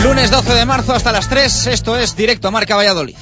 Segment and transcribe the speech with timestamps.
[0.00, 3.16] Lunes 12 de marzo hasta las 3, esto es Directo a Marca Valladolid.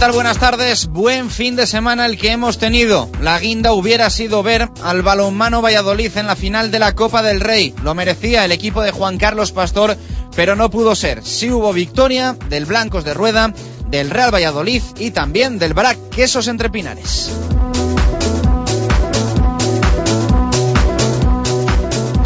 [0.00, 0.86] Buenas tardes.
[0.86, 3.08] Buen fin de semana el que hemos tenido.
[3.20, 7.40] La guinda hubiera sido ver al balonmano Valladolid en la final de la Copa del
[7.40, 7.74] Rey.
[7.84, 9.96] Lo merecía el equipo de Juan Carlos Pastor,
[10.34, 11.22] pero no pudo ser.
[11.22, 13.52] Sí hubo victoria del Blancos de Rueda,
[13.88, 17.30] del Real Valladolid y también del Brac Quesos Entre Pinares.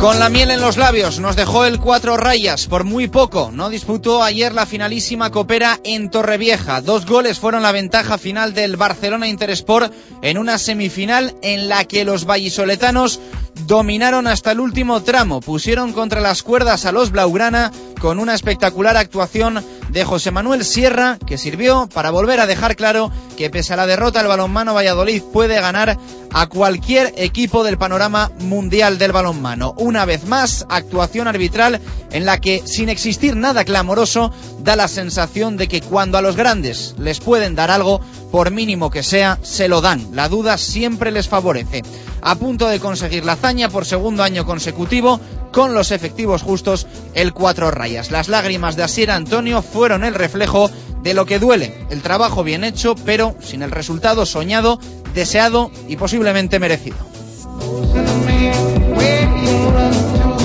[0.05, 3.51] Con la miel en los labios nos dejó el cuatro rayas por muy poco.
[3.51, 6.83] No disputó ayer la finalísima copera en Torrevieja.
[6.83, 12.05] Dos goles fueron la ventaja final del Barcelona Intersport en una semifinal en la que
[12.05, 13.19] los vallisoletanos
[13.67, 15.41] dominaron hasta el último tramo.
[15.41, 21.19] Pusieron contra las cuerdas a los Blaugrana con una espectacular actuación de José Manuel Sierra
[21.25, 25.23] que sirvió para volver a dejar claro que pese a la derrota el balonmano Valladolid
[25.33, 25.99] puede ganar
[26.33, 29.73] a cualquier equipo del panorama mundial del balonmano.
[29.79, 31.81] Una vez más, actuación arbitral
[32.11, 36.35] en la que, sin existir nada clamoroso, da la sensación de que cuando a los
[36.35, 38.01] grandes les pueden dar algo,
[38.33, 40.09] por mínimo que sea, se lo dan.
[40.13, 41.83] La duda siempre les favorece.
[42.21, 43.37] A punto de conseguir la
[43.71, 45.21] por segundo año consecutivo,
[45.53, 48.11] con los efectivos justos, el cuatro rayas.
[48.11, 50.71] Las lágrimas de Asier Antonio fueron el reflejo
[51.03, 54.81] de lo que duele, el trabajo bien hecho, pero sin el resultado soñado,
[55.13, 56.97] deseado y posiblemente merecido.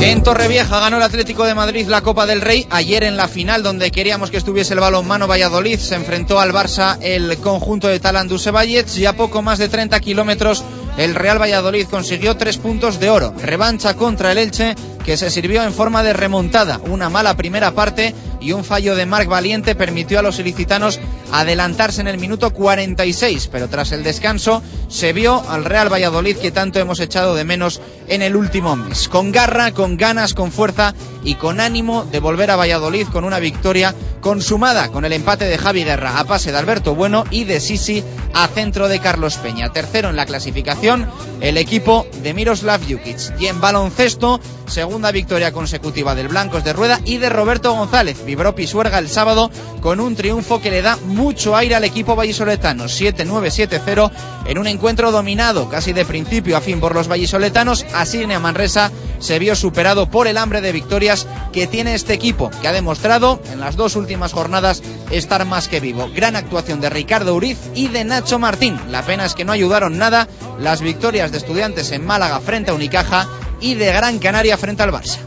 [0.01, 2.65] En Torrevieja ganó el Atlético de Madrid la Copa del Rey.
[2.69, 6.97] Ayer en la final, donde queríamos que estuviese el balonmano Valladolid, se enfrentó al Barça
[7.01, 10.63] el conjunto de Vallets y a poco más de 30 kilómetros
[10.99, 13.33] el Real Valladolid consiguió tres puntos de oro.
[13.41, 14.75] Revancha contra el Elche,
[15.09, 16.79] que se sirvió en forma de remontada.
[16.87, 20.99] Una mala primera parte y un fallo de Marc Valiente permitió a los ilicitanos
[21.31, 26.51] adelantarse en el minuto 46, pero tras el descanso se vio al Real Valladolid que
[26.51, 29.09] tanto hemos echado de menos en el último mes.
[29.09, 30.93] Con garra, con ganas, con fuerza
[31.23, 35.57] y con ánimo de volver a Valladolid con una victoria consumada con el empate de
[35.57, 38.03] Javi Guerra a pase de Alberto Bueno y de Sisi
[38.33, 39.71] a centro de Carlos Peña.
[39.71, 41.09] Tercero en la clasificación
[41.41, 43.39] el equipo de Miroslav Jukic.
[43.39, 44.39] Y en baloncesto,
[44.99, 48.25] segunda victoria consecutiva del Blancos de Rueda y de Roberto González.
[48.25, 49.49] Vibró Pisuerga el sábado
[49.79, 52.83] con un triunfo que le da mucho aire al equipo vallisoletano.
[52.83, 54.11] 7-9-7-0
[54.45, 57.85] en un encuentro dominado casi de principio a fin por los vallisoletanos.
[57.93, 62.67] Asigne Manresa se vio superado por el hambre de victorias que tiene este equipo, que
[62.67, 66.09] ha demostrado en las dos últimas jornadas estar más que vivo.
[66.13, 68.77] Gran actuación de Ricardo Uriz y de Nacho Martín.
[68.89, 70.27] La pena es que no ayudaron nada
[70.59, 73.29] las victorias de estudiantes en Málaga frente a Unicaja
[73.61, 75.19] y de Gran Canaria frente al Barça.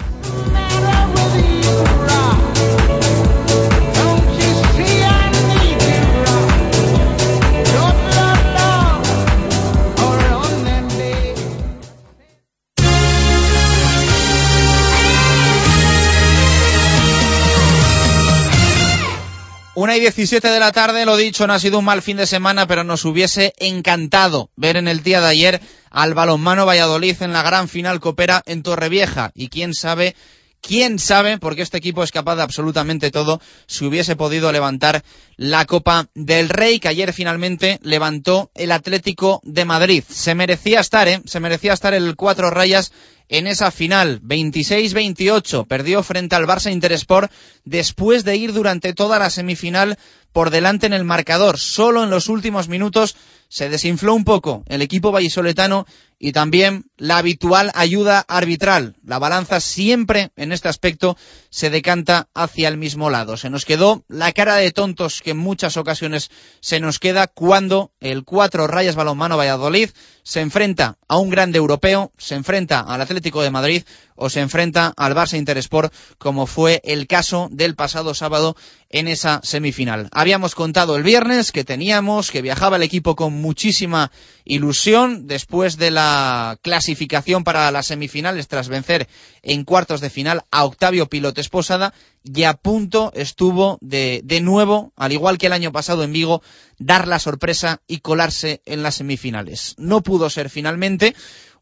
[19.82, 22.25] Una y 17 de la tarde, lo dicho, no ha sido un mal fin de
[22.28, 25.60] semana, pero nos hubiese encantado ver en el día de ayer
[25.91, 29.32] al balonmano Valladolid en la gran final Copera en Torrevieja.
[29.34, 30.15] Y quién sabe,
[30.60, 35.03] quién sabe, porque este equipo es capaz de absolutamente todo, si hubiese podido levantar
[35.37, 40.04] la Copa del Rey, que ayer finalmente levantó el Atlético de Madrid.
[40.09, 41.22] Se merecía estar, ¿eh?
[41.25, 42.93] Se merecía estar el cuatro rayas
[43.28, 44.21] en esa final.
[44.22, 47.31] 26-28 perdió frente al Barça Interesport
[47.64, 49.99] después de ir durante toda la semifinal
[50.32, 51.58] por delante en el marcador.
[51.58, 53.17] Solo en los últimos minutos
[53.52, 55.84] se desinfló un poco el equipo vallisoletano
[56.19, 58.96] y también la habitual ayuda arbitral.
[59.04, 61.19] La balanza siempre en este aspecto
[61.50, 63.37] se decanta hacia el mismo lado.
[63.37, 67.93] Se nos quedó la cara de tontos que en muchas ocasiones se nos queda cuando
[68.00, 69.90] el cuatro rayas balonmano Valladolid
[70.22, 73.82] se enfrenta a un grande europeo, se enfrenta al Atlético de Madrid
[74.14, 78.56] o se enfrenta al Barça Interesport, como fue el caso del pasado sábado
[78.93, 80.09] en esa semifinal.
[80.12, 84.12] Habíamos contado el viernes que teníamos, que viajaba el equipo con muchísima
[84.44, 89.09] ilusión después de la clasificación para las semifinales tras vencer
[89.43, 94.93] en cuartos de final a Octavio Pilote Esposada y a punto estuvo de, de nuevo,
[94.97, 96.43] al igual que el año pasado en Vigo,
[96.79, 99.75] dar la sorpresa y colarse en las semifinales.
[99.79, 101.15] No pudo ser finalmente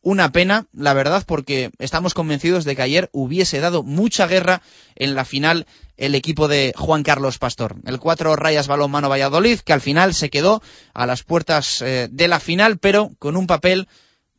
[0.03, 4.63] una pena, la verdad, porque estamos convencidos de que ayer hubiese dado mucha guerra
[4.97, 5.67] en la final
[6.01, 7.77] el equipo de Juan Carlos Pastor.
[7.85, 10.63] El cuatro rayas balonmano Valladolid, que al final se quedó
[10.95, 13.87] a las puertas eh, de la final, pero con un papel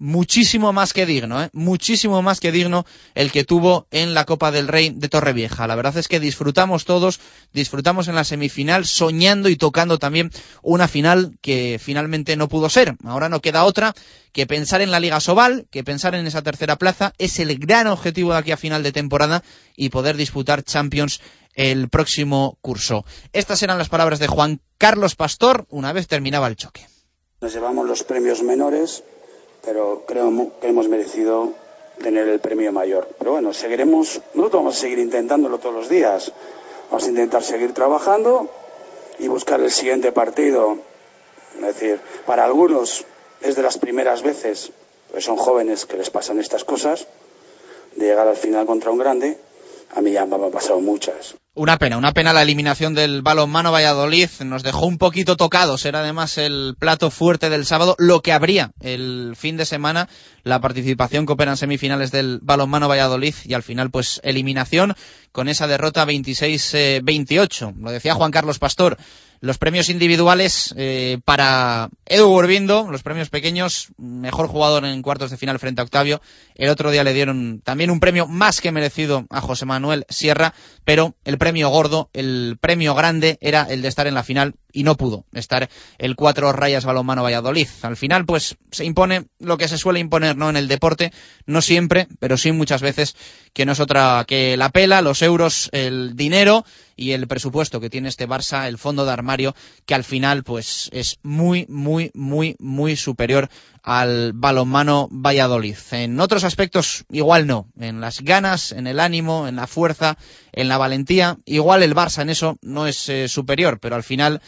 [0.01, 1.49] muchísimo más que digno, ¿eh?
[1.53, 5.67] muchísimo más que digno el que tuvo en la Copa del Rey de Torrevieja.
[5.67, 7.19] La verdad es que disfrutamos todos,
[7.53, 10.31] disfrutamos en la semifinal, soñando y tocando también
[10.63, 12.95] una final que finalmente no pudo ser.
[13.03, 13.93] Ahora no queda otra
[14.31, 17.13] que pensar en la Liga Sobal, que pensar en esa tercera plaza.
[17.19, 19.43] Es el gran objetivo de aquí a final de temporada
[19.75, 21.21] y poder disputar Champions
[21.53, 23.05] el próximo curso.
[23.33, 26.87] Estas eran las palabras de Juan Carlos Pastor una vez terminaba el choque.
[27.39, 29.03] Nos llevamos los premios menores
[29.63, 31.53] pero creo que hemos merecido
[32.01, 33.07] tener el premio mayor.
[33.17, 36.31] Pero bueno, seguiremos, nosotros vamos a seguir intentándolo todos los días.
[36.89, 38.49] Vamos a intentar seguir trabajando
[39.19, 40.77] y buscar el siguiente partido.
[41.55, 43.05] Es decir, para algunos
[43.41, 44.71] es de las primeras veces,
[45.11, 47.07] pues son jóvenes que les pasan estas cosas,
[47.95, 49.37] de llegar al final contra un grande.
[49.93, 51.35] A mí ya me han pasado muchas.
[51.53, 54.29] Una pena, una pena la eliminación del balonmano Valladolid.
[54.45, 55.85] Nos dejó un poquito tocados.
[55.85, 57.97] Era además el plato fuerte del sábado.
[57.99, 60.07] Lo que habría el fin de semana,
[60.43, 64.95] la participación que operan semifinales del balonmano Valladolid y al final pues eliminación
[65.33, 67.75] con esa derrota 26-28.
[67.81, 68.97] Lo decía Juan Carlos Pastor
[69.41, 75.37] los premios individuales eh, para Edu Burbindo, los premios pequeños, mejor jugador en cuartos de
[75.37, 76.21] final frente a Octavio.
[76.53, 80.53] El otro día le dieron también un premio más que merecido a José Manuel Sierra,
[80.85, 84.83] pero el premio gordo, el premio grande era el de estar en la final y
[84.83, 87.67] no pudo estar el cuatro rayas balonmano Valladolid.
[87.81, 90.49] Al final, pues se impone lo que se suele imponer, ¿no?
[90.49, 91.11] En el deporte,
[91.45, 93.15] no siempre, pero sí muchas veces,
[93.53, 96.65] que no es otra que la pela, los euros, el dinero
[96.95, 100.89] y el presupuesto que tiene este Barça, el fondo de armario, que al final, pues
[100.93, 103.49] es muy, muy, muy, muy superior
[103.83, 105.77] al balonmano Valladolid.
[105.91, 107.67] En otros aspectos, igual no.
[107.79, 110.17] En las ganas, en el ánimo, en la fuerza,
[110.51, 114.41] en la valentía, igual el Barça en eso no es eh, superior, pero al final,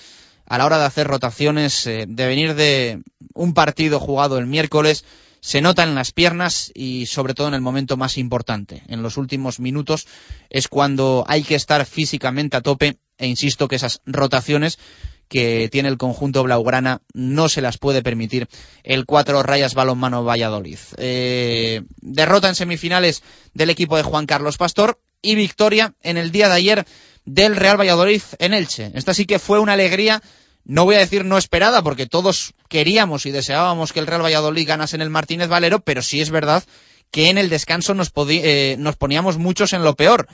[0.45, 3.01] a la hora de hacer rotaciones, eh, de venir de
[3.33, 5.03] un partido jugado el miércoles,
[5.43, 8.81] se nota en las piernas y sobre todo en el momento más importante.
[8.87, 10.07] En los últimos minutos
[10.49, 14.79] es cuando hay que estar físicamente a tope e insisto que esas rotaciones
[15.27, 18.47] que tiene el conjunto blaugrana no se las puede permitir
[18.83, 20.77] el cuatro rayas balonmano Valladolid.
[20.97, 23.23] Eh, derrota en semifinales
[23.53, 26.85] del equipo de Juan Carlos Pastor y victoria en el día de ayer
[27.25, 28.91] del Real Valladolid en Elche.
[28.93, 30.21] Esta sí que fue una alegría,
[30.65, 34.67] no voy a decir no esperada, porque todos queríamos y deseábamos que el Real Valladolid
[34.67, 36.63] ganase en el Martínez Valero, pero sí es verdad
[37.11, 40.27] que en el descanso nos, eh, nos poníamos muchos en lo peor.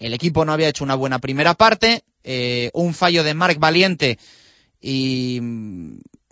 [0.00, 4.18] El equipo no había hecho una buena primera parte, eh, un fallo de Marc Valiente
[4.80, 5.40] y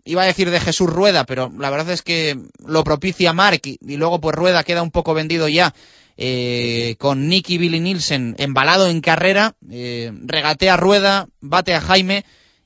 [0.05, 3.79] iba a decir de Jesús Rueda, pero la verdad es que lo propicia Mark y,
[3.97, 5.75] luego pues Rueda queda un poco vendido ya
[6.17, 12.25] eh, con Nicky Billy Nielsen embalado en carrera, eh, regatea Rueda, bate a Jaime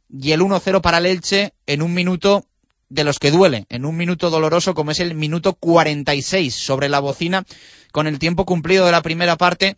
[0.09, 1.21] y el 1-0 para el
[1.67, 2.47] en un minuto
[2.89, 7.01] de los que duele, en un minuto doloroso como es el minuto 46 sobre la
[7.01, 7.45] bocina
[7.91, 9.77] con el tiempo cumplido de la primera parte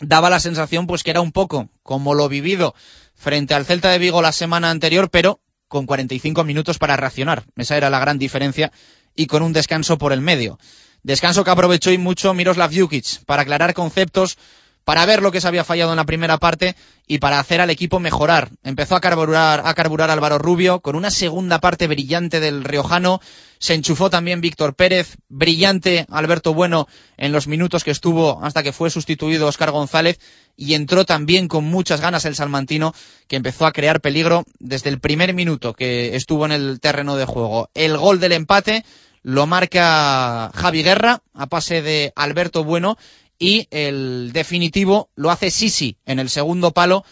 [0.00, 2.74] daba la sensación pues que era un poco como lo vivido
[3.14, 7.44] frente al Celta de Vigo la semana anterior, pero con 45 minutos para reaccionar.
[7.56, 8.72] Esa era la gran diferencia
[9.14, 10.58] y con un descanso por el medio.
[11.02, 14.38] Descanso que aprovechó y mucho Miroslav Jukic para aclarar conceptos,
[14.84, 16.74] para ver lo que se había fallado en la primera parte
[17.06, 18.50] y para hacer al equipo mejorar.
[18.64, 23.20] Empezó a carburar, a carburar Álvaro Rubio con una segunda parte brillante del Riojano.
[23.58, 28.72] Se enchufó también Víctor Pérez, brillante Alberto Bueno en los minutos que estuvo hasta que
[28.72, 30.18] fue sustituido Oscar González
[30.56, 32.94] y entró también con muchas ganas el salmantino
[33.28, 37.24] que empezó a crear peligro desde el primer minuto que estuvo en el terreno de
[37.24, 37.70] juego.
[37.74, 38.84] El gol del empate
[39.22, 42.98] lo marca Javi Guerra a pase de Alberto Bueno
[43.42, 47.04] y el definitivo lo hace Sisi en el segundo palo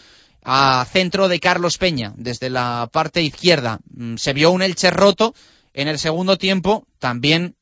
[0.45, 3.81] a centro de Carlos Peña desde la parte izquierda.
[3.93, 5.35] Mm, se vio un Elche roto
[5.73, 7.55] en el segundo tiempo, también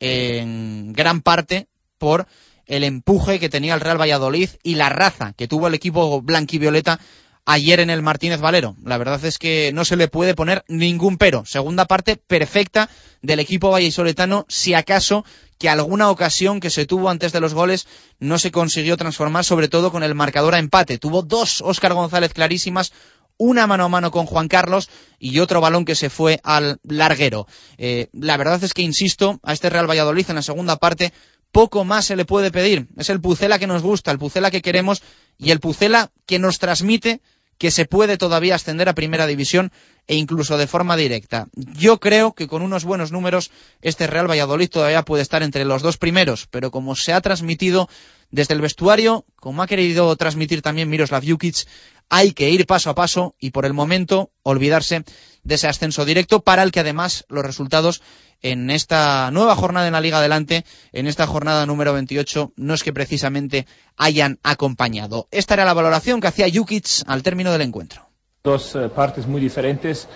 [0.00, 2.26] en gran parte por
[2.66, 7.00] el empuje que tenía el Real Valladolid y la raza que tuvo el equipo blanquivioleta
[7.44, 8.76] ayer en el Martínez Valero.
[8.84, 11.44] La verdad es que no se le puede poner ningún pero.
[11.44, 12.88] Segunda parte perfecta
[13.22, 15.24] del equipo vallisoletano, si acaso
[15.58, 17.86] que alguna ocasión que se tuvo antes de los goles
[18.18, 20.98] no se consiguió transformar, sobre todo con el marcador a empate.
[20.98, 22.92] Tuvo dos Óscar González clarísimas,
[23.36, 27.46] una mano a mano con Juan Carlos y otro balón que se fue al larguero.
[27.78, 31.12] Eh, la verdad es que, insisto, a este Real Valladolid en la segunda parte
[31.52, 32.88] poco más se le puede pedir.
[32.96, 35.02] Es el Pucela que nos gusta, el Pucela que queremos
[35.38, 37.20] y el Pucela que nos transmite
[37.60, 39.70] que se puede todavía ascender a primera división
[40.06, 41.46] e incluso de forma directa.
[41.54, 43.50] Yo creo que con unos buenos números
[43.82, 47.86] este Real Valladolid todavía puede estar entre los dos primeros, pero como se ha transmitido
[48.30, 51.66] desde el vestuario, como ha querido transmitir también Miroslav Jukic,
[52.10, 55.04] hay que ir paso a paso y por el momento olvidarse
[55.44, 58.02] de ese ascenso directo para el que además los resultados
[58.42, 62.82] en esta nueva jornada en la Liga Adelante, en esta jornada número 28, no es
[62.82, 65.28] que precisamente hayan acompañado.
[65.30, 68.08] Esta era la valoración que hacía Jukic al término del encuentro.
[68.42, 70.08] Dos eh, partes muy diferentes.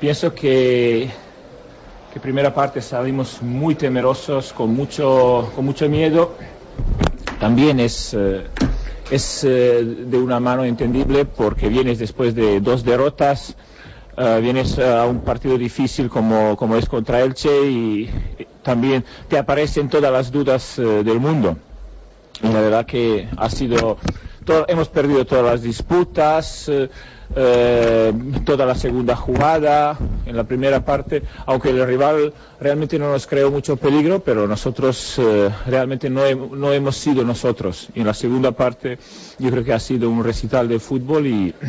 [0.00, 1.10] Pienso que,
[2.12, 6.36] que primera parte salimos muy temerosos, con mucho, con mucho miedo.
[7.40, 8.46] También es, eh,
[9.10, 13.56] es eh, de una mano entendible porque vienes después de dos derrotas
[14.18, 18.10] Uh, vienes a un partido difícil como, es contra Elche y
[18.62, 21.58] también te aparecen todas las dudas uh, del mundo.
[22.42, 23.98] Y la verdad que ha sido,
[24.68, 26.88] hemos perdido todas las disputas, uh,
[27.34, 33.50] toda la segunda jugada, en la primera parte, aunque el rival realmente no nos creó
[33.50, 35.20] mucho peligro, pero nosotros
[35.66, 37.88] realmente no, he, no hemos sido nosotros.
[37.94, 38.98] Y en la segunda parte
[39.38, 41.54] yo creo que ha sido un recital de fútbol y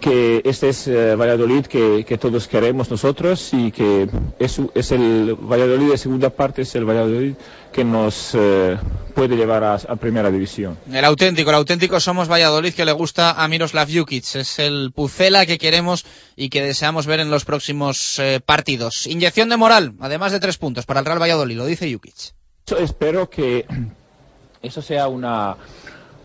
[0.00, 5.36] que este es eh, Valladolid que, que, todos queremos nosotros y que es, es, el
[5.38, 7.34] Valladolid de segunda parte, es el Valladolid
[7.72, 8.76] que nos eh,
[9.14, 10.78] puede llevar a, a, primera división.
[10.90, 15.46] El auténtico, el auténtico somos Valladolid que le gusta a Miroslav Jukic, es el Pucela
[15.46, 16.04] que queremos
[16.36, 19.06] y que deseamos ver en los próximos eh, partidos.
[19.06, 22.34] Inyección de moral, además de tres puntos para el Real Valladolid, lo dice Jukic.
[22.66, 23.66] Yo espero que
[24.62, 25.56] eso sea una,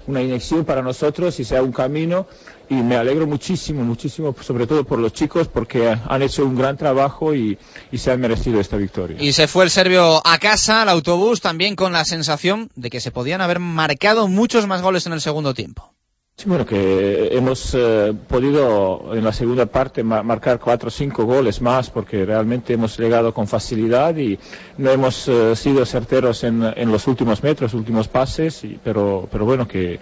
[0.08, 2.28] una inyección para nosotros y sea un camino
[2.70, 6.78] y me alegro muchísimo, muchísimo, sobre todo por los chicos, porque han hecho un gran
[6.78, 7.58] trabajo y,
[7.92, 9.18] y, se han merecido esta victoria.
[9.20, 13.00] Y se fue el serbio a casa, al autobús, también con la sensación de que
[13.00, 15.96] se podían haber marcado muchos más goles en el segundo tiempo.
[16.38, 21.24] Sí, bueno, que hemos eh, podido en la segunda parte ma marcar cuatro o cinco
[21.24, 24.38] goles más porque realmente hemos llegado con facilidad y
[24.78, 29.46] no hemos eh, sido certeros en, en, los últimos metros, últimos pases, y, pero, pero
[29.46, 30.02] bueno, que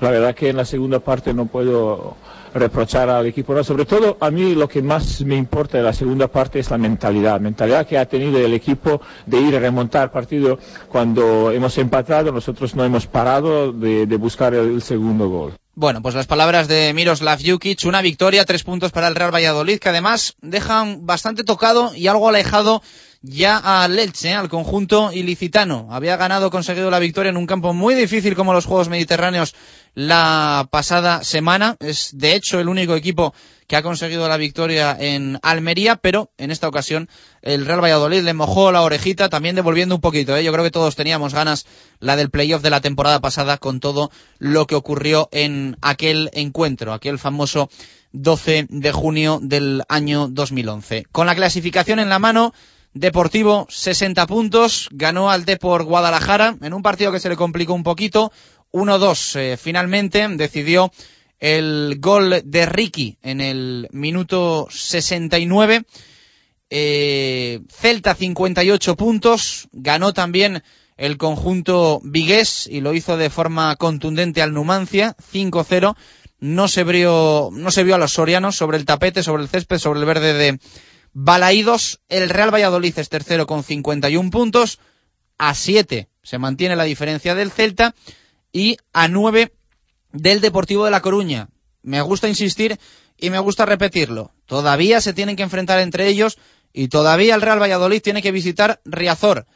[0.00, 2.16] la verdad que en la segunda parte no puedo
[2.54, 3.62] reprochar al equipo.
[3.62, 6.78] Sobre todo a mí lo que más me importa de la segunda parte es la
[6.78, 10.58] mentalidad, mentalidad que ha tenido el equipo de ir a remontar partido
[10.88, 15.54] cuando hemos empatado, nosotros no hemos parado de, buscar el, el segundo gol.
[15.76, 19.80] Bueno, pues las palabras de Miroslav Jukic, una victoria, tres puntos para el Real Valladolid,
[19.80, 22.80] que además dejan bastante tocado y algo alejado
[23.26, 25.88] ya al Elche, al conjunto ilicitano.
[25.90, 29.54] Había ganado, conseguido la victoria en un campo muy difícil como los Juegos Mediterráneos
[29.94, 31.76] la pasada semana.
[31.80, 33.32] Es de hecho el único equipo
[33.66, 37.08] que ha conseguido la victoria en Almería, pero en esta ocasión
[37.40, 40.36] el Real Valladolid le mojó la orejita, también devolviendo un poquito.
[40.36, 40.44] ¿eh?
[40.44, 41.64] Yo creo que todos teníamos ganas
[42.00, 46.92] la del playoff de la temporada pasada con todo lo que ocurrió en aquel encuentro,
[46.92, 47.70] aquel famoso
[48.12, 51.06] 12 de junio del año 2011.
[51.10, 52.52] Con la clasificación en la mano,
[52.94, 57.82] Deportivo 60 puntos, ganó al Depor Guadalajara en un partido que se le complicó un
[57.82, 58.30] poquito,
[58.72, 60.92] 1-2 eh, finalmente, decidió
[61.40, 65.82] el gol de Ricky en el minuto 69.
[66.70, 70.62] Eh, Celta 58 puntos, ganó también
[70.96, 75.96] el conjunto vigués y lo hizo de forma contundente al Numancia, 5-0.
[76.38, 79.78] No se vio, no se vio a los sorianos sobre el tapete, sobre el césped,
[79.78, 80.58] sobre el verde de
[81.16, 84.80] Balaídos, el Real Valladolid es tercero con 51 puntos,
[85.38, 87.94] a 7 se mantiene la diferencia del Celta
[88.52, 89.54] y a 9
[90.12, 91.48] del Deportivo de La Coruña.
[91.82, 92.80] Me gusta insistir
[93.16, 94.32] y me gusta repetirlo.
[94.46, 96.36] Todavía se tienen que enfrentar entre ellos
[96.72, 99.46] y todavía el Real Valladolid tiene que visitar Riazor.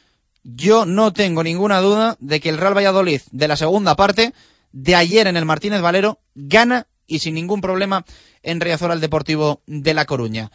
[0.43, 4.33] Yo no tengo ninguna duda de que el Real Valladolid de la segunda parte
[4.71, 8.05] de ayer en el Martínez Valero gana y sin ningún problema
[8.43, 10.51] en Riazor al Deportivo de La Coruña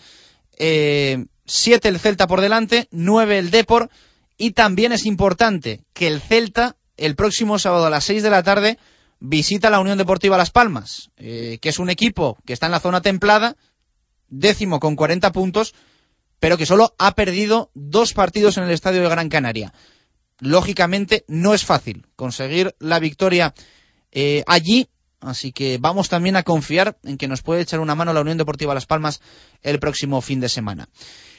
[0.58, 3.90] eh, siete el Celta por delante, nueve el Depor
[4.36, 8.42] y también es importante que el Celta el próximo sábado a las seis de la
[8.42, 8.78] tarde
[9.20, 12.80] visita la Unión Deportiva Las Palmas, eh, que es un equipo que está en la
[12.80, 13.56] zona templada,
[14.28, 15.74] décimo con 40 puntos,
[16.40, 19.72] pero que solo ha perdido dos partidos en el Estadio de Gran Canaria.
[20.40, 23.54] Lógicamente no es fácil conseguir la victoria
[24.12, 24.88] eh, allí
[25.26, 28.38] así que vamos también a confiar en que nos puede echar una mano la Unión
[28.38, 29.20] Deportiva Las Palmas
[29.62, 30.88] el próximo fin de semana.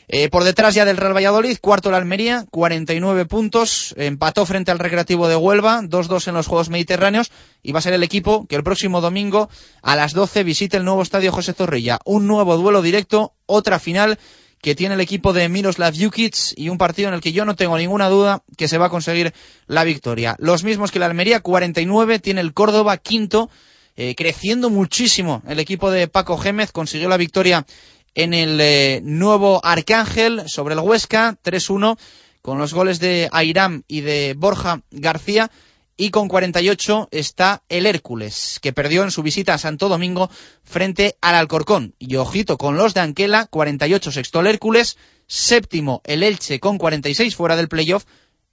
[0.08, 4.78] Eh, por detrás ya del Real Valladolid, cuarto la Almería, 49 puntos, empató frente al
[4.78, 7.32] Recreativo de Huelva, 2-2 en los Juegos Mediterráneos
[7.64, 9.50] y va a ser el equipo que el próximo domingo
[9.82, 12.00] a las 12 visite el nuevo estadio José Zorrilla.
[12.06, 14.20] Un nuevo duelo directo, otra final
[14.62, 17.56] que tiene el equipo de Miroslav Jukic y un partido en el que yo no
[17.56, 19.34] tengo ninguna duda que se va a conseguir
[19.68, 20.36] la victoria.
[20.40, 23.50] Los mismos que la Almería, 49, tiene el Córdoba quinto,
[23.96, 27.66] eh, creciendo muchísimo el equipo de Paco Gémez, consiguió la victoria
[28.14, 31.98] en el eh, nuevo Arcángel sobre el Huesca, 3-1,
[32.42, 35.52] con los goles de Airam y de Borja García.
[35.98, 40.30] Y con 48 está el Hércules, que perdió en su visita a Santo Domingo
[40.66, 41.96] frente al Alcorcón.
[41.98, 44.98] Y ojito con los de Anquela, 48 sexto el Hércules,
[45.28, 48.04] séptimo el Elche con 46 fuera del playoff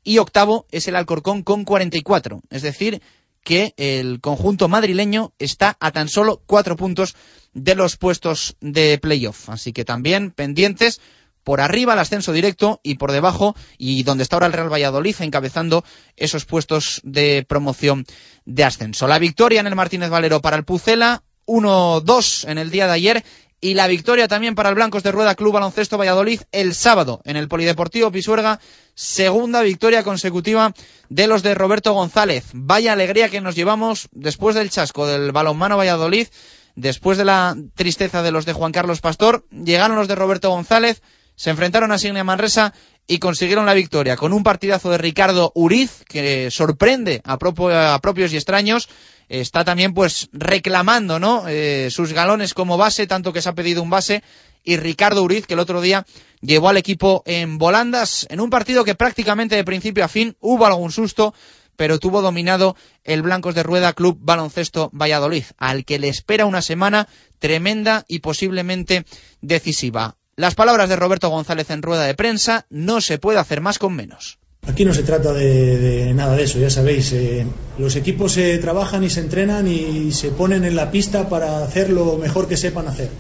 [0.05, 2.43] y octavo es el Alcorcón con 44.
[2.51, 3.03] Es decir,
[3.43, 7.17] que el conjunto madrileño está a tan solo cuatro puntos
[7.53, 9.51] de los puestos de playoff.
[9.51, 11.01] Así que también pendientes
[11.45, 15.17] por arriba el ascenso directo y por debajo y donde está ahora el Real Valladolid
[15.21, 15.85] encabezando
[16.17, 18.07] esos puestos de promoción
[18.45, 19.09] de ascenso.
[19.09, 23.25] La victoria en el Martínez Valero para el Pucela, 1-2 en el día de ayer
[23.63, 27.37] y la victoria también para el Blancos de Rueda Club Baloncesto Valladolid el sábado en
[27.37, 28.59] el Polideportivo Pisuerga,
[28.97, 30.75] segunda victoria consecutiva
[31.09, 32.47] de los de Roberto González.
[32.53, 36.27] Vaya alegría que nos llevamos después del chasco del balonmano Valladolid,
[36.75, 41.01] después de la tristeza de los de Juan Carlos Pastor, llegaron los de Roberto González,
[41.37, 42.75] se enfrentaron a Signia Manresa
[43.07, 48.37] y consiguieron la victoria con un partidazo de Ricardo Uriz que sorprende a, propios y
[48.37, 48.89] extraños
[49.29, 51.45] está también pues reclamando ¿no?
[51.49, 54.23] Eh, sus galones como base, tanto que se ha pedido un base,
[54.65, 56.07] y Ricardo Uriz, que el otro día
[56.41, 60.67] llevó al equipo en volandas, en un partido que prácticamente de principio a fin hubo
[60.67, 61.35] algún susto,
[61.77, 66.63] pero tuvo dominado el Blancos de Rueda Club Baloncesto Valladolid, al que le espera una
[66.63, 69.05] semana tremenda y posiblemente
[69.41, 70.17] decisiva.
[70.35, 73.95] Las palabras de Roberto González en rueda de prensa, no se puede hacer más con
[73.95, 74.39] menos.
[74.67, 77.13] Aquí no se trata de, nada de eso, ya sabéis.
[77.13, 77.45] Eh,
[77.79, 81.91] los equipos se trabajan y se entrenan y se ponen en la pista para hacer
[81.91, 83.11] lo mejor que sepan hacer.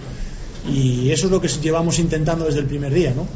[0.67, 3.27] Y eso es lo que llevamos intentando desde el primer día, ¿no?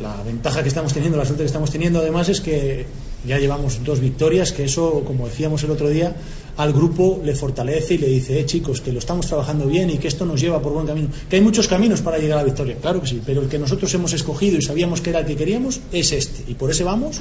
[0.00, 2.86] La ventaja que estamos teniendo, la suerte que estamos teniendo además es que
[3.26, 6.14] ya llevamos dos victorias, que eso, como decíamos el otro día,
[6.56, 9.98] al grupo le fortalece y le dice, eh chicos, que lo estamos trabajando bien y
[9.98, 11.08] que esto nos lleva por buen camino.
[11.28, 13.58] Que hay muchos caminos para llegar a la victoria, claro que sí, pero el que
[13.58, 16.50] nosotros hemos escogido y sabíamos que era el que queríamos es este.
[16.50, 17.20] Y por ese vamos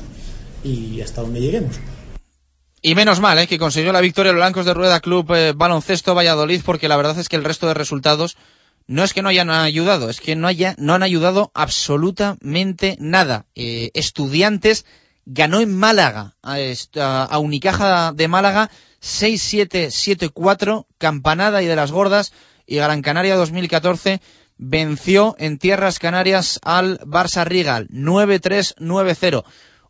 [0.63, 1.77] y hasta donde lleguemos.
[2.83, 3.47] Y menos mal, ¿eh?
[3.47, 7.19] que consiguió la victoria el Blancos de Rueda Club eh, Baloncesto Valladolid, porque la verdad
[7.19, 8.37] es que el resto de resultados
[8.87, 13.45] no es que no hayan ayudado, es que no, haya, no han ayudado absolutamente nada.
[13.53, 14.85] Eh, estudiantes
[15.33, 18.69] ganó en Málaga, a, Unicaja de Málaga,
[19.01, 22.33] 6-7-7-4, Campanada y de las Gordas,
[22.67, 24.21] y Gran Canaria 2014
[24.57, 29.43] venció en Tierras Canarias al Barça Rigal, 9-3-9-0.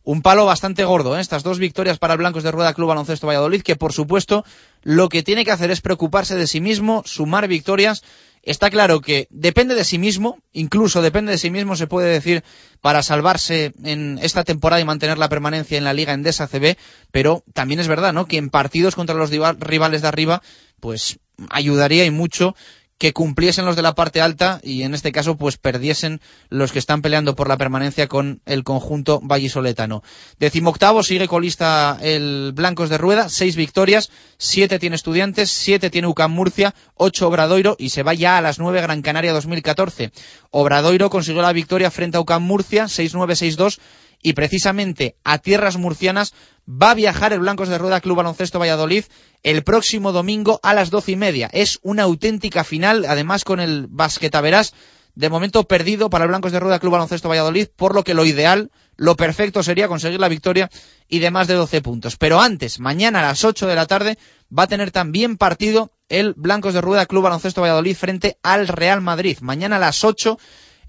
[0.04, 1.20] Un palo bastante gordo, ¿eh?
[1.20, 4.44] estas dos victorias para el Blancos de Rueda Club Baloncesto Valladolid, que por supuesto
[4.82, 8.02] lo que tiene que hacer es preocuparse de sí mismo, sumar victorias
[8.42, 12.42] Está claro que depende de sí mismo, incluso depende de sí mismo, se puede decir,
[12.80, 16.76] para salvarse en esta temporada y mantener la permanencia en la Liga Endesa CB,
[17.12, 18.26] pero también es verdad, ¿no?
[18.26, 20.42] Que en partidos contra los rivales de arriba,
[20.80, 22.56] pues ayudaría y mucho
[23.02, 26.78] que cumpliesen los de la parte alta y en este caso pues perdiesen los que
[26.78, 30.04] están peleando por la permanencia con el conjunto vallisoletano.
[30.38, 36.30] Decimoctavo sigue colista el Blancos de Rueda, seis victorias, siete tiene Estudiantes, siete tiene UCAM
[36.30, 40.12] Murcia, ocho Obradoiro y se va ya a las nueve Gran Canaria 2014.
[40.52, 43.80] Obradoiro consiguió la victoria frente a UCAM Murcia, 6-9, 6-2
[44.22, 46.32] y precisamente a tierras murcianas
[46.68, 49.04] va a viajar el Blancos de Rueda Club Baloncesto Valladolid
[49.42, 51.50] el próximo domingo a las doce y media.
[51.52, 54.72] Es una auténtica final, además con el Basquetaverás
[55.14, 58.24] de momento perdido para el Blancos de Rueda Club Baloncesto Valladolid, por lo que lo
[58.24, 60.70] ideal, lo perfecto sería conseguir la victoria
[61.08, 62.16] y de más de 12 puntos.
[62.16, 64.16] Pero antes, mañana a las 8 de la tarde,
[64.56, 69.00] va a tener también partido el Blancos de Rueda Club Baloncesto Valladolid frente al Real
[69.00, 69.38] Madrid.
[69.40, 70.38] Mañana a las 8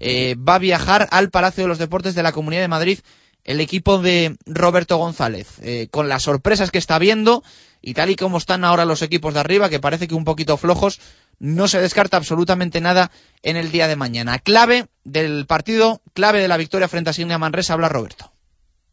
[0.00, 2.98] eh, va a viajar al Palacio de los Deportes de la Comunidad de Madrid
[3.44, 7.42] el equipo de Roberto González, eh, con las sorpresas que está viendo
[7.82, 10.56] y tal y como están ahora los equipos de arriba, que parece que un poquito
[10.56, 11.00] flojos,
[11.38, 13.10] no se descarta absolutamente nada
[13.42, 14.38] en el día de mañana.
[14.38, 18.32] Clave del partido, clave de la victoria frente a Signia Manresa, habla Roberto.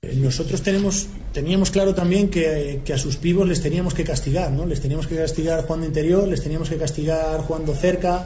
[0.01, 4.65] Nosotros tenemos, teníamos claro también que, que, a sus pibos les teníamos que castigar, ¿no?
[4.65, 8.25] Les teníamos que castigar jugando interior, les teníamos que castigar jugando cerca,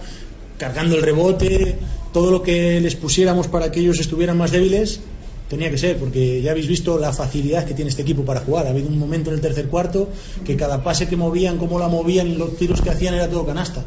[0.57, 1.77] cargando el rebote,
[2.13, 5.01] todo lo que les pusiéramos para que ellos estuvieran más débiles
[5.49, 8.67] tenía que ser, porque ya habéis visto la facilidad que tiene este equipo para jugar.
[8.67, 10.09] Ha habido un momento en el tercer cuarto
[10.43, 13.83] que cada pase que movían, cómo la movían, los tiros que hacían era todo canasta.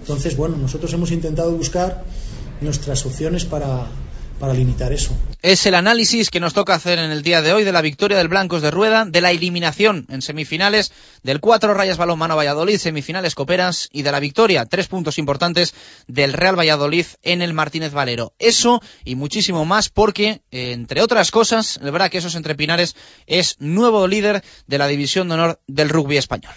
[0.00, 2.04] Entonces, bueno, nosotros hemos intentado buscar
[2.60, 3.86] nuestras opciones para,
[4.38, 5.14] para limitar eso.
[5.42, 8.18] Es el análisis que nos toca hacer en el día de hoy de la victoria
[8.18, 13.34] del Blancos de Rueda, de la eliminación en semifinales del cuatro Rayas Balonmano Valladolid, semifinales
[13.34, 15.74] Coperas y de la victoria, tres puntos importantes
[16.06, 18.32] del Real Valladolid en el Martínez Valero.
[18.38, 22.96] Eso y muchísimo más porque, entre otras cosas, el verdad que esos entrepinares
[23.26, 26.54] es nuevo líder de la División de Honor del Rugby Español.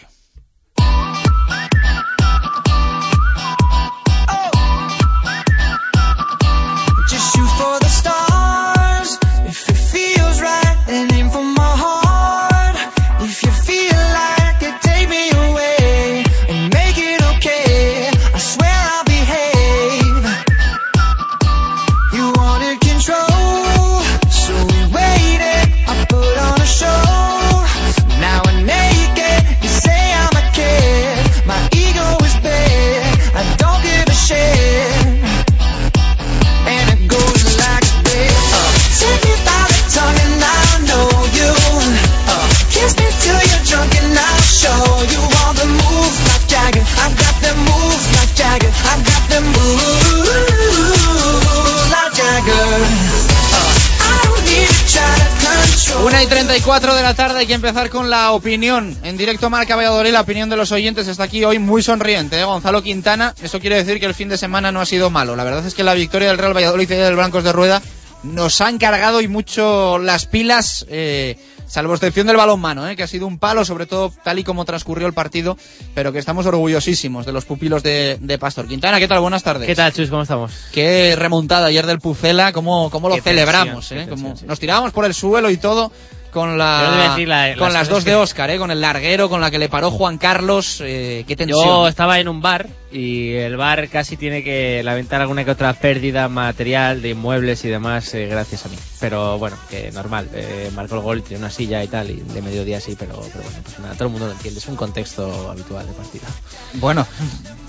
[56.31, 58.95] Una y 34 de la tarde hay que empezar con la opinión.
[59.03, 62.39] En directo Marca Valladolid, la opinión de los oyentes está aquí hoy muy sonriente.
[62.39, 62.45] ¿eh?
[62.45, 65.35] Gonzalo Quintana, eso quiere decir que el fin de semana no ha sido malo.
[65.35, 67.81] La verdad es que la victoria del Real Valladolid y del Blancos de Rueda
[68.23, 70.85] nos han cargado y mucho las pilas.
[70.89, 72.95] Eh, salvo excepción del balón mano, ¿eh?
[72.95, 75.57] que ha sido un palo, sobre todo tal y como transcurrió el partido,
[75.93, 78.67] pero que estamos orgullosísimos de los pupilos de, Pastor.
[78.67, 79.19] Quintana, ¿qué tal?
[79.19, 79.67] Buenas tardes.
[79.67, 80.09] ¿Qué tal, Chus?
[80.09, 80.53] ¿Cómo estamos?
[80.71, 84.07] Qué remontada ayer del Pucela, cómo, cómo lo celebramos, ¿eh?
[84.45, 85.91] Nos tirábamos por el suelo y todo
[86.31, 87.15] con la,
[87.57, 88.57] con las, dos de Oscar, ¿eh?
[88.57, 91.63] con el larguero, con la que le paró Juan Carlos, eh, qué tensión.
[91.63, 95.73] Yo estaba en un bar y el bar casi tiene que lamentar alguna que otra
[95.73, 98.77] pérdida material de inmuebles y demás eh, gracias a mí.
[98.99, 102.41] Pero bueno, que normal, eh, marcó el gol, tiene una silla y tal, y de
[102.41, 105.51] mediodía sí, pero, pero bueno, pues nada, todo el mundo lo entiende, es un contexto
[105.51, 106.27] habitual de partida.
[106.75, 107.05] Bueno,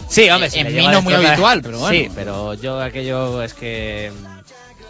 [0.09, 1.99] sí, hombre, en mí no muy habitual, pero bueno.
[1.99, 4.13] Sí, pero yo aquello es que,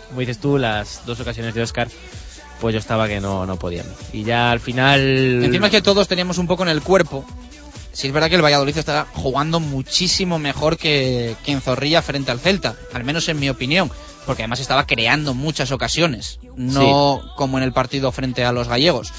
[0.09, 1.89] como dices tú, las dos ocasiones de Oscar
[2.63, 3.85] pues yo estaba que no, no podía.
[4.13, 5.01] Y ya al final...
[5.43, 7.25] Encima es que todos teníamos un poco en el cuerpo.
[7.93, 12.31] Si es verdad que el Valladolid está jugando muchísimo mejor que, que en Zorrilla frente
[12.31, 13.91] al Celta, al menos en mi opinión,
[14.27, 19.13] porque además estaba creando muchas ocasiones, no como en el partido frente a los gallegos.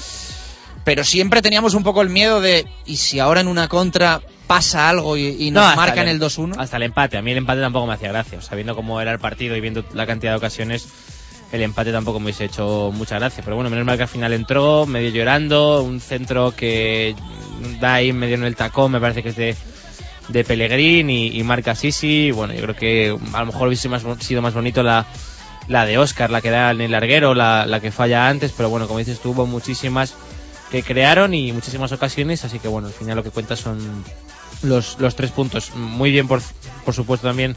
[0.84, 4.88] Pero siempre teníamos un poco el miedo de, ¿y si ahora en una contra pasa
[4.88, 6.54] algo y, nos marcan el, el 2-1?
[6.58, 9.18] Hasta el empate, a mí el empate tampoco me hacía gracia, sabiendo cómo era el
[9.18, 10.88] partido y viendo la cantidad de ocasiones
[11.52, 13.42] el empate tampoco me hubiese hecho mucha gracia.
[13.44, 17.14] Pero bueno, menos mal que al final entró, medio llorando, un centro que
[17.80, 19.56] da ahí medio en el tacón, me parece que es de,
[20.28, 22.30] de Pellegrín y, marca Sisi.
[22.30, 23.88] Bueno, yo creo que a lo mejor hubiese
[24.20, 25.06] sido más bonito la,
[25.68, 28.68] la de Oscar, la que da en el larguero, la, la que falla antes, pero
[28.68, 30.14] bueno, como dices, tuvo muchísimas
[30.70, 33.78] que crearon y muchísimas ocasiones, así que bueno, al final lo que cuenta son
[34.62, 35.74] los, los tres puntos.
[35.74, 36.42] Muy bien, por,
[36.84, 37.56] por supuesto, también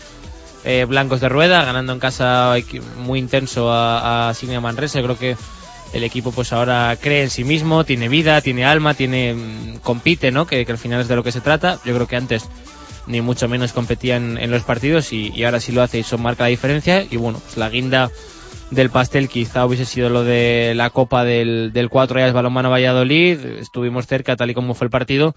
[0.67, 2.53] eh, blancos de rueda, ganando en casa
[2.97, 5.01] muy intenso a, a Signia Manresa.
[5.01, 5.38] Creo que
[5.93, 10.32] el equipo pues ahora cree en sí mismo, tiene vida, tiene alma, tiene mm, compite,
[10.32, 10.45] ¿no?
[10.45, 11.80] Que, al final es de lo que se trata.
[11.86, 12.49] Yo creo que antes
[13.06, 16.43] ni mucho menos competían en los partidos y, ahora sí lo hace y eso marca
[16.43, 17.06] la diferencia.
[17.10, 18.12] Y bueno, pues la guinda
[18.69, 23.39] del pastel quizá hubiese sido lo de la Copa del, del 4 Rayas Balonmano Valladolid.
[23.45, 25.34] Estuvimos cerca tal y como fue el partido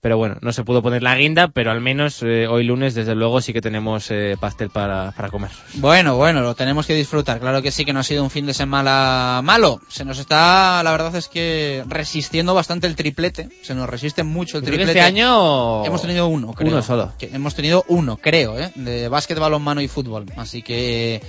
[0.00, 3.14] pero bueno, no se pudo poner la guinda, pero al menos eh, hoy lunes, desde
[3.14, 5.50] luego, sí que tenemos eh, pastel para, para, comer.
[5.74, 7.38] Bueno, bueno, lo tenemos que disfrutar.
[7.38, 9.80] Claro que sí que no ha sido un fin de semana malo.
[9.88, 13.50] Se nos está, la verdad es que resistiendo bastante el triplete.
[13.62, 14.92] Se nos resiste mucho el triplete.
[14.92, 16.72] Este año hemos tenido uno, creo.
[16.72, 17.12] Uno solo.
[17.20, 18.72] hemos tenido uno, creo, ¿eh?
[18.74, 20.26] de básquet, balonmano y fútbol.
[20.36, 21.20] Así que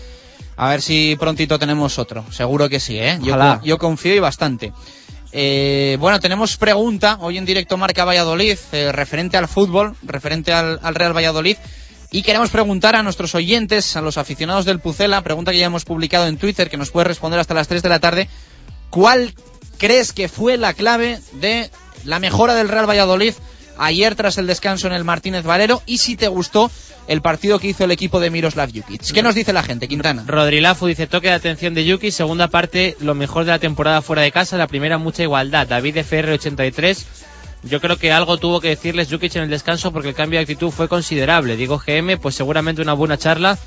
[0.56, 2.24] a ver si prontito tenemos otro.
[2.32, 3.20] Seguro que sí, ¿eh?
[3.22, 4.72] Yo, yo confío y bastante.
[5.34, 10.80] Eh, bueno, tenemos pregunta hoy en directo Marca Valladolid, eh, referente al fútbol, referente al,
[10.96, 11.58] Real Valladolid.
[12.12, 15.86] Y queremos preguntar a nuestros oyentes, a los aficionados del Pucela, pregunta que ya hemos
[15.86, 18.28] publicado en Twitter, que nos puede responder hasta las 3 de la tarde.
[18.90, 19.34] ¿Cuál
[19.78, 21.70] crees que fue la clave de
[22.04, 23.34] la mejora del Real Valladolid
[23.78, 25.82] ayer tras el descanso en el Martínez Valero?
[25.86, 26.72] Y si te gustó
[27.08, 29.12] el partido que hizo el equipo de Miroslav Jukic.
[29.12, 30.24] ¿Qué nos dice la gente, Quintana?
[30.28, 34.22] Rodrilafu dice toque de atención de Jukic, segunda parte lo mejor de la temporada fuera
[34.22, 35.68] de casa, la primera mucha igualdad.
[35.68, 37.06] David FR 83
[37.64, 40.44] yo creo que algo tuvo que decirles Jukic en el descanso porque el cambio de
[40.44, 41.56] actitud fue considerable.
[41.56, 43.58] Digo GM, pues seguramente una buena charla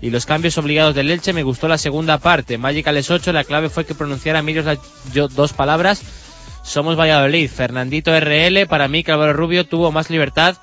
[0.00, 2.56] y los cambios obligados del Elche me gustó la segunda parte.
[2.56, 4.78] Magicales 8, la clave fue que pronunciara Mirios las
[5.12, 6.02] yo, dos palabras.
[6.62, 7.48] Somos Valladolid.
[7.50, 10.56] Fernandito RL, para mí Álvaro Rubio tuvo más libertad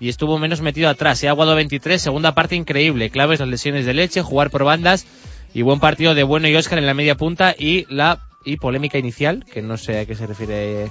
[0.00, 1.22] y estuvo menos metido atrás.
[1.22, 3.10] He aguado 23, segunda parte increíble.
[3.10, 5.06] Claves las lesiones del Elche, jugar por bandas
[5.54, 8.98] y buen partido de Bueno y Oscar en la media punta y la y polémica
[8.98, 10.84] inicial, que no sé a qué se refiere.
[10.84, 10.90] Eh,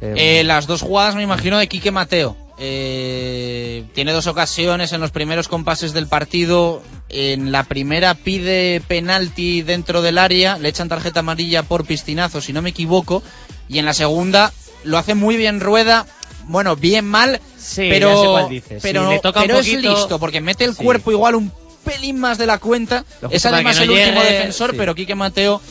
[0.00, 2.36] eh, las dos jugadas me imagino de Quique Mateo.
[2.62, 6.82] Eh, tiene dos ocasiones en los primeros compases del partido.
[7.08, 12.52] En la primera pide penalti dentro del área, le echan tarjeta amarilla por piscinazo, si
[12.52, 13.22] no me equivoco.
[13.66, 14.52] Y en la segunda
[14.84, 16.06] lo hace muy bien Rueda.
[16.48, 17.40] Bueno, bien mal,
[17.76, 18.48] pero,
[18.82, 19.10] pero,
[19.58, 21.52] es listo, porque mete el cuerpo igual un
[21.84, 23.04] pelín más de la cuenta.
[23.30, 25.62] Es además el último defensor, pero Quique Mateo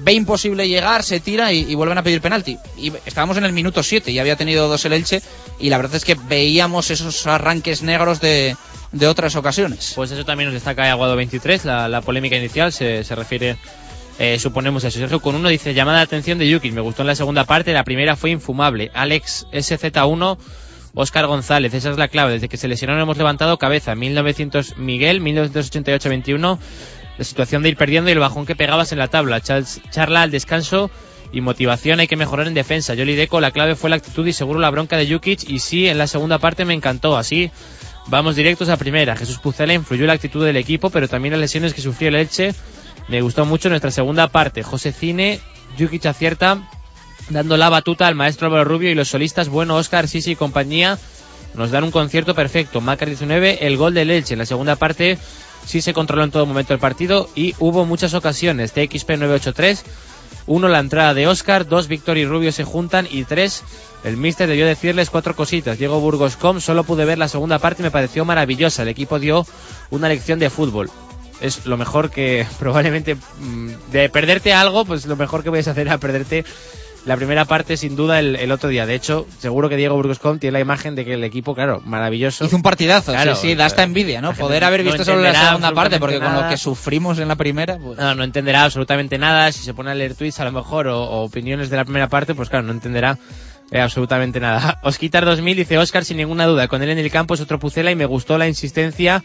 [0.00, 2.58] ve imposible llegar, se tira y, vuelven a pedir penalti.
[2.76, 5.22] Y estábamos en el minuto 7 y había tenido dos el Elche
[5.58, 8.56] y la verdad es que veíamos esos arranques negros de,
[8.92, 9.92] de otras ocasiones.
[9.94, 13.56] Pues eso también nos destaca Aguado 23, la, la polémica inicial se, se refiere,
[14.18, 14.98] eh, suponemos eso.
[14.98, 17.72] Sergio con uno dice, llamada de atención de Yuki, me gustó en la segunda parte,
[17.72, 18.90] la primera fue infumable.
[18.94, 20.38] Alex SZ1,
[20.94, 23.94] Oscar González, esa es la clave, desde que se lesionaron hemos levantado cabeza.
[23.94, 26.58] 1900 Miguel, 1988-21
[27.18, 29.40] la situación de ir perdiendo y el bajón que pegabas en la tabla.
[29.40, 30.90] Charla al descanso
[31.32, 32.94] y motivación hay que mejorar en defensa.
[32.94, 35.88] Yoli Deco, la clave fue la actitud y seguro la bronca de Jukic y sí,
[35.88, 37.16] en la segunda parte me encantó.
[37.16, 37.50] Así
[38.06, 39.16] vamos directos a primera.
[39.16, 42.54] Jesús Pucela influyó la actitud del equipo, pero también las lesiones que sufrió el Elche.
[43.08, 44.62] Me gustó mucho nuestra segunda parte.
[44.62, 45.40] José Cine,
[45.76, 46.70] Jukic acierta,
[47.30, 50.98] dando la batuta al maestro Álvaro Rubio y los solistas, bueno, Oscar, Sisi y compañía,
[51.54, 52.80] nos dan un concierto perfecto.
[52.80, 54.34] Macar 19, el gol del Elche.
[54.34, 55.18] En la segunda parte
[55.68, 58.72] sí se controló en todo momento el partido y hubo muchas ocasiones.
[58.72, 59.84] TXP 983,
[60.46, 63.62] uno la entrada de Oscar, dos Víctor y Rubio se juntan y tres
[64.02, 65.78] el míster debió decirles cuatro cositas.
[65.78, 68.82] Diego Burgos.com solo pude ver la segunda parte y me pareció maravillosa.
[68.82, 69.46] El equipo dio
[69.90, 70.90] una lección de fútbol.
[71.40, 75.88] Es lo mejor que probablemente mm, de perderte algo, pues lo mejor que puedes hacer
[75.88, 76.44] es perderte
[77.08, 78.84] la primera parte sin duda el, otro día.
[78.84, 82.44] De hecho, seguro que Diego Burgoscom tiene la imagen de que el equipo, claro, maravilloso.
[82.44, 84.34] Hizo un partidazo, sí, sí, da esta envidia, ¿no?
[84.34, 87.78] Poder haber visto solo la segunda parte, porque con lo que sufrimos en la primera...
[87.78, 87.98] Pues...
[87.98, 89.50] No, no entenderá absolutamente nada.
[89.52, 92.34] Si se pone a leer tweets a lo mejor o, opiniones de la primera parte,
[92.34, 93.16] pues claro, no entenderá
[93.70, 94.78] eh, absolutamente nada.
[94.84, 97.90] Osquitar 2000 dice Oscar sin ninguna duda, con él en el campo es otro Pucela
[97.90, 99.24] y me gustó la insistencia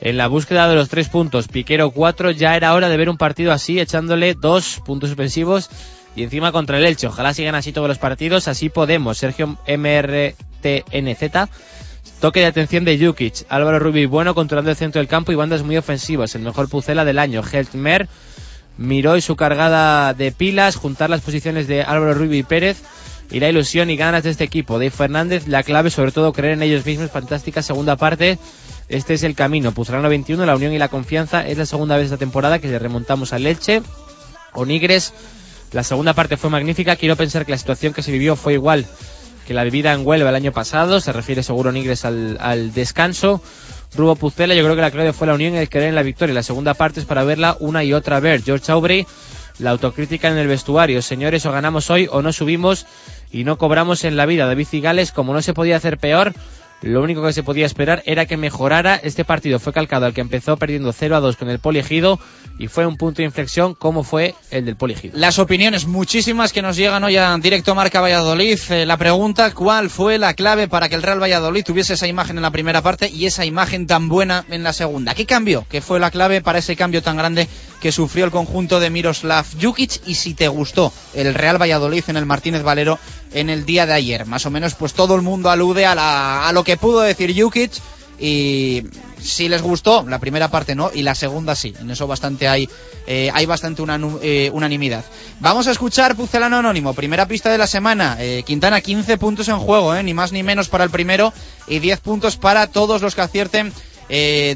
[0.00, 1.46] en la búsqueda de los tres puntos.
[1.46, 5.70] Piquero 4, ya era hora de ver un partido así, echándole dos puntos suspensivos
[6.16, 7.06] y encima contra el Elche.
[7.06, 9.18] Ojalá sigan así todos los partidos, así podemos.
[9.18, 11.48] Sergio MRTNZ.
[12.20, 13.46] Toque de atención de Jukic.
[13.48, 16.34] Álvaro Rubio bueno controlando el centro del campo y bandas muy ofensivas.
[16.34, 17.42] El mejor pucela del año.
[17.42, 18.08] Heltmer
[18.76, 20.76] miró y su cargada de pilas.
[20.76, 22.82] Juntar las posiciones de Álvaro Rubio y Pérez.
[23.30, 24.74] Y la ilusión y ganas de este equipo.
[24.74, 27.10] Dave Fernández, la clave sobre todo creer en ellos mismos.
[27.10, 28.38] Fantástica segunda parte.
[28.88, 29.72] Este es el camino.
[29.72, 31.46] Puzolano 21, la unión y la confianza.
[31.46, 33.82] Es la segunda vez esta temporada que le remontamos al Leche.
[34.52, 35.14] Onigres
[35.72, 36.96] la segunda parte fue magnífica.
[36.96, 38.86] Quiero pensar que la situación que se vivió fue igual
[39.46, 41.00] que la vivida en Huelva el año pasado.
[41.00, 43.42] Se refiere seguro Nigres al, al descanso.
[43.96, 46.02] Rubo Pucela, yo creo que la clave fue la unión y el querer en la
[46.02, 46.34] victoria.
[46.34, 48.44] La segunda parte es para verla una y otra vez.
[48.44, 49.06] George Aubry,
[49.58, 51.02] la autocrítica en el vestuario.
[51.02, 52.86] Señores, o ganamos hoy o no subimos
[53.30, 54.46] y no cobramos en la vida.
[54.46, 56.32] David Cigales, como no se podía hacer peor,
[56.82, 58.96] lo único que se podía esperar era que mejorara.
[58.96, 62.18] Este partido fue calcado al que empezó perdiendo 0 a 2 con el Poligido
[62.58, 65.16] y fue un punto de inflexión como fue el del Poligido.
[65.16, 68.58] Las opiniones muchísimas que nos llegan hoy a directo Marca Valladolid.
[68.70, 72.36] Eh, la pregunta, ¿cuál fue la clave para que el Real Valladolid tuviese esa imagen
[72.36, 75.14] en la primera parte y esa imagen tan buena en la segunda?
[75.14, 75.66] ¿Qué cambió?
[75.68, 77.48] ¿Qué fue la clave para ese cambio tan grande
[77.80, 80.00] que sufrió el conjunto de Miroslav Jukic?
[80.06, 82.98] Y si te gustó el Real Valladolid en el Martínez Valero
[83.32, 84.26] en el día de ayer.
[84.26, 87.34] Más o menos, pues todo el mundo alude a, la, a lo que pudo decir
[87.40, 87.72] Jukic
[88.20, 88.84] y
[89.18, 91.74] si les gustó, la primera parte no, y la segunda sí.
[91.80, 92.68] En eso bastante hay,
[93.06, 95.04] eh, hay bastante una, eh, unanimidad.
[95.40, 98.16] Vamos a escuchar Pucelano Anónimo, primera pista de la semana.
[98.20, 101.32] Eh, Quintana, 15 puntos en juego, ni más ni menos para el primero,
[101.66, 103.72] y 10 puntos para todos los que acierten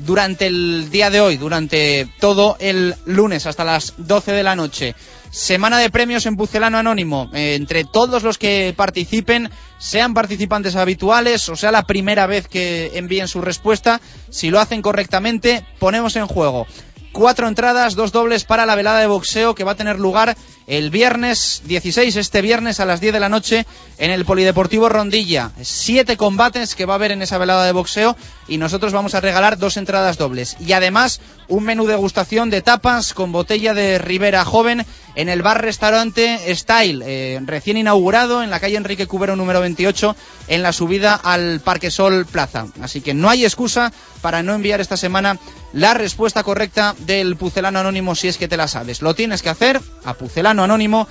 [0.02, 4.96] durante el día de hoy, durante todo el lunes hasta las 12 de la noche.
[5.34, 7.28] Semana de premios en Pucelano Anónimo.
[7.34, 12.92] Eh, entre todos los que participen, sean participantes habituales o sea la primera vez que
[12.94, 16.68] envíen su respuesta, si lo hacen correctamente, ponemos en juego
[17.14, 20.36] cuatro entradas, dos dobles para la velada de boxeo que va a tener lugar
[20.66, 23.66] el viernes 16, este viernes a las 10 de la noche
[23.98, 25.50] en el Polideportivo Rondilla.
[25.62, 28.16] Siete combates que va a haber en esa velada de boxeo
[28.48, 30.56] y nosotros vamos a regalar dos entradas dobles.
[30.60, 36.54] Y además un menú degustación de tapas con botella de Ribera Joven en el bar-restaurante
[36.54, 40.16] Style, eh, recién inaugurado en la calle Enrique Cubero número 28
[40.48, 42.66] en la subida al Parque Sol Plaza.
[42.80, 45.38] Así que no hay excusa para no enviar esta semana
[45.72, 49.02] la respuesta correcta del pucelano anónimo si es que te la sabes.
[49.02, 51.08] Lo tienes que hacer a pucelano anónimo.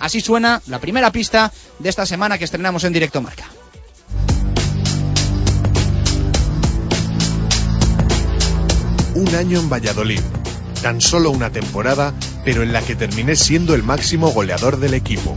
[0.00, 3.46] Así suena la primera pista de esta semana que estrenamos en directo marca.
[9.14, 10.20] Un año en Valladolid.
[10.82, 12.12] Tan solo una temporada,
[12.44, 15.36] pero en la que terminé siendo el máximo goleador del equipo.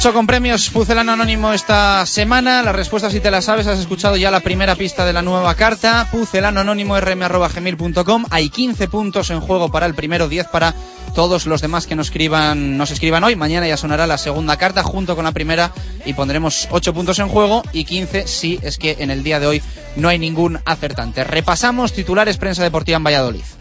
[0.00, 2.62] Dicho, con premios Pucelano Anónimo esta semana.
[2.62, 5.54] La respuesta, si te la sabes, has escuchado ya la primera pista de la nueva
[5.56, 6.08] carta.
[6.10, 8.24] Pucelano Anónimo rm.gmail.com.
[8.30, 10.74] Hay 15 puntos en juego para el primero, 10 para
[11.14, 13.36] todos los demás que nos escriban, nos escriban hoy.
[13.36, 15.70] Mañana ya sonará la segunda carta junto con la primera
[16.06, 19.48] y pondremos 8 puntos en juego y 15 si es que en el día de
[19.48, 19.62] hoy
[19.96, 21.24] no hay ningún acertante.
[21.24, 23.59] Repasamos titulares prensa deportiva en Valladolid.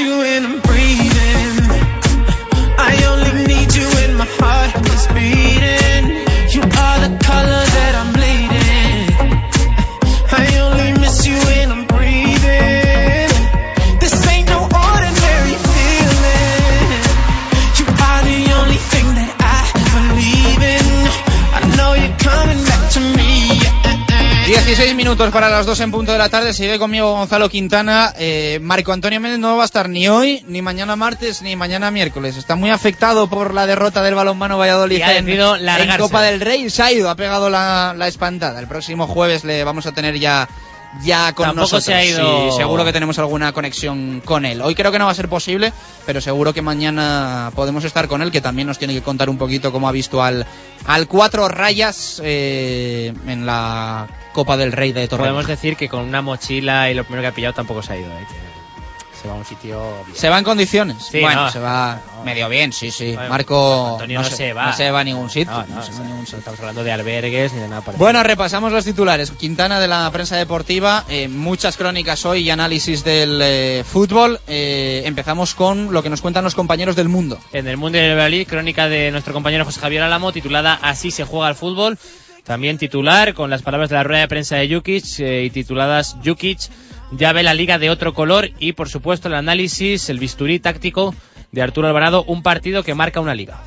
[0.00, 1.07] You when I'm breathing.
[24.68, 26.52] 16 minutos para las 2 en punto de la tarde.
[26.52, 28.12] Sigue conmigo Gonzalo Quintana.
[28.18, 31.90] Eh, Marco Antonio Méndez no va a estar ni hoy, ni mañana martes, ni mañana
[31.90, 32.36] miércoles.
[32.36, 35.96] Está muy afectado por la derrota del balonmano Valladolid ha en, en.
[35.96, 36.68] Copa del Rey.
[36.68, 38.60] Se ha ido, ha pegado la, la espantada.
[38.60, 40.46] El próximo jueves le vamos a tener ya
[41.02, 41.84] ya con Tampoco nosotros.
[41.84, 44.60] se ha ido- Sí, seguro que tenemos alguna conexión con él.
[44.62, 45.72] Hoy creo que no va a ser posible,
[46.06, 49.38] pero seguro que mañana podemos estar con él, que también nos tiene que contar un
[49.38, 50.46] poquito cómo ha visto al,
[50.86, 55.28] al cuatro rayas eh, en la Copa del Rey de Torreón.
[55.30, 57.96] Podemos decir que con una mochila y lo primero que ha pillado tampoco se ha
[57.98, 58.08] ido.
[58.08, 58.26] ¿eh?
[59.20, 60.16] Se va a un sitio bien.
[60.16, 60.96] ¿Se va en condiciones?
[61.10, 62.24] Sí, bueno, no, se va no.
[62.24, 63.16] medio bien, sí, sí.
[63.28, 64.66] Marco Antonio no, se va.
[64.66, 65.52] no se va a ningún sitio.
[65.68, 66.38] No, se va ningún sitio.
[66.38, 68.04] estamos hablando de albergues ni de nada parecido.
[68.04, 69.32] Bueno, repasamos los titulares.
[69.32, 74.38] Quintana de la prensa deportiva, eh, muchas crónicas hoy y análisis del eh, fútbol.
[74.46, 77.40] Eh, empezamos con lo que nos cuentan los compañeros del mundo.
[77.52, 81.24] En el mundo del Valladolid, crónica de nuestro compañero José Javier Álamo, titulada Así se
[81.24, 81.98] juega al fútbol.
[82.44, 86.70] También titular, con las palabras de la rueda de prensa de Jukic y tituladas Jukic
[87.12, 91.14] ya ve la liga de otro color y, por supuesto, el análisis, el bisturí táctico
[91.52, 93.62] de Arturo Alvarado, un partido que marca una liga.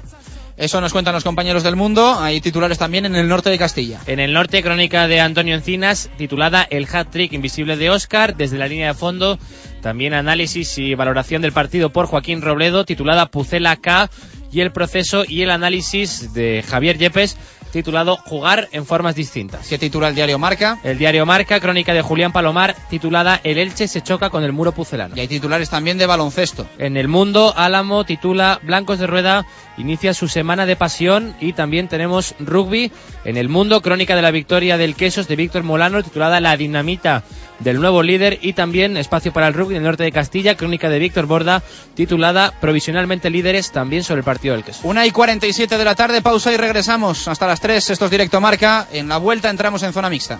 [0.58, 2.20] Eso nos cuentan los compañeros del mundo.
[2.20, 4.00] Hay titulares también en el norte de Castilla.
[4.06, 8.68] En el norte, crónica de Antonio Encinas, titulada El hat-trick invisible de Oscar, desde la
[8.68, 9.40] línea de fondo.
[9.82, 14.12] También análisis y valoración del partido por Joaquín Robledo, titulada Pucela K,
[14.52, 17.38] y el proceso y el análisis de Javier Yepes,
[17.72, 19.68] titulado Jugar en formas distintas.
[19.68, 20.80] ¿Qué titula el diario Marca?
[20.84, 24.72] El diario Marca, crónica de Julián Palomar, titulada El Elche se choca con el muro
[24.72, 25.16] pucelano.
[25.16, 26.68] Y hay titulares también de baloncesto.
[26.78, 29.46] En el mundo, Álamo titula Blancos de Rueda
[29.78, 32.92] inicia su semana de pasión y también tenemos rugby.
[33.26, 37.24] En el mundo, crónica de la victoria del Quesos de Víctor Molano titulada La dinamita
[37.60, 40.90] del nuevo líder y también espacio para el rugby en el norte de Castilla, crónica
[40.90, 41.62] de Víctor Borda
[41.94, 44.88] titulada Provisionalmente líderes también sobre el partido del Queso.
[44.88, 47.90] Una y 47 de la tarde, pausa y regresamos hasta las 3.
[47.92, 48.88] Esto es directo Marca.
[48.92, 50.40] En la vuelta entramos en zona mixta.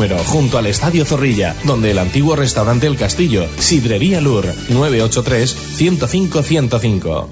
[0.09, 7.29] junto al Estadio Zorrilla, donde el antiguo restaurante El Castillo, Sidrería Lur, 983 105 105.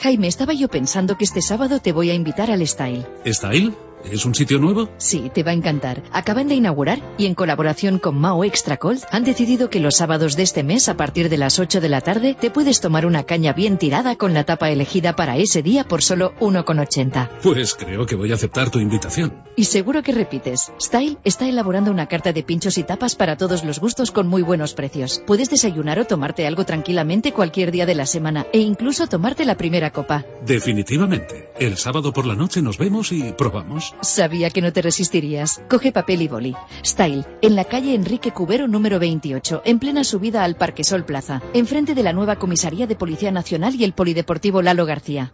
[0.00, 3.06] Jaime, estaba yo pensando que este sábado te voy a invitar al Style.
[3.24, 3.72] ¿Style?
[4.10, 4.88] ¿Es un sitio nuevo?
[4.98, 6.02] Sí, te va a encantar.
[6.12, 10.36] Acaban de inaugurar y en colaboración con Mao Extra Cold han decidido que los sábados
[10.36, 13.24] de este mes a partir de las 8 de la tarde te puedes tomar una
[13.24, 17.28] caña bien tirada con la tapa elegida para ese día por solo 1,80.
[17.42, 19.42] Pues creo que voy a aceptar tu invitación.
[19.56, 20.72] Y seguro que repites.
[20.80, 24.42] Style está elaborando una carta de pinchos y tapas para todos los gustos con muy
[24.42, 25.22] buenos precios.
[25.26, 29.56] Puedes desayunar o tomarte algo tranquilamente cualquier día de la semana e incluso tomarte la
[29.56, 30.24] primera copa.
[30.44, 31.48] Definitivamente.
[31.58, 33.93] El sábado por la noche nos vemos y probamos.
[34.02, 35.62] Sabía que no te resistirías.
[35.68, 36.54] Coge papel y boli.
[36.84, 41.42] Style, en la calle Enrique Cubero número 28, en plena subida al Parque Sol Plaza,
[41.52, 45.32] enfrente de la nueva comisaría de Policía Nacional y el Polideportivo Lalo García.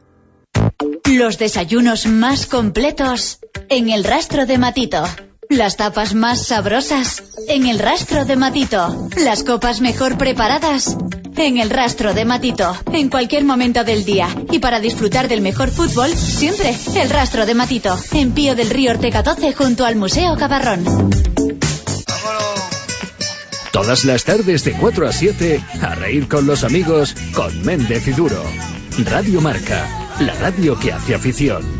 [1.05, 5.05] Los desayunos más completos en el rastro de Matito.
[5.51, 9.09] Las tapas más sabrosas en el rastro de Matito.
[9.17, 10.97] Las copas mejor preparadas
[11.37, 12.77] en el rastro de Matito.
[12.93, 14.29] En cualquier momento del día.
[14.53, 17.99] Y para disfrutar del mejor fútbol, siempre el rastro de Matito.
[18.13, 20.85] En Pío del Río Ortega 12 junto al Museo Cabarrón.
[23.73, 28.13] Todas las tardes de 4 a 7, a reír con los amigos con Méndez y
[28.13, 28.41] Duro.
[29.05, 29.85] Radio Marca,
[30.21, 31.80] la radio que hace afición.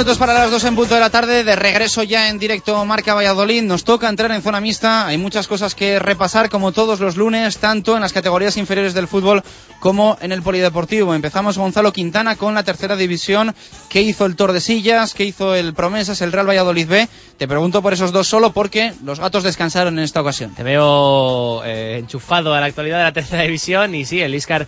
[0.00, 3.12] Minutos para las dos en punto de la tarde, de regreso ya en directo Marca
[3.12, 3.62] Valladolid.
[3.62, 5.06] Nos toca entrar en zona mixta.
[5.06, 9.08] Hay muchas cosas que repasar, como todos los lunes, tanto en las categorías inferiores del
[9.08, 9.42] fútbol
[9.78, 11.14] como en el polideportivo.
[11.14, 13.54] Empezamos Gonzalo Quintana con la tercera división.
[13.90, 15.12] ¿Qué hizo el Tordesillas?
[15.12, 17.08] ¿Qué hizo el Promesas, el Real Valladolid B?
[17.36, 20.54] Te pregunto por esos dos solo porque los gatos descansaron en esta ocasión.
[20.54, 24.66] Te veo eh, enchufado a la actualidad de la tercera división y sí, el Iscar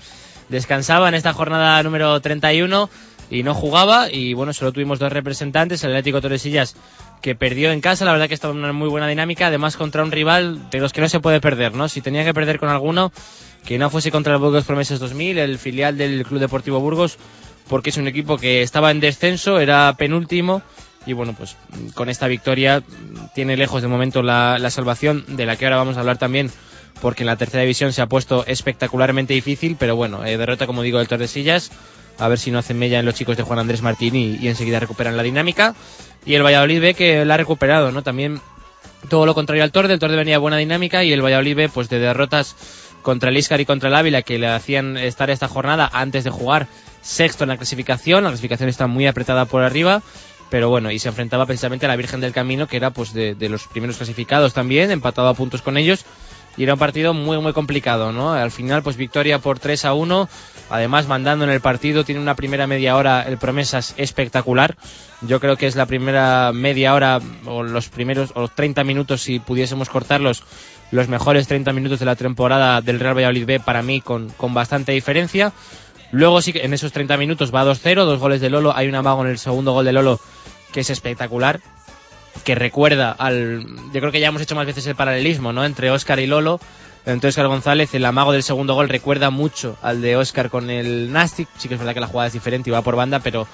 [0.50, 2.90] descansaba en esta jornada número 31
[3.30, 6.76] y no jugaba y bueno, solo tuvimos dos representantes, el Atlético Torresillas
[7.22, 10.02] que perdió en casa, la verdad que estaba en una muy buena dinámica, además contra
[10.02, 11.88] un rival de los que no se puede perder, ¿no?
[11.88, 13.12] Si tenía que perder con alguno,
[13.64, 17.18] que no fuese contra el Burgos Promesas 2000, el filial del Club Deportivo Burgos,
[17.68, 20.62] porque es un equipo que estaba en descenso, era penúltimo
[21.06, 21.56] y bueno, pues
[21.94, 22.82] con esta victoria
[23.34, 26.50] tiene lejos de momento la, salvación, de la que ahora vamos a hablar también
[27.00, 30.82] porque en la tercera división se ha puesto espectacularmente difícil, pero bueno, eh, derrota como
[30.82, 31.72] digo del Tordesillas,
[32.18, 34.80] a ver si no hacen mella en los chicos de Juan Andrés Martín y, enseguida
[34.80, 35.74] recuperan la dinámica.
[36.24, 38.02] Y el Valladolid ve que la ha recuperado, ¿no?
[38.02, 38.40] También
[39.08, 41.88] todo lo contrario al Torde, el Torde venía buena dinámica y el Valladolid ve pues
[41.88, 42.54] de derrotas
[43.02, 46.30] contra el Iscar y contra el Ávila que le hacían estar esta jornada antes de
[46.30, 46.68] jugar
[47.00, 50.02] sexto en la clasificación, la clasificación está muy apretada por arriba
[50.52, 53.34] pero bueno, y se enfrentaba precisamente a la Virgen del Camino, que era pues de,
[53.34, 56.04] de, los primeros clasificados también, empatado a puntos con ellos,
[56.56, 58.32] y era un partido muy muy complicado, ¿no?
[58.32, 60.28] Al final pues victoria por 3 a 1,
[60.70, 64.76] además mandando en el partido, tiene una primera media hora el Promesas espectacular.
[65.22, 69.22] Yo creo que es la primera media hora o los primeros o los 30 minutos
[69.22, 70.42] si pudiésemos cortarlos
[70.90, 74.52] los mejores 30 minutos de la temporada del Real Valladolid B para mí con, con
[74.52, 75.52] bastante diferencia.
[76.12, 78.94] Luego sí que en esos 30 minutos va 2-0, dos goles de Lolo, hay un
[78.94, 80.20] amago en el segundo gol de Lolo
[80.72, 81.60] que es espectacular,
[82.44, 83.64] que recuerda al...
[83.92, 85.64] Yo creo que ya hemos hecho más veces el paralelismo, ¿no?
[85.64, 86.60] Entre Óscar y Lolo.
[87.04, 91.12] Entre Óscar González, el amago del segundo gol recuerda mucho al de Óscar con el
[91.12, 91.48] Nastic.
[91.58, 93.46] Sí que es verdad que la jugada es diferente y va por banda, pero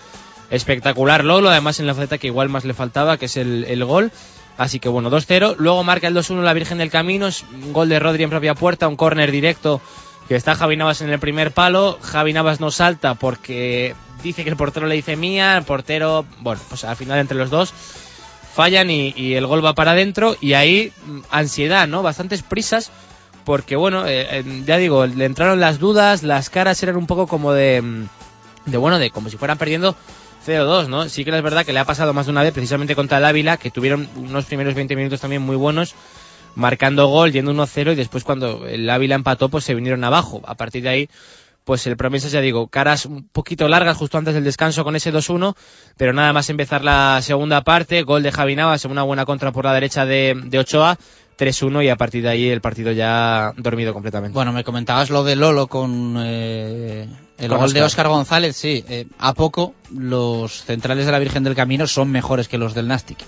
[0.51, 3.85] espectacular Lolo, además en la faceta que igual más le faltaba, que es el, el
[3.85, 4.13] gol.
[4.59, 5.57] Así que bueno, 2-0.
[5.59, 8.55] Luego marca el 2-1 la Virgen del Camino, es un gol de Rodri en propia
[8.55, 9.81] puerta, un córner directo
[10.29, 11.99] que está Javi Navas en el primer palo.
[12.03, 16.61] Javi Navas no salta porque dice que el portero le dice mía, el portero, bueno,
[16.69, 17.73] pues al final entre los dos
[18.59, 22.03] fallan y, el gol va para adentro y ahí mm, ansiedad, ¿no?
[22.03, 22.91] Bastantes prisas
[23.45, 27.53] porque bueno, eh, ya digo, le entraron las dudas, las caras eran un poco como
[27.53, 28.09] de, mm,
[28.67, 29.95] de bueno, de como si fueran perdiendo
[30.45, 31.09] 0-2, ¿no?
[31.09, 33.27] Sí que es verdad que le ha pasado más de una vez precisamente contra el
[33.27, 35.95] Ávila, que tuvieron unos primeros 20 minutos también muy buenos,
[36.57, 40.43] marcando gol, yendo 1-0 y después cuando el Ávila empató, pues se vinieron abajo.
[40.45, 41.09] A partir de ahí,
[41.69, 45.13] pues el Promesas, ya digo, caras un poquito largas justo antes del descanso con ese
[45.13, 45.55] 2-1,
[45.99, 49.67] pero nada más empezar la segunda parte, gol de Javi Navas, una buena contra por
[49.67, 50.97] la derecha de, de Ochoa,
[51.39, 54.33] 3-1 y a partir de ahí el partido ya dormido completamente.
[54.33, 57.07] Bueno, me comentabas lo de Lolo con eh,
[57.39, 58.09] el gol de Óscar.
[58.09, 58.85] González, sí.
[58.89, 62.89] eh, a poco los centrales de la Virgen del Camino son mejores que los del
[62.89, 63.19] Nastic.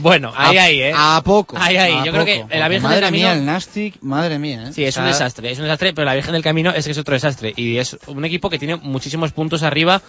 [0.00, 0.92] Bueno, ahí, A- ahí, ¿eh?
[0.94, 1.56] A poco.
[1.58, 1.94] Ahí, ahí.
[2.04, 3.28] Yo creo que la Virgen madre del Camino...
[3.28, 4.64] mía, el Nastic, madre mía.
[4.68, 4.72] ¿eh?
[4.72, 6.92] Sí, es O un desastre, es un desastre, pero la Virgen del Camino es que
[6.92, 7.52] es otro desastre.
[7.56, 10.00] Y es un equipo que tiene muchísimos puntos arriba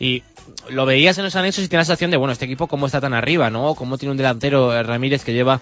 [0.00, 0.22] y
[0.70, 3.00] lo veías en los anexos y tienes la sensación de, bueno, este equipo cómo está
[3.00, 3.74] tan arriba, ¿no?
[3.74, 5.60] Cómo tiene un delantero, eh, Ramírez, que lleva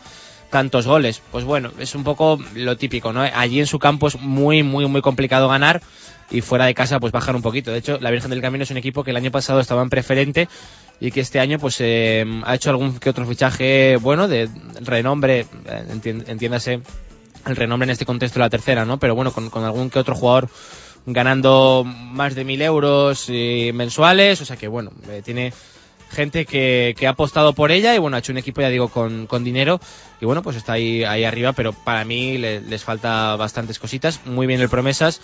[0.51, 1.21] tantos goles.
[1.33, 3.21] Pues bueno, es un poco lo típico, ¿no?
[3.23, 5.83] Allí en su campo es muy, muy, muy complicado ganar
[6.31, 7.71] y fuera de casa pues bajar un poquito.
[7.71, 9.91] De hecho, la Virgen del Camino es un equipo que el año pasado estaba en
[9.91, 10.49] preferente
[11.01, 14.49] y que este año pues eh, ha hecho algún que otro fichaje bueno de
[14.81, 16.81] renombre, eh, entiéndase
[17.47, 18.99] el renombre en este contexto de la tercera, ¿no?
[18.99, 20.49] Pero bueno, con, con algún que otro jugador
[21.07, 25.53] ganando más de mil euros eh, mensuales, o sea que bueno, eh, tiene
[26.11, 28.89] gente que, que ha apostado por ella y bueno, ha hecho un equipo, ya digo,
[28.89, 29.81] con, con dinero
[30.21, 34.21] y bueno, pues está ahí, ahí arriba, pero para mí le- les falta bastantes cositas,
[34.25, 35.21] muy bien el promesas,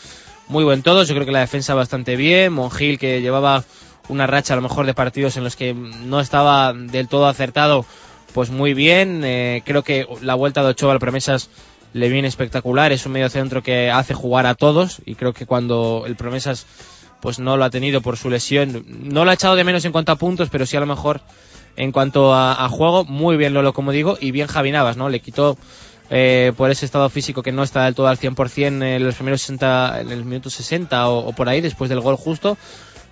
[0.48, 3.64] muy buen todos, yo creo que la defensa bastante bien, Mongil que llevaba
[4.08, 7.86] una racha a lo mejor de partidos en los que no estaba del todo acertado,
[8.34, 11.48] pues muy bien, eh, creo que la vuelta de Ochoa al promesas
[11.94, 15.46] le viene espectacular, es un medio centro que hace jugar a todos y creo que
[15.46, 16.66] cuando el promesas
[17.22, 19.92] pues no lo ha tenido por su lesión, no lo ha echado de menos en
[19.92, 21.20] cuanto a puntos, pero sí a lo mejor
[21.76, 25.08] en cuanto a, a juego, muy bien Lolo como digo, y bien Javi Navas, ¿no?
[25.08, 25.56] Le quitó
[26.10, 29.40] eh, por ese estado físico que no está del todo al 100% en los primeros
[29.40, 32.58] 60, en el minuto 60 o, o por ahí, después del gol justo.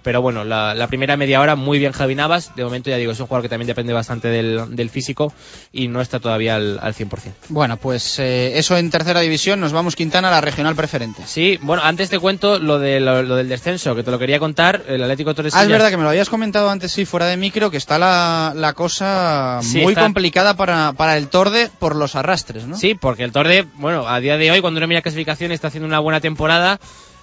[0.02, 2.54] Pero bueno, la, la primera media hora muy bien Javi Navas.
[2.56, 5.32] De momento ya digo, es un jugador que también depende bastante del, del físico
[5.72, 7.08] y no está todavía al, al 100%.
[7.48, 11.22] Bueno, pues eh, eso en tercera división, nos vamos Quintana a la regional preferente.
[11.26, 14.38] Sí, bueno, antes te cuento lo, de, lo, lo del descenso, que te lo quería
[14.38, 14.82] contar.
[14.88, 17.70] El Atlético Ah, es verdad que me lo habías comentado antes, sí, fuera de micro,
[17.70, 22.16] que está la, la cosa Sí, muy está- complicada para, para el Torde por los
[22.16, 22.76] arrastres, ¿no?
[22.76, 25.86] Sí, porque el Torde, bueno, a día de hoy, cuando uno mira clasificación, está haciendo
[25.86, 26.78] una buena temporada.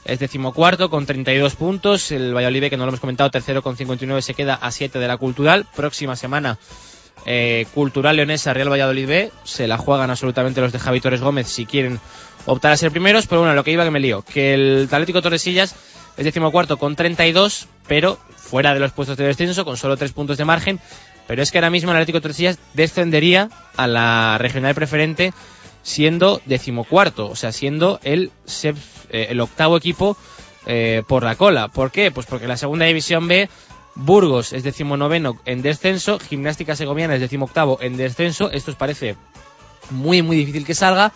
[0.07, 2.11] Es decimocuarto con 32 puntos.
[2.13, 5.07] El Valladolid, que no lo hemos comentado, tercero con 59, se queda a 7 de
[5.07, 5.67] la Cultural.
[5.75, 6.57] Próxima semana,
[7.25, 9.29] eh, Cultural Leonesa, Real Valladolid.
[9.43, 11.99] Se la juegan absolutamente los de Javi Torres Gómez si quieren
[12.45, 13.27] optar a ser primeros.
[13.27, 14.21] Pero bueno, lo que iba que me lío.
[14.21, 15.75] Que el Atlético Torresillas
[16.15, 20.37] es decimocuarto con 32, pero fuera de los puestos de descenso, con solo 3 puntos
[20.37, 20.79] de margen.
[21.27, 25.33] Pero es que ahora mismo el Atlético Torresillas descendería a la regional preferente
[25.87, 28.31] siendo decimocuarto, o sea, siendo el,
[28.63, 30.17] eh, el octavo equipo
[30.65, 31.69] eh, por la cola.
[31.69, 32.11] ¿Por qué?
[32.11, 33.49] Pues porque la segunda división B,
[33.95, 39.15] Burgos es decimonoveno en descenso, Gimnástica Segoviana es decimoctavo en descenso, esto os parece
[39.89, 41.13] muy muy difícil que salga.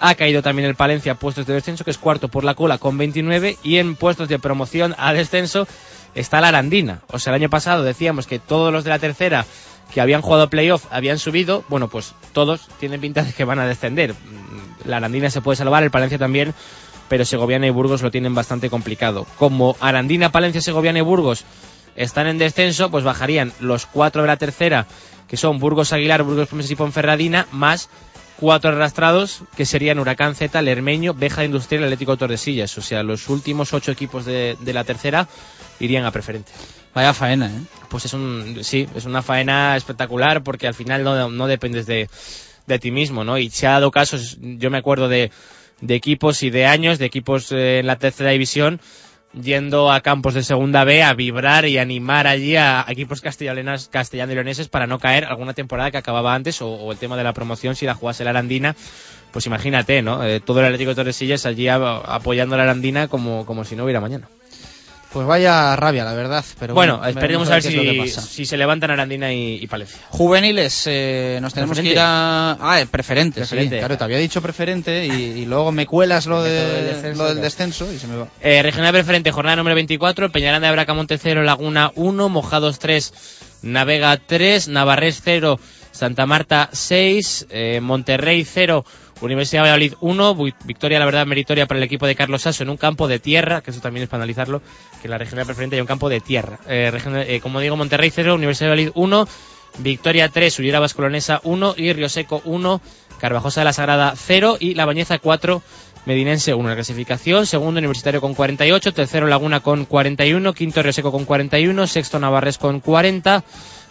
[0.00, 2.76] Ha caído también el Palencia a puestos de descenso, que es cuarto por la cola
[2.76, 5.66] con 29, y en puestos de promoción a descenso
[6.14, 7.00] está la Arandina.
[7.08, 9.46] O sea, el año pasado decíamos que todos los de la tercera
[9.92, 13.66] que habían jugado playoff habían subido, bueno, pues todos tienen pinta de que van a
[13.66, 14.14] descender.
[14.84, 16.54] La Arandina se puede salvar, el Palencia también,
[17.08, 19.26] pero Segoviana y Burgos lo tienen bastante complicado.
[19.38, 21.44] Como Arandina, Palencia, Segoviana y Burgos
[21.96, 24.86] están en descenso, pues bajarían los cuatro de la tercera,
[25.28, 27.88] que son Burgos Aguilar, Burgos Promesas y Ponferradina, más
[28.36, 32.78] cuatro arrastrados, que serían Huracán Z, Lermeño, Beja Industrial, Atlético Tordesillas.
[32.78, 35.28] O sea, los últimos ocho equipos de, de la tercera
[35.78, 36.52] irían a preferente.
[36.94, 37.60] Vaya faena, ¿eh?
[37.88, 42.08] Pues es un, sí, es una faena espectacular porque al final no, dependes de,
[42.66, 43.38] de ti mismo, ¿no?
[43.38, 45.30] Y se ha dado casos, yo me acuerdo de,
[45.80, 48.80] de equipos y de años, de equipos eh, en la tercera división,
[49.40, 54.86] yendo a campos de segunda B a vibrar y animar allí a, equipos castellano-leoneses para
[54.86, 57.94] no caer alguna temporada que acababa antes o, el tema de la promoción si la
[57.94, 58.74] jugase la Arandina.
[59.30, 60.24] Pues imagínate, ¿no?
[60.24, 64.00] Eh, todo el Atlético de Torresillas allí apoyando la Arandina como, como si no hubiera
[64.00, 64.28] mañana.
[65.12, 66.44] Pues vaya rabia, la verdad.
[66.58, 68.20] Pero bueno, bueno, esperemos a ver es lo que si, pasa.
[68.22, 69.98] si se levantan Arandina y, y Palencia.
[70.10, 72.56] Juveniles, eh, nos tenemos que ir a...
[72.60, 73.74] Ah, el preferente, Preferente.
[73.76, 73.78] sí.
[73.80, 77.24] Claro, te había dicho preferente y, y luego me cuelas lo, de- el descenso, lo
[77.24, 77.40] del claro.
[77.44, 78.28] descenso y se me va.
[78.40, 83.12] Eh, regional preferente, jornada número 24, Peñaranda de Bracamonte 0, Laguna 1, Mojados 3,
[83.62, 85.58] Navega 3, Navarrés 0,
[85.90, 88.84] Santa Marta 6, eh, Monterrey 0,
[89.20, 92.62] Universidad de Valladolid 1, vi- victoria la verdad meritoria para el equipo de Carlos Sasso
[92.62, 94.60] en un campo de tierra, que eso también es para analizarlo,
[95.00, 96.58] que en la regional preferente hay un campo de tierra.
[96.68, 96.90] Eh,
[97.26, 99.28] eh, como digo, Monterrey 0, Universidad de Valladolid 1,
[99.78, 102.80] Victoria 3, Ullera Vascolonesa 1 y Río Seco 1,
[103.20, 105.62] Carvajosa de la Sagrada 0 y La Bañeza 4,
[106.06, 110.92] Medinense 1 en la clasificación, segundo Universitario con 48, tercero Laguna con 41, quinto Río
[110.94, 113.44] Seco con 41, sexto Navarres con 40,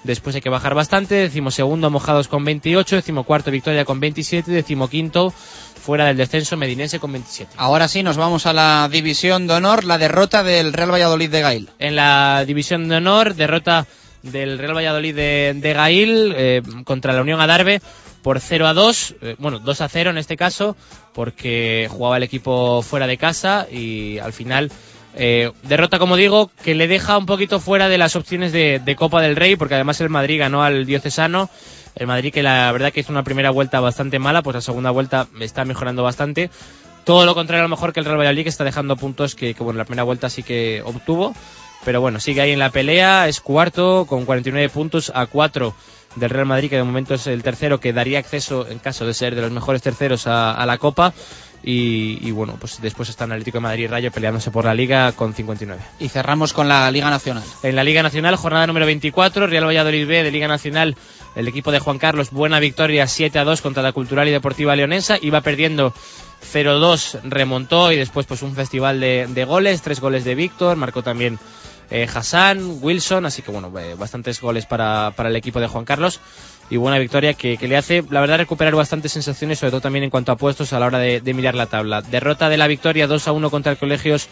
[0.04, 5.32] después hay que bajar bastante, decimosegundo Mojados con 28, decimocuarto Victoria con 27, decimoquinto
[5.80, 7.54] fuera del descenso Medinense con 27.
[7.58, 11.42] Ahora sí, nos vamos a la división de honor, la derrota del Real Valladolid de
[11.42, 11.70] Gail.
[11.80, 13.88] En la división de honor, derrota
[14.22, 17.82] del Real Valladolid de, de Gail eh, contra la Unión Adarve
[18.22, 20.76] por 0 a 2, eh, bueno, 2 a 0 en este caso,
[21.14, 24.72] porque jugaba el equipo fuera de casa y al final
[25.16, 29.22] eh, derrota, como digo, que le deja un poquito fuera de las opciones de, Copa
[29.22, 31.50] del Rey, porque además el Madrid ganó al Diocesano.
[31.96, 34.92] El Madrid que la verdad que hizo una primera vuelta bastante mala, pues la segunda
[34.92, 36.50] vuelta está mejorando bastante.
[37.04, 39.54] Todo lo contrario a lo mejor que el Real Valladolid que está dejando puntos que,
[39.54, 41.34] que, bueno, la primera vuelta sí que obtuvo.
[41.84, 45.74] Pero bueno, sigue ahí en la pelea, es cuarto con 49 puntos a 4
[46.18, 49.14] del Real Madrid, que de momento es el tercero que daría acceso, en caso de
[49.14, 51.14] ser de los mejores terceros, a la Copa.
[51.64, 54.74] Y, y bueno, pues después está el Atlético de Madrid y Rayo peleándose por la
[54.74, 55.82] Liga con 59.
[56.00, 57.44] Y cerramos con la Liga Nacional.
[57.64, 60.96] En la Liga Nacional, jornada número 24, Real Valladolid B de Liga Nacional,
[61.36, 64.76] el equipo de Juan Carlos, buena victoria 7 a 2 contra la Cultural y Deportiva
[64.76, 65.94] Leonesa, iba perdiendo
[66.54, 71.04] 0-2, remontó y después pues un festival de, de goles, tres goles de Víctor, marcó
[71.04, 71.40] también
[71.92, 75.86] eh, Hassan, Wilson, así que bueno, eh, bastantes goles para, para el equipo de Juan
[75.86, 76.20] Carlos
[76.70, 80.10] y buena victoria que, le hace, la verdad, recuperar bastantes sensaciones, sobre todo también en
[80.10, 82.02] cuanto a puestos a la hora de, mirar la tabla.
[82.02, 84.28] Derrota de la victoria 2 a 1 contra el Colegios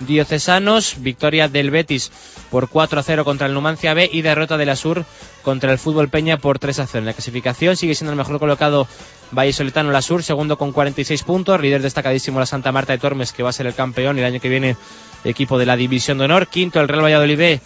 [0.00, 2.10] Diocesanos, victoria del Betis
[2.50, 5.04] por 4 a 0 contra el Numancia B y derrota de la Sur
[5.42, 6.98] contra el Fútbol Peña por 3 a 0.
[7.00, 8.88] En la clasificación sigue siendo el mejor colocado
[9.30, 13.32] Valle Solitano La Sur, segundo con 46 puntos, líder destacadísimo la Santa Marta de Tormes
[13.32, 14.76] que va a ser el campeón el año que viene
[15.24, 17.60] equipo de la División de Honor, quinto el Real Valladolid B,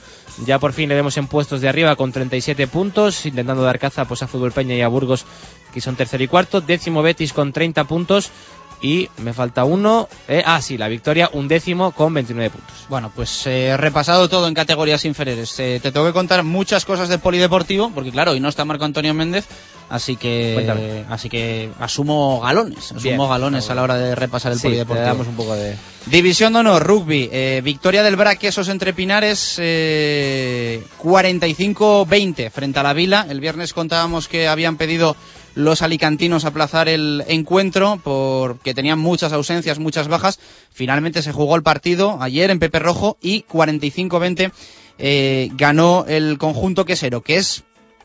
[0.44, 4.04] ya por fin le vemos en puestos de arriba con 37 puntos, intentando dar caza
[4.04, 5.26] pues, a Fútbol Peña y a Burgos
[5.72, 8.30] que son tercero y cuarto, décimo Betis con 30 puntos
[8.84, 10.10] y me falta uno.
[10.28, 12.74] Eh, ah, sí, la victoria, un décimo con 29 puntos.
[12.90, 15.58] Bueno, pues eh, repasado todo en categorías inferiores.
[15.58, 18.84] Eh, te tengo que contar muchas cosas del polideportivo, porque claro, hoy no está Marco
[18.84, 19.46] Antonio Méndez,
[19.88, 21.04] así que Cuéntame.
[21.08, 25.06] así que asumo galones, asumo Bien, galones a la hora de repasar el Sí, polideportivo.
[25.06, 25.76] damos un poco de...
[26.04, 32.92] División de honor, rugby, eh, victoria del Braquesos entre Pinares, eh, 45-20 frente a la
[32.92, 33.26] Vila.
[33.30, 35.16] El viernes contábamos que habían pedido
[35.54, 40.40] los alicantinos aplazar el encuentro porque tenían muchas ausencias, muchas bajas.
[40.72, 44.52] Finalmente se jugó el partido ayer en Pepe Rojo y 45-20
[44.98, 47.64] eh, ganó el conjunto quesero, que es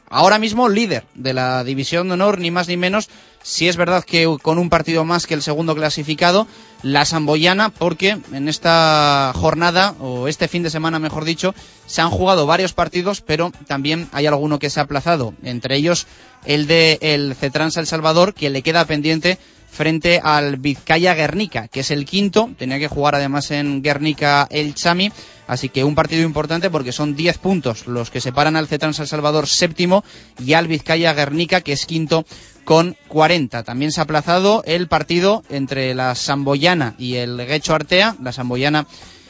[0.10, 3.10] ahora mismo líder de la división de honor, ni más ni menos.
[3.42, 6.46] Si es verdad que con un partido más que el segundo clasificado,
[6.84, 11.56] la Samboyana, porque en esta jornada, o este fin de semana mejor dicho,
[11.86, 16.06] se han jugado varios partidos, pero también hay alguno que se ha aplazado, entre ellos
[16.46, 19.38] el de el Cetrans El Salvador, que le queda pendiente
[19.70, 24.74] frente al Vizcaya Guernica, que es el quinto, tenía que jugar además en Guernica el
[24.76, 25.12] Chami,
[25.48, 29.08] así que un partido importante porque son 10 puntos los que separan al Cetrans El
[29.08, 30.04] Salvador séptimo
[30.44, 32.26] y al Vizcaya Guernica, que es quinto
[32.66, 33.64] con 40.
[33.64, 38.86] También se ha aplazado el partido entre la Samboyana y el Guecho Artea, la Samboyana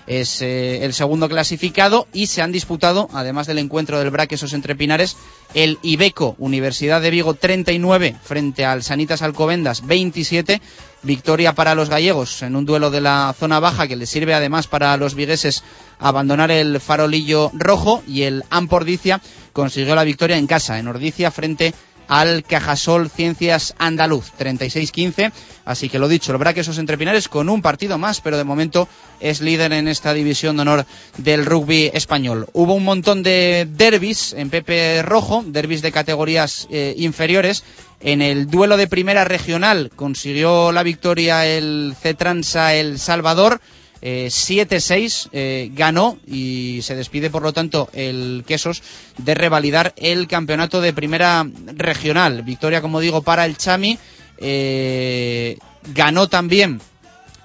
[0.10, 4.76] es eh, el segundo clasificado y se han disputado, además del encuentro del Braquesos entre
[4.76, 5.16] Pinares,
[5.54, 10.62] el Ibeco Universidad de Vigo 39 frente al Sanitas Alcobendas 27.
[11.02, 14.68] Victoria para los gallegos en un duelo de la zona baja que les sirve además
[14.68, 15.64] para los vigueses
[15.98, 19.22] abandonar el farolillo rojo y el Ampordicia
[19.54, 21.74] consiguió la victoria en casa, en Ordicia frente
[22.10, 25.32] al Cajasol Ciencias Andaluz, 36-15.
[25.64, 28.90] Así que lo dicho, el Braquesos entre Pinares con un partido más, pero de momento
[29.20, 30.86] es líder en esta división de honor
[31.18, 32.48] del rugby español.
[32.54, 37.64] Hubo un montón de derbis en Pepe Rojo, derbis de categorías eh, inferiores.
[38.02, 43.62] En el duelo de primera regional consiguió la victoria el Cetransa El Salvador.
[44.02, 48.82] Eh, 7-6 eh, ganó y se despide por lo tanto el Quesos
[49.18, 52.44] de revalidar el campeonato de primera regional.
[52.44, 53.98] Victoria, como digo, para el Chami.
[54.42, 55.58] Eh,
[55.94, 56.80] ganó también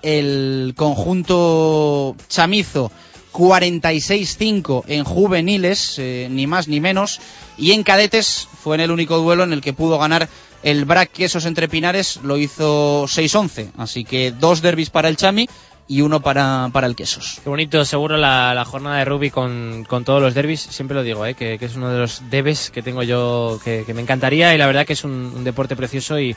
[0.02, 2.92] el conjunto chamizo
[3.32, 7.20] 46-5 en juveniles, eh, ni más ni menos,
[7.58, 10.28] y en cadetes fue en el único duelo en el que pudo ganar
[10.62, 15.48] el Brac Quesos entre Pinares, lo hizo 6-11, así que dos derbis para el Chami
[15.86, 17.40] y uno para, para el Quesos.
[17.42, 20.60] Qué bonito, seguro, la, la jornada de rugby con, con todos los derbis.
[20.60, 21.34] Siempre lo digo, ¿eh?
[21.34, 24.58] que, que es uno de los debes que tengo yo, que, que me encantaría y
[24.58, 26.34] la verdad que es un, un deporte precioso y,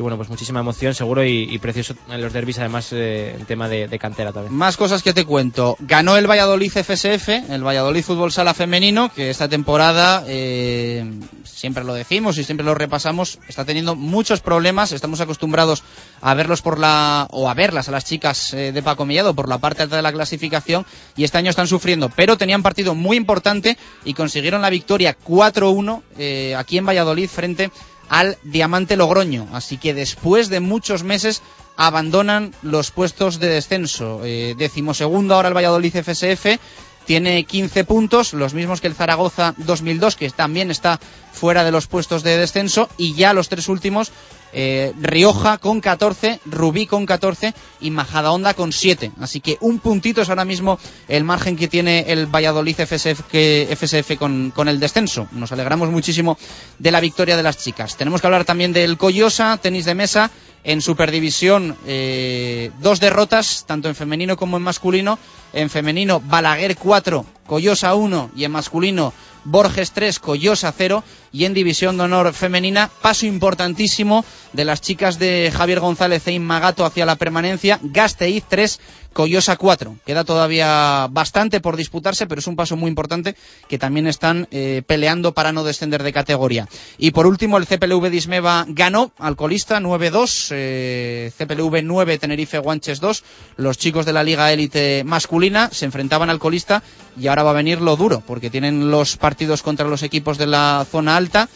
[0.00, 3.68] y bueno, pues muchísima emoción seguro y, precioso en los derbis además eh, en tema
[3.68, 4.54] de, de cantera también.
[4.54, 5.76] Más cosas que te cuento.
[5.78, 11.04] Ganó el Valladolid FSF, el Valladolid Fútbol Sala Femenino, que esta temporada, eh,
[11.44, 14.92] siempre lo decimos y siempre lo repasamos, está teniendo muchos problemas.
[14.92, 15.82] Estamos acostumbrados
[16.22, 19.50] a verlos por la, o a verlas a las chicas eh, de Paco Millado por
[19.50, 22.08] la parte alta de la clasificación y este año están sufriendo.
[22.08, 23.76] Pero tenían partido muy importante
[24.06, 27.70] y consiguieron la victoria 4-1 eh, aquí en Valladolid frente
[28.10, 29.48] al Diamante Logroño.
[29.52, 31.42] Así que después de muchos meses
[31.76, 34.20] abandonan los puestos de descenso.
[34.24, 36.58] Eh, decimosegundo ahora el Valladolid FSF.
[37.06, 41.00] Tiene 15 puntos, los mismos que el Zaragoza 2002, que también está
[41.32, 42.88] fuera de los puestos de descenso.
[42.98, 44.12] Y ya los tres últimos,
[44.52, 49.12] eh, Rioja con 14, Rubí con 14 y Majadahonda con 7.
[49.20, 50.78] Así que un puntito es ahora mismo
[51.08, 55.28] el margen que tiene el Valladolid FSF, con, el descenso.
[55.32, 56.38] Nos alegramos muchísimo
[56.78, 57.96] de la victoria de las chicas.
[57.96, 60.30] Tenemos que hablar también del Coyosa, tenis de mesa.
[60.62, 65.18] En Superdivisión, eh, dos derrotas, tanto en femenino como en masculino.
[65.54, 71.02] En femenino, Balaguer 4, Coyosa 1 y en masculino, Borges 3, Coyosa 0
[71.32, 76.38] y en División de Honor Femenina, paso importantísimo de las chicas de Javier González e
[76.38, 78.80] Magato hacia la permanencia, Gasteiz 3,
[79.12, 79.96] Coyosa 4.
[80.06, 83.34] Queda todavía bastante por disputarse, pero es un paso muy importante
[83.68, 86.68] que también están eh, peleando para no descender de categoría.
[86.98, 93.00] Y por último, el CPLV Dismeva ganó al colista 9-2, eh, CPLV 9, Tenerife Guanches
[93.00, 93.24] 2.
[93.56, 96.82] Los chicos de la Liga Élite masculina se enfrentaban al colista
[97.18, 100.46] y ahora va a venir lo duro, porque tienen los partidos contra los equipos de
[100.46, 101.48] la zona alta.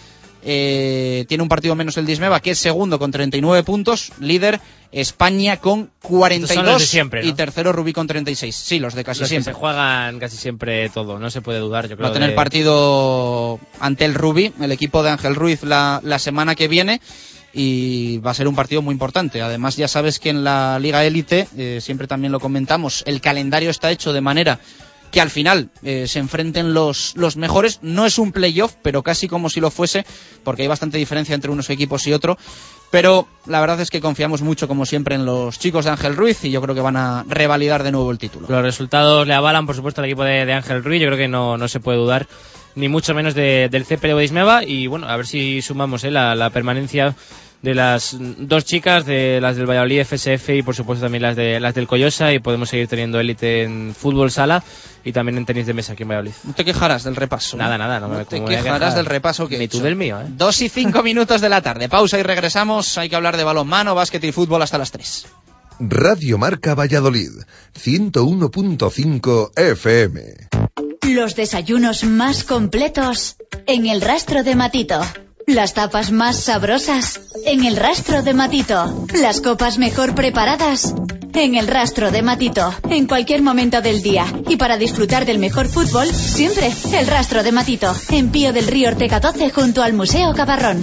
[0.46, 4.60] Eh, tiene un partido menos el Dismeva, que es segundo con 39 puntos, líder
[4.92, 7.28] España con 42 Estos son los de siempre, ¿no?
[7.28, 8.54] y tercero Rubí con 36.
[8.54, 9.54] Sí, los de casi Los que siempre.
[9.54, 12.04] se juegan casi siempre todo, no se puede dudar, yo creo.
[12.04, 16.18] Va a tener de- partido ante el Rubí, el equipo de Ángel Ruiz, la, la
[16.18, 17.00] semana que viene.
[17.56, 19.40] Y va a ser un partido muy importante.
[19.40, 23.70] Además, ya sabes que en la Liga Élite, eh, siempre también lo comentamos, el calendario
[23.70, 24.58] está hecho de manera
[25.14, 27.78] que al final eh, se enfrenten los, los mejores.
[27.82, 30.04] No es un playoff, pero casi como si lo fuese,
[30.42, 32.36] porque hay bastante diferencia entre unos equipos y otro.
[32.90, 36.44] Pero la verdad es que confiamos mucho, como siempre, en los chicos de Ángel Ruiz
[36.44, 38.46] y yo creo que van a revalidar de nuevo el título.
[38.48, 41.00] Los resultados le avalan, por supuesto, al equipo de, de Ángel Ruiz.
[41.00, 42.26] Yo creo que no, no se puede dudar,
[42.74, 44.64] ni mucho menos de- del CPLV de Ismeva.
[44.64, 47.14] Y bueno, a ver si sumamos eh, la, la permanencia
[47.64, 51.58] de las dos chicas, de las del Valladolid FSF y por supuesto también las de
[51.60, 52.32] las del Coyosa.
[52.32, 54.62] Y podemos seguir teniendo élite en fútbol sala
[55.02, 56.32] y también en tenis de mesa aquí en Valladolid.
[56.44, 57.56] No te quejarás del repaso.
[57.56, 58.96] Nada, nada, no, me te ¿cómo voy a quejarás quejar?
[58.96, 59.84] del repaso que he Ni tú hecho.
[59.84, 60.26] del mío, ¿eh?
[60.28, 61.88] Dos y cinco minutos de la tarde.
[61.88, 62.98] Pausa y regresamos.
[62.98, 65.26] Hay que hablar de balonmano, básquet y fútbol hasta las tres.
[65.80, 67.30] Radio Marca Valladolid,
[67.82, 70.20] 101.5 FM.
[71.08, 73.36] Los desayunos más completos
[73.66, 75.00] en el rastro de Matito.
[75.46, 79.06] Las tapas más sabrosas en el rastro de Matito.
[79.20, 80.94] Las copas mejor preparadas
[81.34, 82.72] en el rastro de Matito.
[82.88, 84.24] En cualquier momento del día.
[84.48, 87.94] Y para disfrutar del mejor fútbol, siempre el rastro de Matito.
[88.10, 90.82] En Pío del Río Ortega 12 junto al Museo Cabarrón.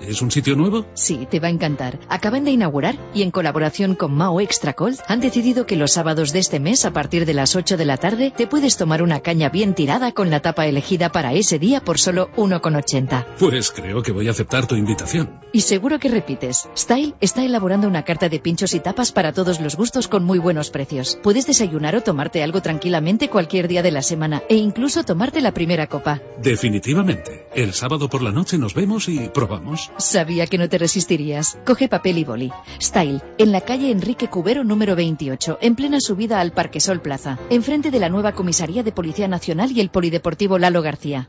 [0.00, 0.86] ¿Es un sitio nuevo?
[0.94, 1.98] Sí, te va a encantar.
[2.08, 6.32] Acaban de inaugurar y en colaboración con Mao Extra Cold han decidido que los sábados
[6.32, 9.20] de este mes a partir de las 8 de la tarde te puedes tomar una
[9.20, 13.26] caña bien tirada con la tapa elegida para ese día por solo 1,80.
[13.38, 15.40] Pues creo que voy a aceptar tu invitación.
[15.52, 16.68] Y seguro que repites.
[16.76, 20.38] Style está elaborando una carta de pinchos y tapas para todos los gustos con muy
[20.38, 21.18] buenos precios.
[21.22, 25.52] Puedes desayunar o tomarte algo tranquilamente cualquier día de la semana e incluso tomarte la
[25.52, 26.20] primera copa.
[26.42, 27.46] Definitivamente.
[27.54, 29.81] El sábado por la noche nos vemos y probamos.
[29.98, 31.58] Sabía que no te resistirías.
[31.64, 32.52] Coge papel y boli.
[32.80, 37.38] Style, en la calle Enrique Cubero número 28, en plena subida al Parque Sol Plaza,
[37.50, 41.28] enfrente de la nueva comisaría de Policía Nacional y el Polideportivo Lalo García.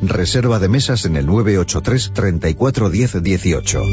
[0.01, 3.83] Reserva de mesas en el 983 34 10 18.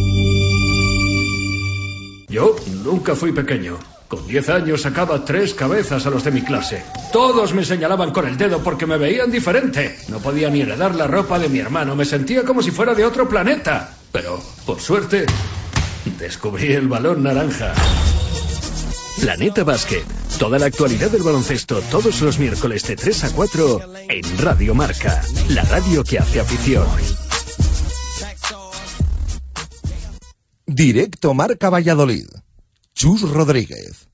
[2.29, 3.79] Yo nunca fui pequeño.
[4.09, 6.83] Con 10 años sacaba tres cabezas a los de mi clase.
[7.13, 9.99] Todos me señalaban con el dedo porque me veían diferente.
[10.09, 11.95] No podía ni heredar la ropa de mi hermano.
[11.95, 13.95] Me sentía como si fuera de otro planeta.
[14.11, 15.27] Pero, por suerte,
[16.19, 17.75] descubrí el balón naranja.
[19.21, 20.05] Planeta Básquet.
[20.39, 25.23] Toda la actualidad del baloncesto todos los miércoles de 3 a 4 en Radio Marca.
[25.51, 26.87] La radio que hace afición.
[30.67, 32.29] Directo Marca Valladolid.
[32.95, 34.08] Chus Rodríguez.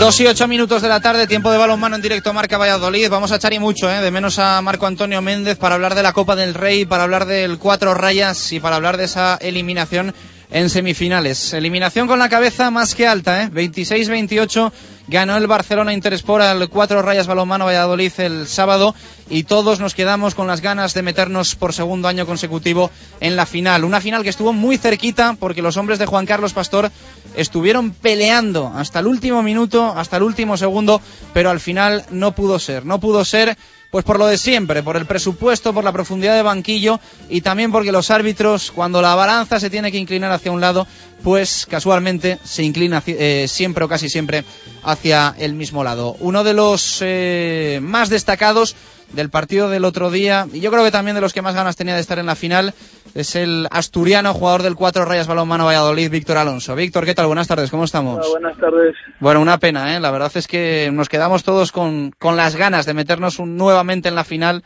[0.00, 3.10] Dos y ocho minutos de la tarde, tiempo de balonmano en directo Marca Valladolid.
[3.10, 4.00] Vamos a echar y mucho, ¿eh?
[4.00, 7.26] de menos a Marco Antonio Méndez para hablar de la Copa del Rey, para hablar
[7.26, 10.14] del cuatro rayas y para hablar de esa eliminación
[10.50, 11.52] en semifinales.
[11.52, 13.50] Eliminación con la cabeza más que alta, ¿eh?
[13.50, 14.72] 26-28
[15.10, 18.94] ganó el Barcelona Intersport al cuatro rayas balonmano Valladolid el sábado
[19.28, 22.90] y todos nos quedamos con las ganas de meternos por segundo año consecutivo
[23.20, 23.84] en la final.
[23.84, 26.90] Una final que estuvo muy cerquita porque los hombres de Juan Carlos Pastor
[27.36, 31.00] estuvieron peleando hasta el último minuto, hasta el último segundo,
[31.32, 32.86] pero al final no pudo ser.
[32.86, 33.56] No pudo ser
[33.90, 37.72] pues por lo de siempre, por el presupuesto, por la profundidad de banquillo y también
[37.72, 40.86] porque los árbitros, cuando la balanza se tiene que inclinar hacia un lado,
[41.22, 44.44] pues casualmente se inclina eh, siempre o casi siempre
[44.82, 46.16] hacia el mismo lado.
[46.20, 48.76] Uno de los eh, más destacados
[49.12, 51.74] del partido del otro día y yo creo que también de los que más ganas
[51.74, 52.74] tenía de estar en la final
[53.14, 56.74] es el asturiano, jugador del Cuatro Rayas Balonmano Valladolid, Víctor Alonso.
[56.76, 57.26] Víctor, ¿qué tal?
[57.26, 58.18] Buenas tardes, ¿cómo estamos?
[58.18, 58.94] Hola, buenas tardes.
[59.20, 60.00] Bueno, una pena, ¿eh?
[60.00, 64.08] La verdad es que nos quedamos todos con, con las ganas de meternos un- nuevamente
[64.08, 64.62] en la final,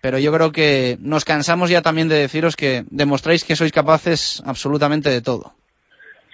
[0.00, 4.42] pero yo creo que nos cansamos ya también de deciros que demostráis que sois capaces
[4.46, 5.52] absolutamente de todo.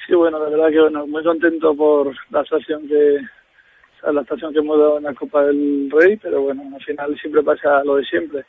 [0.06, 4.22] Sí, bueno, la verdad que bueno, muy contento por la actuación que o sea, la
[4.22, 7.84] actuación que hemos dado en la Copa del Rey, pero bueno, al final siempre pasa
[7.84, 8.44] lo de siempre.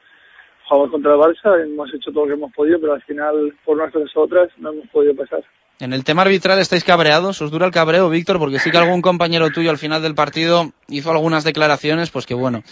[0.71, 3.77] Jugamos contra el Barça, hemos hecho todo lo que hemos podido, pero al final, por
[3.77, 5.43] u otras, no hemos podido pasar.
[5.81, 9.01] En el tema arbitral estáis cabreados, os dura el cabreo, Víctor, porque sí que algún
[9.01, 12.63] compañero tuyo al final del partido hizo algunas declaraciones, pues que bueno.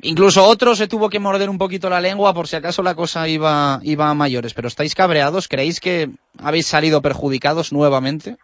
[0.00, 3.28] Incluso otro se tuvo que morder un poquito la lengua por si acaso la cosa
[3.28, 4.54] iba, iba a mayores.
[4.54, 6.08] Pero estáis cabreados, ¿creéis que
[6.38, 8.36] habéis salido perjudicados nuevamente?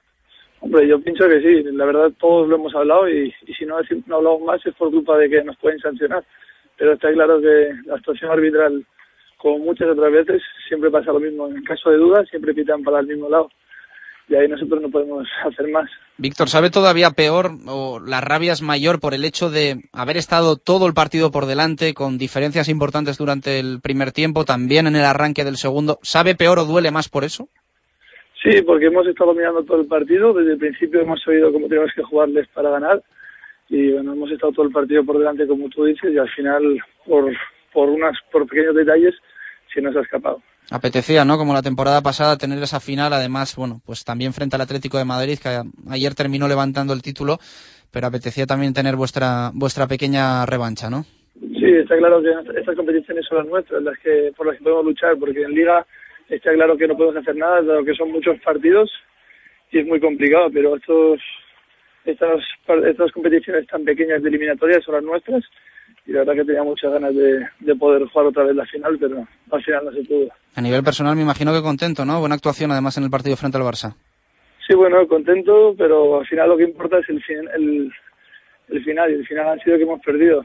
[0.60, 3.82] Hombre, yo pienso que sí, la verdad todos lo hemos hablado y, y si no,
[3.84, 6.22] si no hablamos más es por culpa de que nos pueden sancionar.
[6.76, 8.84] Pero está claro que la actuación arbitral,
[9.38, 11.48] como muchas otras veces, siempre pasa lo mismo.
[11.48, 13.50] En caso de dudas, siempre pitan para el mismo lado.
[14.28, 15.88] Y ahí nosotros no podemos hacer más.
[16.18, 20.56] Víctor, ¿sabe todavía peor o la rabia es mayor por el hecho de haber estado
[20.56, 25.04] todo el partido por delante con diferencias importantes durante el primer tiempo, también en el
[25.04, 25.98] arranque del segundo?
[26.02, 27.48] ¿Sabe peor o duele más por eso?
[28.42, 30.32] Sí, porque hemos estado mirando todo el partido.
[30.32, 33.02] Desde el principio hemos sabido cómo tenemos que jugarles para ganar.
[33.68, 36.62] Y bueno, hemos estado todo el partido por delante, como tú dices, y al final,
[37.04, 37.32] por,
[37.72, 39.14] por, unas, por pequeños detalles,
[39.72, 40.40] sí nos ha escapado.
[40.70, 41.38] Apetecía, ¿no?
[41.38, 45.04] Como la temporada pasada, tener esa final, además, bueno, pues también frente al Atlético de
[45.04, 47.38] Madrid, que ayer terminó levantando el título,
[47.92, 51.04] pero apetecía también tener vuestra, vuestra pequeña revancha, ¿no?
[51.40, 54.86] Sí, está claro que estas competiciones son las nuestras, las que por las que podemos
[54.86, 55.86] luchar, porque en Liga
[56.28, 58.90] está claro que no podemos hacer nada, dado que son muchos partidos
[59.70, 61.20] y es muy complicado, pero estos
[62.06, 62.40] estas,
[62.86, 65.44] estas competiciones tan pequeñas de eliminatorias son las nuestras
[66.06, 68.96] y la verdad que tenía muchas ganas de, de poder jugar otra vez la final,
[68.98, 70.28] pero al final no se pudo.
[70.54, 72.20] A nivel personal me imagino que contento, ¿no?
[72.20, 73.94] Buena actuación además en el partido frente al Barça.
[74.66, 77.92] Sí, bueno, contento, pero al final lo que importa es el, fin- el,
[78.68, 80.44] el final y el final ha sido que hemos perdido.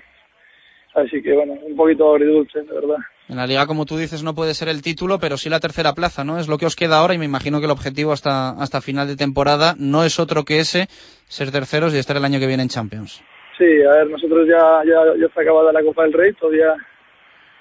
[0.93, 2.97] Así que bueno, un poquito agridulce, de verdad.
[3.32, 5.94] En la liga, como tú dices, no puede ser el título, pero sí la tercera
[5.94, 6.38] plaza, ¿no?
[6.38, 9.08] Es lo que os queda ahora y me imagino que el objetivo hasta, hasta final
[9.08, 10.88] de temporada no es otro que ese,
[11.30, 13.24] ser terceros y estar el año que viene en Champions.
[13.58, 16.76] Sí, a ver, nosotros ya, ya, ya está acabada la Copa del Rey, todavía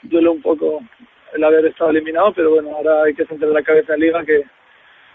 [0.03, 0.81] duele un poco
[1.37, 4.43] el haber estado eliminado, pero bueno, ahora hay que centrar la cabeza en Liga, que,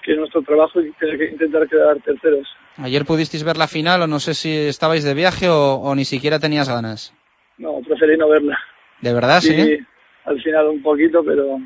[0.06, 2.48] que es nuestro trabajo y tener que intentar quedar terceros.
[2.78, 6.06] Ayer pudisteis ver la final o no sé si estabais de viaje o, o ni
[6.06, 7.14] siquiera tenías ganas.
[7.58, 8.58] No, preferí no verla.
[9.02, 9.86] ¿De verdad, sí?
[10.26, 11.60] Al final un poquito, pero,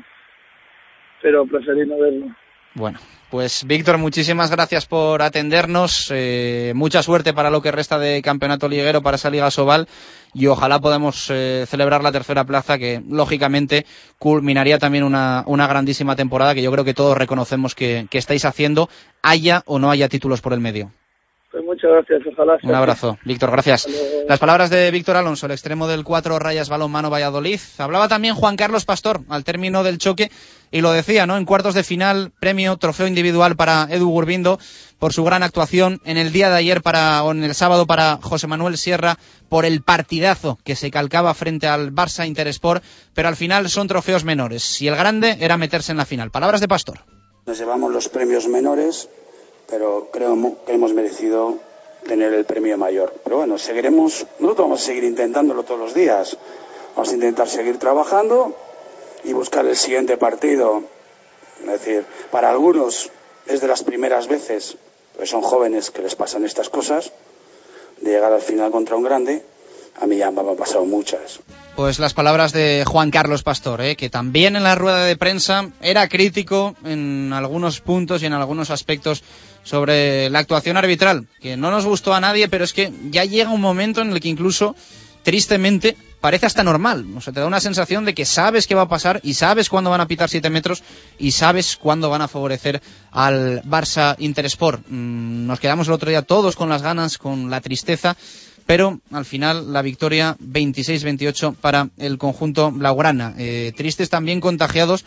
[1.22, 2.26] pero preferí no verlo.
[2.74, 3.00] Bueno,
[3.30, 6.10] pues Víctor, muchísimas gracias por atendernos.
[6.14, 9.88] Eh, mucha suerte para lo que resta de campeonato liguero para esa Liga Sobal
[10.34, 13.86] y ojalá podamos eh, celebrar la tercera plaza que lógicamente
[14.18, 18.44] culminaría también una, una grandísima temporada que yo creo que todos reconocemos que, que estáis
[18.44, 18.88] haciendo,
[19.22, 20.92] haya o no haya títulos por el medio.
[21.50, 22.58] Pues muchas gracias, ojalá.
[22.62, 23.18] Un abrazo.
[23.24, 23.88] Víctor, gracias.
[24.28, 27.58] Las palabras de Víctor Alonso, el extremo del 4 Rayas Balonmano Valladolid.
[27.78, 30.30] Hablaba también Juan Carlos Pastor al término del choque
[30.70, 31.36] y lo decía, ¿no?
[31.36, 34.60] En cuartos de final, premio, trofeo individual para Edu Gurbindo
[35.00, 38.18] por su gran actuación en el día de ayer para, o en el sábado para
[38.22, 43.34] José Manuel Sierra por el partidazo que se calcaba frente al Barça Interesport, pero al
[43.34, 46.30] final son trofeos menores y el grande era meterse en la final.
[46.30, 47.00] Palabras de Pastor.
[47.44, 49.08] Nos llevamos los premios menores,
[49.70, 51.56] pero creo que hemos merecido
[52.06, 53.14] tener el premio mayor.
[53.22, 56.36] Pero bueno, seguiremos, nosotros vamos a seguir intentándolo todos los días.
[56.96, 58.54] Vamos a intentar seguir trabajando
[59.24, 60.82] y buscar el siguiente partido.
[61.60, 63.10] Es decir, para algunos
[63.46, 64.76] es de las primeras veces,
[65.16, 67.12] pues son jóvenes que les pasan estas cosas,
[68.00, 69.42] de llegar al final contra un grande.
[70.00, 71.40] A mí ya me han pasado muchas.
[71.76, 73.96] Pues las palabras de Juan Carlos Pastor, ¿eh?
[73.96, 78.70] que también en la rueda de prensa era crítico en algunos puntos y en algunos
[78.70, 79.22] aspectos
[79.62, 83.50] sobre la actuación arbitral, que no nos gustó a nadie, pero es que ya llega
[83.50, 84.74] un momento en el que incluso,
[85.22, 87.04] tristemente, parece hasta normal.
[87.16, 89.68] O sea, te da una sensación de que sabes qué va a pasar y sabes
[89.68, 90.82] cuándo van a pitar 7 metros
[91.18, 92.80] y sabes cuándo van a favorecer
[93.10, 94.82] al Barça Intersport.
[94.88, 98.16] Mm, Nos quedamos el otro día todos con las ganas, con la tristeza
[98.70, 103.34] pero al final la victoria 26-28 para el conjunto blaugrana.
[103.36, 105.04] Eh, tristes también contagiados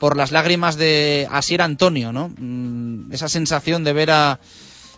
[0.00, 2.32] por las lágrimas de Asier Antonio, ¿no?
[2.36, 4.40] Mm, esa sensación de ver a,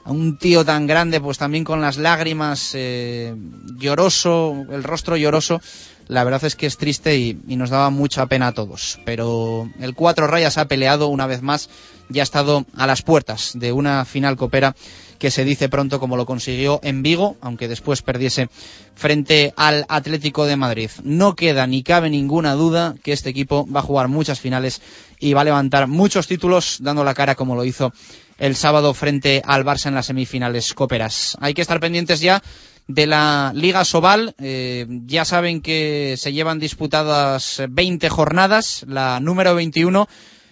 [0.06, 3.34] un tío tan grande, pues también con las lágrimas, eh,
[3.76, 5.60] lloroso, el rostro lloroso,
[6.08, 8.98] la verdad es que es triste y, y nos daba mucha pena a todos.
[9.04, 11.68] Pero el Cuatro Rayas ha peleado una vez más
[12.10, 14.74] y ha estado a las puertas de una final copera
[15.18, 18.48] que se dice pronto como lo consiguió en Vigo, aunque después perdiese
[18.94, 20.90] frente al Atlético de Madrid.
[21.02, 24.80] No queda ni cabe ninguna duda que este equipo va a jugar muchas finales
[25.18, 27.92] y va a levantar muchos títulos dando la cara como lo hizo
[28.38, 31.36] el sábado frente al Barça en las semifinales coperas.
[31.40, 32.42] Hay que estar pendientes ya
[32.86, 34.34] de la Liga Sobal.
[34.38, 38.84] Eh, ya saben que se llevan disputadas 20 jornadas.
[38.88, 40.08] La número 21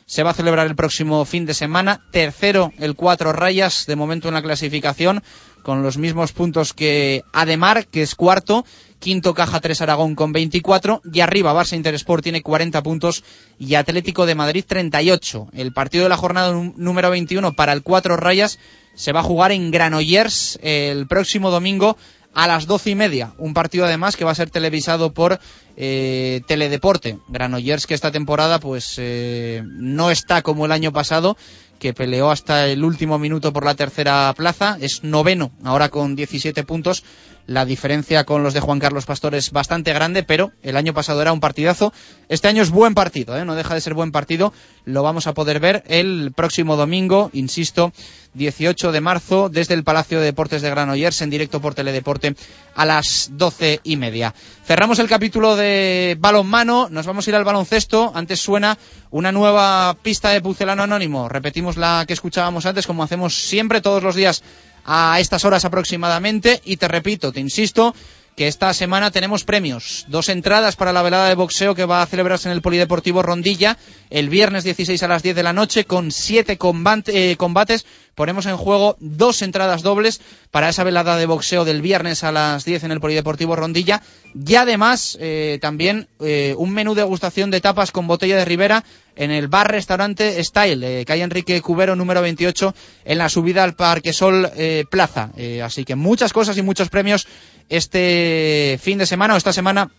[0.07, 2.03] se va a celebrar el próximo fin de semana.
[2.11, 5.23] Tercero, el cuatro rayas, de momento en la clasificación,
[5.63, 8.65] con los mismos puntos que Ademar, que es cuarto.
[8.99, 11.03] Quinto, Caja 3 Aragón con 24.
[11.13, 13.23] Y arriba, Barça Intersport tiene 40 puntos
[13.59, 15.49] y Atlético de Madrid 38.
[15.53, 18.59] El partido de la jornada nú- número 21 para el cuatro rayas
[18.95, 21.97] se va a jugar en Granollers el próximo domingo
[22.35, 23.33] a las doce y media.
[23.39, 25.39] Un partido además que va a ser televisado por
[25.77, 27.19] eh, Teledeporte.
[27.29, 31.37] Granollers que esta temporada pues eh, no está como el año pasado,
[31.79, 34.77] que peleó hasta el último minuto por la tercera plaza.
[34.81, 37.05] Es noveno, ahora con 17 puntos.
[37.47, 41.21] La diferencia con los de Juan Carlos Pastor es bastante grande, pero el año pasado
[41.21, 41.93] era un partidazo.
[42.31, 43.45] Este año es buen partido, ¿eh?
[43.45, 44.55] no deja de ser buen partido.
[44.87, 47.93] Lo vamos a poder ver el próximo domingo, insisto,
[48.33, 52.35] 18 de marzo, desde el Palacio de Deportes de Granollers, en directo por Teledeporte
[52.75, 54.35] a las doce y media.
[54.65, 58.11] Cerramos el capítulo de balonmano, nos vamos a ir al baloncesto.
[58.15, 58.79] Antes suena
[59.11, 61.29] una nueva pista de Pucelano Anónimo.
[61.29, 64.43] Repetimos la que escuchábamos antes, como hacemos siempre todos los días
[64.85, 66.61] a estas horas aproximadamente.
[66.65, 67.95] Y te repito, te insisto,
[68.37, 70.07] que esta semana tenemos premios.
[70.09, 73.79] Dos entradas para la velada de boxeo que va a celebrarse en el Polideportivo Rondilla
[74.11, 77.87] el viernes 16 a las 10 de la noche con siete combate- eh, combates.
[78.15, 82.65] Ponemos en juego dos entradas dobles para esa velada de boxeo del viernes a las
[82.65, 84.03] 10 en el Polideportivo Rondilla.
[84.35, 88.85] Y además eh, también eh, un menú de degustación de tapas con botella de Ribera
[89.17, 94.13] en el bar-restaurante Style, eh, calle Enrique Cubero número 28 en la subida al Parque
[94.13, 95.31] Sol eh, Plaza.
[95.37, 97.27] Eh, así que muchas cosas y muchos premios
[97.69, 99.91] este fin de semana o esta semana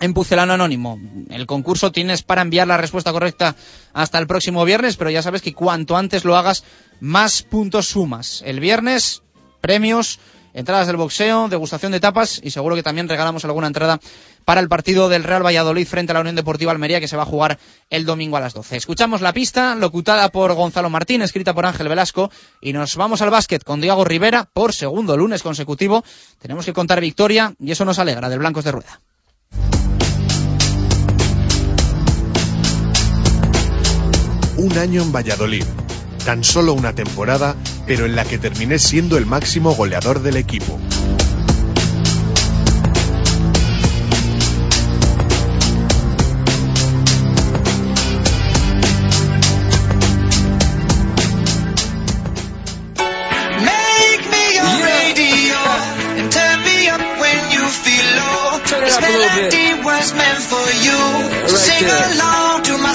[0.00, 0.98] en Pucelano Anónimo.
[1.30, 3.56] El concurso tienes para enviar la respuesta correcta
[3.92, 6.64] hasta el próximo viernes, pero ya sabes que cuanto antes lo hagas,
[7.00, 8.42] más puntos sumas.
[8.44, 9.22] El viernes,
[9.60, 10.18] premios,
[10.54, 14.00] entradas del boxeo, degustación de tapas y seguro que también regalamos alguna entrada
[14.44, 17.22] para el partido del Real Valladolid frente a la Unión Deportiva Almería que se va
[17.22, 17.58] a jugar
[17.90, 18.76] el domingo a las 12.
[18.76, 22.30] Escuchamos la pista, locutada por Gonzalo Martín, escrita por Ángel Velasco
[22.60, 26.02] y nos vamos al básquet con Diego Rivera por segundo lunes consecutivo.
[26.40, 29.00] Tenemos que contar victoria y eso nos alegra del Blancos de Rueda.
[34.58, 35.64] Un año en Valladolid.
[36.24, 37.54] Tan solo una temporada,
[37.86, 40.80] pero en la que terminé siendo el máximo goleador del equipo.
[53.64, 54.38] Make me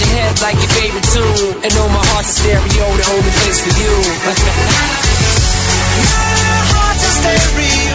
[0.00, 1.62] your head like your favorite tune.
[1.64, 3.92] And know my heart's a stereo, the only place for you.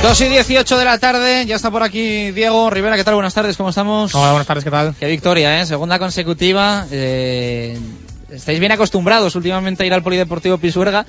[0.01, 3.15] 2 y 18 de la tarde, ya está por aquí Diego Rivera, ¿qué tal?
[3.15, 4.13] Buenas tardes, ¿cómo estamos?
[4.15, 4.95] Hola, buenas tardes, ¿qué tal?
[4.97, 5.65] Qué victoria, ¿eh?
[5.65, 6.85] Segunda consecutiva.
[6.91, 7.77] eh,
[8.31, 11.05] estáis bien acostumbrados últimamente a ir al Polideportivo Pisuerga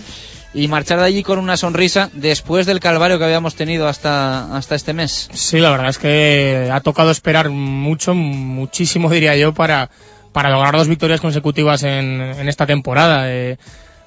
[0.55, 4.74] y marchar de allí con una sonrisa después del calvario que habíamos tenido hasta, hasta
[4.74, 5.28] este mes.
[5.32, 9.91] Sí, la verdad es que ha tocado esperar mucho, muchísimo diría yo, para,
[10.39, 13.24] para lograr dos victorias consecutivas en, en esta temporada.
[13.28, 13.57] Eh,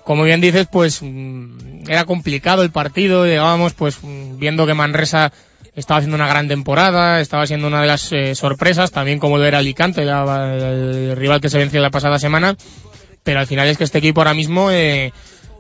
[0.06, 5.34] como bien dices, pues mm, era complicado el partido, llegábamos pues mm, viendo que Manresa
[5.76, 9.44] estaba haciendo una gran temporada, estaba siendo una de las eh, sorpresas, también como lo
[9.46, 12.56] era Alicante, la- el rival que se venció la pasada semana,
[13.26, 15.12] pero al final es que este equipo ahora mismo eh,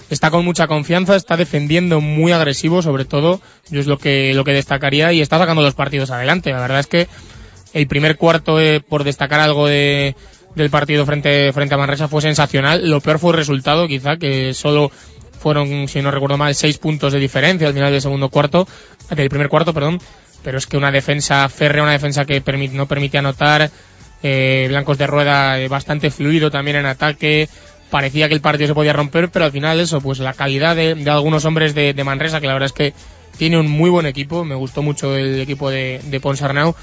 [0.10, 4.46] está con mucha confianza, está defendiendo muy agresivo, sobre todo, yo es lo que, lo
[4.46, 6.52] que destacaría, y está sacando los partidos adelante.
[6.52, 7.10] La verdad es que
[7.74, 10.16] el primer cuarto, eh, por destacar algo de,
[10.56, 12.90] del partido frente, frente a Manresa, fue sensacional.
[12.90, 14.92] Lo peor fue el resultado, quizá, que solo
[15.40, 18.68] fueron, si no recuerdo mal, seis puntos de diferencia al final del segundo cuarto,
[19.10, 20.00] del primer cuarto, perdón.
[20.44, 22.42] Pero es que una defensa férrea, una defensa que
[22.74, 23.70] no permite anotar,
[24.24, 27.50] eh, blancos de rueda eh, bastante fluido también en ataque.
[27.90, 30.96] Parecía que el partido se podía romper, pero al final eso, pues la calidad de,
[30.96, 32.94] de algunos hombres de, de Manresa, que la verdad es que
[33.38, 34.46] tiene un muy buen equipo.
[34.46, 36.76] Me gustó mucho el equipo de, de Ponsarnau.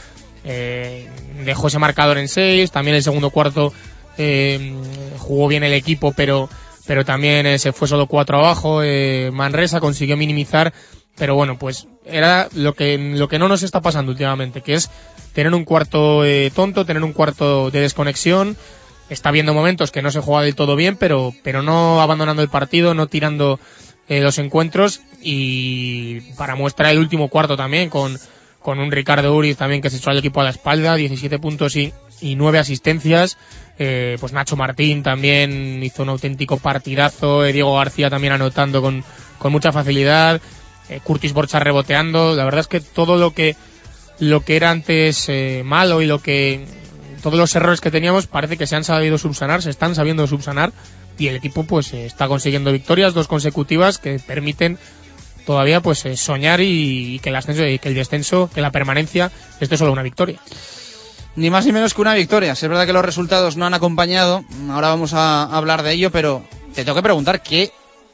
[0.50, 1.06] Eh,
[1.44, 2.70] dejó ese marcador en 6.
[2.70, 3.72] También el segundo cuarto
[4.16, 4.74] eh,
[5.18, 6.48] jugó bien el equipo, pero,
[6.86, 8.82] pero también eh, se fue solo cuatro abajo.
[8.82, 10.72] Eh, Manresa consiguió minimizar.
[11.16, 14.88] Pero bueno, pues era lo que, lo que no nos está pasando últimamente, que es
[15.32, 18.56] tener un cuarto eh, tonto, tener un cuarto de desconexión.
[19.10, 22.48] Está viendo momentos que no se juega del todo bien, pero, pero no abandonando el
[22.48, 23.58] partido, no tirando
[24.08, 25.00] los encuentros.
[25.20, 28.18] Y para muestra el último cuarto también, con,
[28.68, 31.74] con un Ricardo Uriz también que se echó al equipo a la espalda, 17 puntos
[31.74, 33.38] y, y 9 asistencias.
[33.78, 39.02] Eh, pues Nacho Martín también hizo un auténtico partidazo, eh, Diego García también anotando con,
[39.38, 40.42] con mucha facilidad,
[40.90, 42.36] eh, Curtis Borcha reboteando.
[42.36, 43.56] La verdad es que todo lo que,
[44.18, 46.66] lo que era antes eh, malo y lo que
[47.22, 50.74] todos los errores que teníamos parece que se han sabido subsanar, se están sabiendo subsanar
[51.16, 54.76] y el equipo pues eh, está consiguiendo victorias, dos consecutivas que permiten
[55.48, 58.70] todavía pues eh, soñar y, y que el ascenso y que el descenso, que la
[58.70, 60.38] permanencia esté solo una victoria.
[61.36, 62.54] Ni más ni menos que una victoria.
[62.54, 66.10] Si es verdad que los resultados no han acompañado, ahora vamos a hablar de ello,
[66.10, 66.44] pero
[66.74, 67.72] te tengo que preguntar qué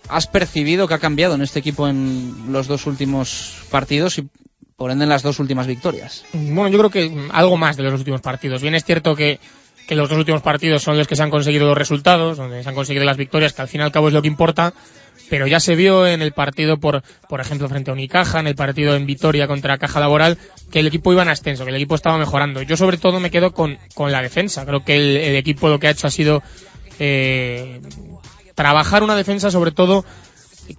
[0.08, 4.28] has percibido que ha cambiado en este equipo en los dos últimos partidos y
[4.76, 6.24] por ende en las dos últimas victorias.
[6.34, 8.62] Bueno, yo creo que mm, algo más de los últimos partidos.
[8.62, 9.40] Bien es cierto que,
[9.88, 12.68] que los dos últimos partidos son los que se han conseguido los resultados, donde se
[12.68, 14.72] han conseguido las victorias, que al fin y al cabo es lo que importa,
[15.30, 18.54] pero ya se vio en el partido, por, por ejemplo, frente a Unicaja, en el
[18.54, 20.38] partido en Vitoria contra Caja Laboral,
[20.70, 22.62] que el equipo iba en ascenso, que el equipo estaba mejorando.
[22.62, 24.66] Yo sobre todo me quedo con, con la defensa.
[24.66, 26.42] Creo que el, equipo lo que ha hecho ha sido
[26.98, 27.80] eh,
[28.54, 30.04] trabajar una defensa sobre todo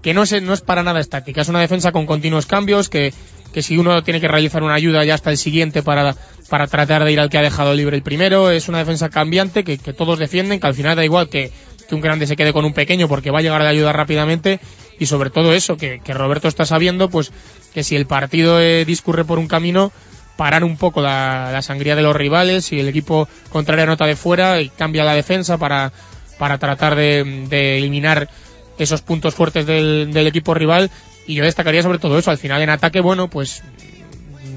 [0.01, 3.13] que no es, no es para nada estática, es una defensa con continuos cambios, que,
[3.53, 6.15] que si uno tiene que realizar una ayuda ya está el siguiente para,
[6.49, 9.63] para tratar de ir al que ha dejado libre el primero, es una defensa cambiante
[9.63, 11.51] que, que todos defienden, que al final da igual que,
[11.88, 14.59] que un grande se quede con un pequeño porque va a llegar la ayuda rápidamente
[14.99, 17.31] y sobre todo eso, que, Roberto está sabiendo pues
[17.73, 19.91] que si el partido eh, discurre por un camino,
[20.38, 24.61] parar un poco la, sangría de los rivales, si el equipo contrario anota de fuera
[24.61, 25.91] y cambia la defensa para,
[26.38, 28.29] para tratar de, de eliminar
[28.77, 30.89] esos puntos fuertes del, del equipo rival
[31.27, 32.31] y yo destacaría sobre todo eso.
[32.31, 33.63] Al final en ataque, bueno, pues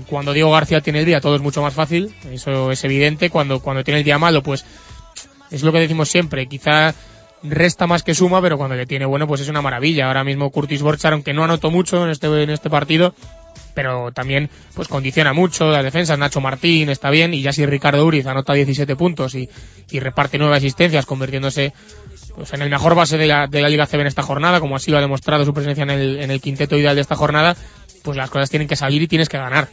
[0.08, 3.30] cuando Diego García tiene el día todo es mucho más fácil, eso es evidente.
[3.30, 4.64] Cuando, cuando tiene el día malo, pues
[5.50, 6.94] es lo que decimos siempre, quizá
[7.42, 10.06] resta más que suma, pero cuando le tiene bueno, pues es una maravilla.
[10.06, 13.14] Ahora mismo Curtis Borchar, aunque no anotó mucho en este, en este partido,
[13.74, 16.18] pero también pues condiciona mucho las defensas.
[16.18, 19.48] Nacho Martín está bien y ya si Ricardo Uriz anota 17 puntos y,
[19.90, 21.72] y reparte nueve asistencias, convirtiéndose
[22.34, 24.76] pues en el mejor base de la, de la Liga CB en esta jornada, como
[24.76, 27.56] así lo ha demostrado su presencia en el, en el quinteto ideal de esta jornada,
[28.02, 29.68] pues las cosas tienen que salir y tienes que ganar.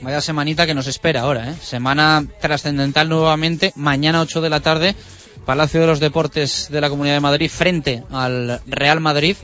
[0.00, 1.54] Vaya semanita que nos espera ahora, ¿eh?
[1.60, 4.94] Semana trascendental nuevamente, mañana 8 de la tarde,
[5.48, 9.34] Palacio de los Deportes de la Comunidad de Madrid frente al Real Madrid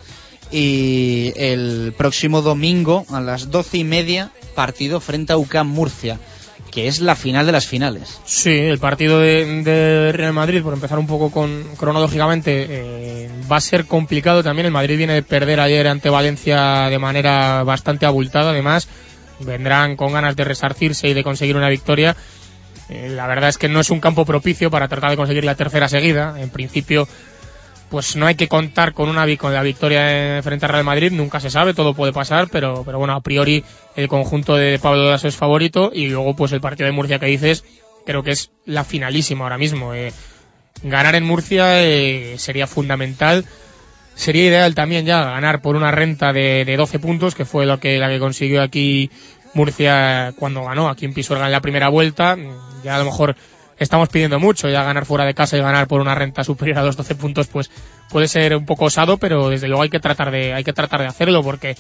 [0.53, 6.21] y el próximo domingo a las doce y media partido frente a UCAM Murcia,
[6.71, 8.21] que es la final de las finales.
[8.27, 13.57] Sí, el partido de, de Real Madrid, por empezar un poco con, cronológicamente, eh, va
[13.57, 14.67] a ser complicado también.
[14.67, 18.89] El Madrid viene de perder ayer ante Valencia de manera bastante abultada, además.
[19.41, 22.15] Vendrán con ganas de resarcirse y de conseguir una victoria.
[22.89, 25.55] Eh, la verdad es que no es un campo propicio para tratar de conseguir la
[25.55, 26.35] tercera seguida.
[26.39, 27.09] En principio,
[27.89, 31.41] pues no hay que contar con una con la victoria frente al Real Madrid, nunca
[31.41, 33.65] se sabe, todo puede pasar, pero, pero bueno, a priori
[33.97, 37.27] el conjunto de Pablo Lasso es favorito y luego pues el partido de Murcia que
[37.27, 37.65] dices,
[38.05, 39.95] creo que es la finalísima ahora mismo.
[39.95, 40.13] eh.
[40.83, 43.45] ganar en Murcia eh, sería fundamental.
[44.17, 47.81] Sería ideal también ya ganar por una renta de, de 12 puntos, que fue lo
[47.81, 49.11] que, la que consiguió aquí
[49.55, 52.37] Murcia cuando ganó aquí en Pisuerga en la primera vuelta.
[52.83, 53.37] Ya a lo mejor
[53.79, 56.83] estamos pidiendo mucho, ya ganar fuera de casa y ganar por una renta superior a
[56.83, 57.71] los 12 puntos, pues
[58.11, 61.01] puede ser un poco osado, pero desde luego hay que tratar de, hay que tratar
[61.01, 61.77] de hacerlo, porque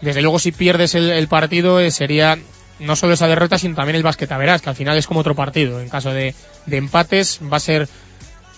[0.00, 2.38] desde luego si pierdes el, el partido eh, sería
[2.78, 5.34] no solo esa derrota, sino también el basqueta, verás, que al final es como otro
[5.34, 5.80] partido.
[5.80, 6.34] En caso de,
[6.66, 7.88] de empates va a ser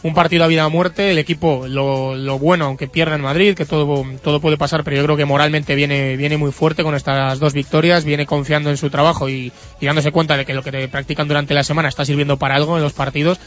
[0.03, 1.11] un partido a vida o muerte.
[1.11, 4.97] El equipo, lo, lo bueno, aunque pierda en Madrid, que todo, todo puede pasar, pero
[4.97, 8.77] yo creo que moralmente viene, viene muy fuerte con estas dos victorias, viene confiando en
[8.77, 12.39] su trabajo y, dándose cuenta de que lo que practican durante la semana está sirviendo
[12.39, 13.39] para algo en los partidos.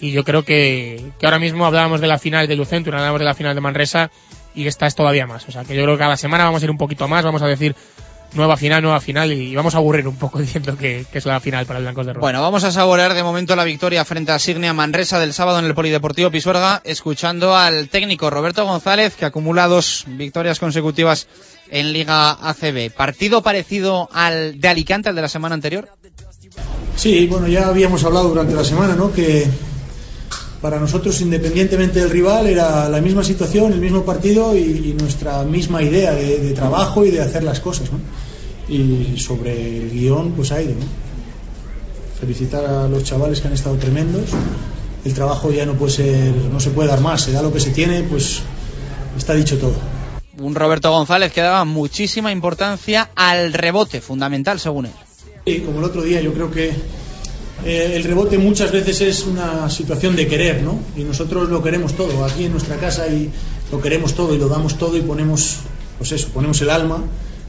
[0.00, 3.24] Y yo creo que, que ahora mismo hablábamos de la final de Lucentum, hablábamos de
[3.24, 4.10] la final de Manresa
[4.54, 5.48] y esta es todavía más.
[5.48, 7.42] O sea que yo creo que cada semana vamos a ir un poquito más, vamos
[7.42, 7.76] a decir
[8.34, 11.40] nueva final, nueva final y vamos a aburrir un poco diciendo que, que es la
[11.40, 12.24] final para el Blancos de Rojo.
[12.24, 15.64] Bueno, vamos a saborear de momento la victoria frente a Signia Manresa del sábado en
[15.64, 21.26] el Polideportivo Pisuerga, escuchando al técnico Roberto González, que acumula dos victorias consecutivas
[21.70, 22.92] en Liga ACB.
[22.92, 25.88] ¿Partido parecido al de Alicante, al de la semana anterior?
[26.96, 29.12] Sí, bueno, ya habíamos hablado durante la semana, ¿no?
[29.12, 29.46] Que
[30.62, 35.42] para nosotros, independientemente del rival, era la misma situación, el mismo partido y, y nuestra
[35.42, 37.98] misma idea de, de trabajo y de hacer las cosas, ¿no?
[38.72, 40.86] Y sobre el guion, pues aire, ¿no?
[42.20, 44.30] Felicitar a los chavales que han estado tremendos.
[45.04, 47.58] El trabajo ya no puede ser, no se puede dar más, se da lo que
[47.58, 48.40] se tiene, pues
[49.18, 49.74] está dicho todo.
[50.38, 54.92] Un Roberto González que daba muchísima importancia al rebote, fundamental según él.
[55.44, 56.72] Y como el otro día, yo creo que
[57.64, 60.80] eh, el rebote muchas veces es una situación de querer, ¿no?
[60.96, 63.30] Y nosotros lo queremos todo, aquí en nuestra casa y
[63.70, 65.58] lo queremos todo y lo damos todo y ponemos,
[65.98, 67.02] pues eso, ponemos el alma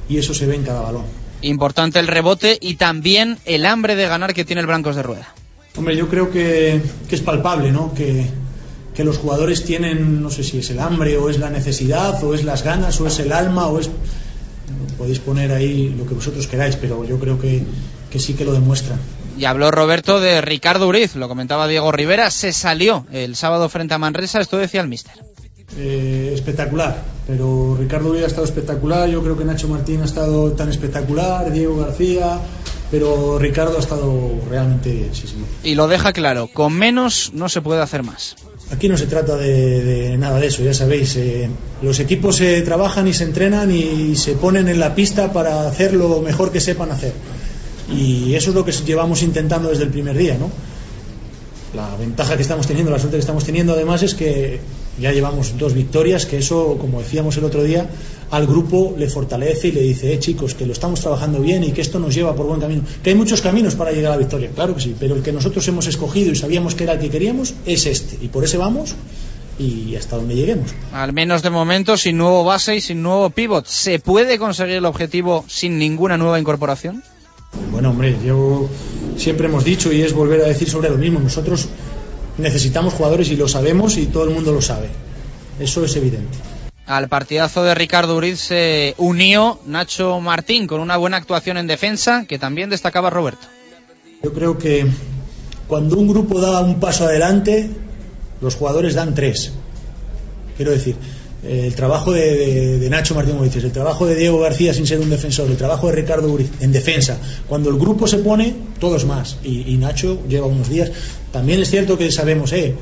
[0.08, 1.06] y eso se ve en cada balón.
[1.42, 5.34] Importante el rebote y también el hambre de ganar que tiene el Blancos de Rueda.
[5.76, 7.94] Hombre, yo creo que, que es palpable, ¿no?
[7.94, 8.28] Que,
[8.94, 12.34] que los jugadores tienen, no sé si es el hambre o es la necesidad o
[12.34, 13.90] es las ganas o es el alma o es...
[14.98, 17.64] Podéis poner ahí lo que vosotros queráis, pero yo creo que,
[18.12, 19.00] que sí que lo demuestran.
[19.44, 23.94] Y habló Roberto de Ricardo Uriz, lo comentaba Diego Rivera, se salió el sábado frente
[23.94, 25.16] a Manresa, esto decía el míster.
[25.78, 26.96] Eh, espectacular,
[27.28, 31.52] pero Ricardo Uribe ha estado espectacular, yo creo que Nacho Martín ha estado tan espectacular,
[31.52, 32.40] Diego García,
[32.90, 35.36] pero Ricardo ha estado realmente bien, sí, sí.
[35.70, 38.38] Y lo deja claro, con menos no se puede hacer más.
[38.72, 41.18] Aquí no se trata de, de nada de eso, ya sabéis.
[41.18, 41.50] eh,
[41.82, 45.94] los equipos se trabajan y se entrenan y se ponen en la pista para hacer
[45.94, 47.12] lo mejor que sepan hacer.
[47.92, 50.50] Y eso es lo que llevamos intentando desde el primer día, ¿no?
[51.76, 54.60] La ventaja que estamos teniendo, la suerte que estamos teniendo además es que
[55.02, 57.90] ya llevamos dos victorias, que eso, como decíamos el otro día,
[58.30, 61.72] al grupo le fortalece y le dice, eh chicos, que lo estamos trabajando bien y
[61.72, 62.84] que esto nos lleva por buen camino.
[63.04, 65.32] Que hay muchos caminos para llegar a la victoria, claro que sí, pero el que
[65.32, 68.24] nosotros hemos escogido y sabíamos que era el que queríamos es este.
[68.24, 68.94] Y por ese vamos
[69.58, 70.72] y hasta donde lleguemos.
[70.92, 74.86] Al menos de momento, sin nuevo base y sin nuevo pivot, ¿se puede conseguir el
[74.86, 77.04] objetivo sin ninguna nueva incorporación?
[77.72, 78.70] Bueno, hombre, yo
[79.18, 81.20] siempre hemos dicho y es volver a decir sobre lo mismo.
[81.20, 81.68] Nosotros
[82.38, 84.90] necesitamos jugadores y lo sabemos y todo el mundo lo sabe.
[85.60, 86.38] Eso es evidente.
[86.86, 92.26] Al partidazo de Ricardo Uriz se unió Nacho Martín con una buena actuación en defensa
[92.28, 93.48] que también destacaba Roberto.
[94.22, 94.86] Yo creo que
[95.68, 97.70] cuando un grupo da un paso adelante,
[98.42, 99.54] los jugadores dan tres.
[100.58, 100.96] Quiero decir,
[101.46, 104.88] el trabajo de, de- de Nacho Martín, como dices, el trabajo de Diego García sin
[104.88, 107.18] ser un defensor, el trabajo de Ricardo Uriz en defensa.
[107.48, 109.38] Cuando el grupo se pone, todos más.
[109.44, 110.92] Y, y Nacho lleva unos días.
[111.32, 112.76] También es cierto que sabemos, eh,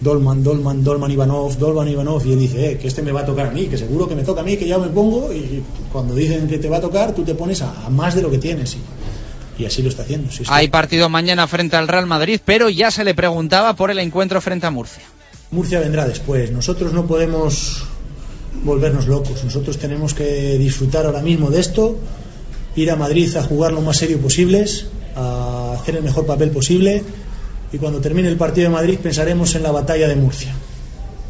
[0.00, 3.26] Dolman, Dolman, Dolman Ivanov, Dolman Ivanov, y él dice, eh, que este me va a
[3.26, 5.62] tocar a mí, que seguro que me toca a mí, que ya me pongo, y
[5.92, 8.30] cuando dicen que te va a tocar, tú te pones a, a más de lo
[8.30, 8.74] que tienes.
[8.76, 10.30] Y, y así lo está haciendo.
[10.30, 10.44] sí, sí.
[10.48, 14.40] Hay partido mañana frente al Real Madrid, pero ya se le preguntaba por el encuentro
[14.42, 15.04] frente a Murcia.
[15.52, 16.50] Murcia vendrá después.
[16.50, 17.84] Nosotros no podemos
[18.62, 19.42] volvernos locos.
[19.44, 21.96] Nosotros tenemos que disfrutar ahora mismo de esto,
[22.76, 24.64] ir a Madrid a jugar lo más serio posible,
[25.16, 27.02] a hacer el mejor papel posible
[27.72, 30.54] y cuando termine el partido de Madrid pensaremos en la batalla de Murcia,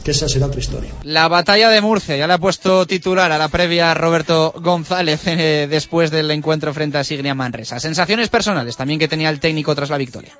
[0.04, 0.90] que esa será otra historia.
[1.02, 5.66] La batalla de Murcia, ya le ha puesto titular a la previa Roberto González eh,
[5.70, 7.80] después del encuentro frente a Signia Manresa.
[7.80, 10.32] Sensaciones personales también que tenía el técnico tras la victoria.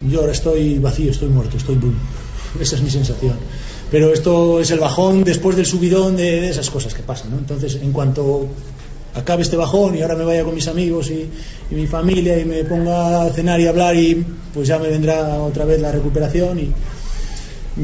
[0.00, 1.94] Yo ahora estoy vacío, estoy muerto, estoy boom.
[2.60, 3.36] Esa es mi sensación.
[3.90, 7.38] Pero esto es el bajón después del subidón de, esas cosas que pasan, ¿no?
[7.38, 8.46] Entonces, en cuanto
[9.14, 11.28] acabe este bajón y ahora me vaya con mis amigos y,
[11.74, 15.64] mi familia y me ponga a cenar y hablar y pues ya me vendrá otra
[15.64, 16.72] vez la recuperación y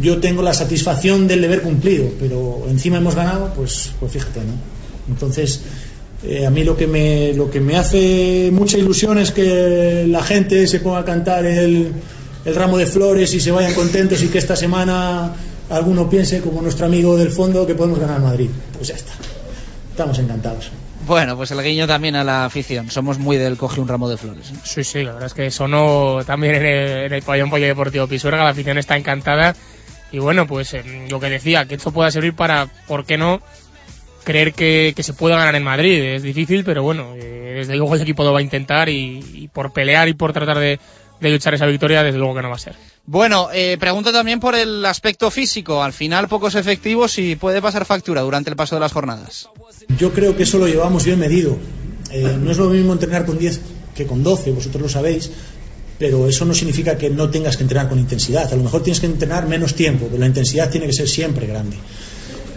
[0.01, 4.55] yo tengo la satisfacción del deber cumplido, pero encima hemos ganado, pues, pues fíjate, ¿no?
[5.09, 5.61] Entonces,
[6.24, 10.23] eh, a mí lo que, me, lo que me hace mucha ilusión es que la
[10.23, 11.93] gente se ponga a cantar el,
[12.45, 15.33] el ramo de flores y se vayan contentos y que esta semana
[15.70, 18.51] alguno piense, como nuestro amigo del fondo, que podemos ganar Madrid.
[18.74, 19.12] Pues ya está.
[19.90, 20.70] Estamos encantados.
[21.06, 22.90] Bueno, pues el guiño también a la afición.
[22.90, 24.51] Somos muy del coge un ramo de flores.
[24.51, 24.55] ¿eh?
[24.64, 28.43] Sí, sí, la verdad es que sonó también en el, en el pabellón polideportivo Pisuerga,
[28.43, 29.55] la afición está encantada.
[30.10, 33.40] Y bueno, pues eh, lo que decía, que esto pueda servir para, ¿por qué no?
[34.24, 36.02] Creer que, que se pueda ganar en Madrid.
[36.02, 39.48] Es difícil, pero bueno, eh, desde luego el equipo lo va a intentar y, y
[39.48, 40.80] por pelear y por tratar de,
[41.20, 42.74] de luchar esa victoria, desde luego que no va a ser.
[43.06, 45.82] Bueno, eh, pregunto también por el aspecto físico.
[45.82, 49.48] Al final, pocos efectivos y puede pasar factura durante el paso de las jornadas.
[49.98, 51.56] Yo creo que eso lo llevamos bien medido.
[52.10, 53.60] Eh, no es lo mismo entrenar con 10
[53.94, 55.30] que con 12, vosotros lo sabéis,
[55.98, 58.52] pero eso no significa que no tengas que entrenar con intensidad.
[58.52, 61.47] A lo mejor tienes que entrenar menos tiempo, pero la intensidad tiene que ser siempre
[61.47, 61.76] grande.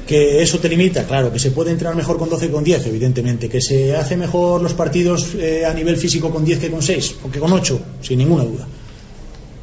[0.09, 2.87] Que eso te limita, claro, que se puede entrenar mejor con 12 que con 10,
[2.87, 3.47] evidentemente.
[3.47, 7.17] Que se hace mejor los partidos eh, a nivel físico con 10 que con 6,
[7.25, 8.67] o que con 8, sin ninguna duda.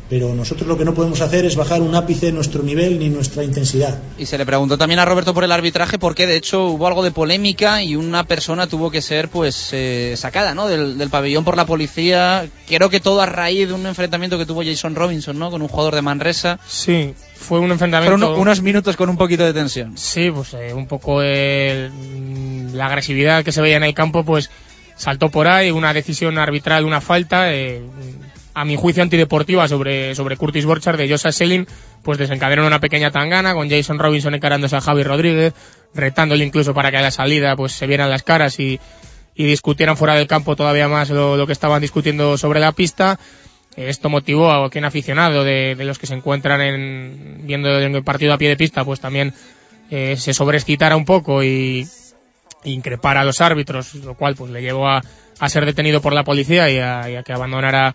[0.09, 3.43] Pero nosotros lo que no podemos hacer es bajar un ápice nuestro nivel ni nuestra
[3.43, 3.99] intensidad.
[4.19, 7.03] Y se le preguntó también a Roberto por el arbitraje porque de hecho hubo algo
[7.03, 10.69] de polémica y una persona tuvo que ser pues eh, sacada ¿no?
[10.69, 12.49] del, del, pabellón por la policía.
[12.69, 15.51] Creo que todo a raíz de un enfrentamiento que tuvo Jason Robinson ¿no?
[15.51, 16.61] con un jugador de Manresa.
[16.69, 18.19] Sí, fue un enfrentamiento.
[18.19, 19.97] Fueron unos minutos con un poquito de tensión.
[19.97, 24.51] Sí, pues eh, un poco el, la agresividad que se veía en el campo pues
[24.97, 27.53] saltó por ahí, una decisión arbitral, una falta.
[27.53, 27.83] Eh,
[28.57, 31.67] a mi juicio antideportiva sobre, sobre Curtis Borchard de Josa Selin,
[32.03, 35.53] pues desencadenó una pequeña tangana con Jason Robinson encarándose a Javi Rodríguez,
[35.93, 38.81] retándole incluso para que a la salida pues se vieran las caras y,
[39.35, 43.21] y discutieran fuera del campo todavía más lo, lo, que estaban discutiendo sobre la pista.
[43.77, 48.39] Esto motivó a quien aficionado de, los que se encuentran en, viendo el partido a
[48.39, 49.35] pie de pista, pues también
[49.91, 51.87] eh, se sobreexcitara un poco y,
[52.65, 55.03] y increpara a los árbitros, lo cual pues le llevó a,
[55.39, 57.95] a ser detenido por la policía y a, que abandonara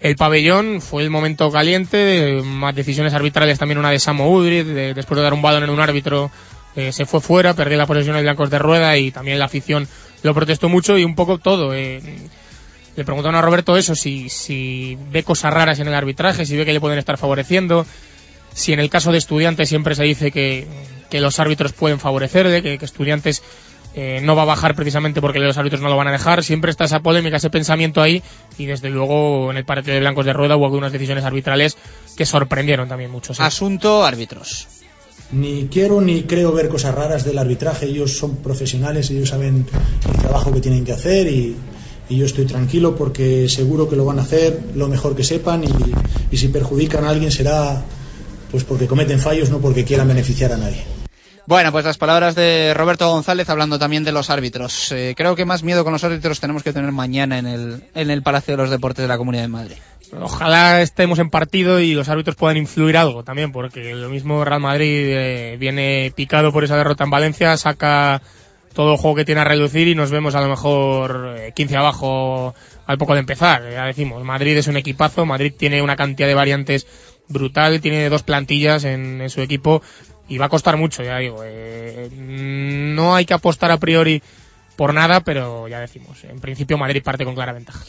[0.00, 4.94] el pabellón fue el momento caliente, más decisiones arbitrales también una de Samo Udrid, de,
[4.94, 6.30] después de dar un balón en un árbitro
[6.76, 9.88] eh, se fue fuera, perdió la posesión de blancos de rueda y también la afición
[10.22, 11.74] lo protestó mucho y un poco todo.
[11.74, 12.02] Eh,
[12.96, 16.64] le preguntaron a Roberto eso, si, si ve cosas raras en el arbitraje, si ve
[16.64, 17.86] que le pueden estar favoreciendo,
[18.52, 20.66] si en el caso de estudiantes siempre se dice que,
[21.10, 23.42] que los árbitros pueden favorecerle, que, que estudiantes
[23.96, 26.42] eh, no va a bajar precisamente porque los árbitros no lo van a dejar.
[26.42, 28.22] Siempre está esa polémica, ese pensamiento ahí
[28.58, 31.76] y desde luego en el partido de blancos de rueda hubo algunas decisiones arbitrales
[32.16, 33.34] que sorprendieron también mucho.
[33.34, 33.42] ¿sí?
[33.42, 34.66] Asunto árbitros.
[35.30, 37.86] Ni quiero ni creo ver cosas raras del arbitraje.
[37.86, 39.66] Ellos son profesionales, ellos saben
[40.08, 41.56] el trabajo que tienen que hacer y,
[42.08, 45.64] y yo estoy tranquilo porque seguro que lo van a hacer lo mejor que sepan
[45.64, 45.94] y,
[46.30, 47.82] y si perjudican a alguien será
[48.50, 50.84] pues porque cometen fallos, no porque quieran beneficiar a nadie.
[51.46, 54.92] Bueno, pues las palabras de Roberto González hablando también de los árbitros.
[54.92, 58.10] Eh, creo que más miedo con los árbitros tenemos que tener mañana en el, en
[58.10, 59.76] el Palacio de los Deportes de la Comunidad de Madrid.
[60.18, 64.60] Ojalá estemos en partido y los árbitros puedan influir algo también, porque lo mismo Real
[64.60, 68.22] Madrid eh, viene picado por esa derrota en Valencia, saca
[68.74, 71.76] todo el juego que tiene a reducir y nos vemos a lo mejor eh, 15
[71.76, 72.54] abajo
[72.86, 73.62] al poco de empezar.
[73.70, 76.86] Ya decimos, Madrid es un equipazo, Madrid tiene una cantidad de variantes
[77.28, 79.80] brutal, tiene dos plantillas en, en su equipo
[80.28, 81.42] y va a costar mucho, ya digo.
[81.44, 84.22] Eh, no hay que apostar a priori
[84.76, 87.84] por nada, pero ya decimos, en principio Madrid parte con clara ventaja.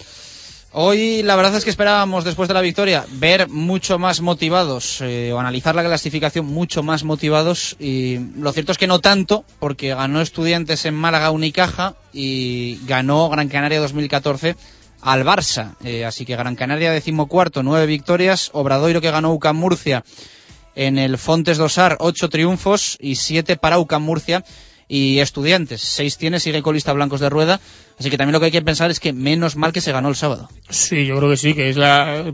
[0.78, 5.32] Hoy la verdad es que esperábamos después de la victoria ver mucho más motivados eh,
[5.32, 9.96] o analizar la clasificación mucho más motivados y lo cierto es que no tanto porque
[9.96, 14.58] ganó estudiantes en Málaga Unicaja y ganó Gran Canaria 2014
[15.00, 15.76] al Barça.
[15.82, 20.04] Eh, así que Gran Canaria decimocuarto, nueve victorias, Obradoiro que ganó UCAM Murcia
[20.76, 24.44] en el Fontes Dosar, ocho triunfos y siete para UCAM Murcia
[24.88, 25.82] y Estudiantes.
[25.82, 27.60] Seis tiene, sigue colista Blancos de Rueda.
[28.00, 30.10] Así que también lo que hay que pensar es que menos mal que se ganó
[30.10, 30.50] el sábado.
[30.70, 32.32] Sí, yo creo que sí, que es la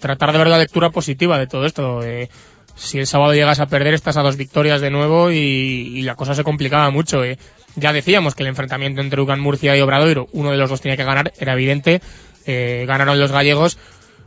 [0.00, 2.02] tratar de ver la lectura positiva de todo esto.
[2.02, 2.28] Eh,
[2.76, 6.16] si el sábado llegas a perder, estás a dos victorias de nuevo y, y la
[6.16, 7.24] cosa se complicaba mucho.
[7.24, 7.38] ¿eh?
[7.76, 10.96] Ya decíamos que el enfrentamiento entre Ucan Murcia y Obradoiro, uno de los dos tenía
[10.96, 12.00] que ganar, era evidente.
[12.46, 13.78] Eh, ganaron los gallegos,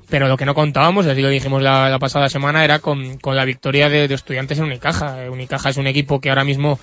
[0.10, 3.46] pero lo que no contábamos, así lo dijimos la, pasada semana, era con, con la
[3.46, 5.26] victoria de, de estudiantes en Unicaja.
[5.26, 6.80] Eh, Unicaja es un equipo que ahora mismo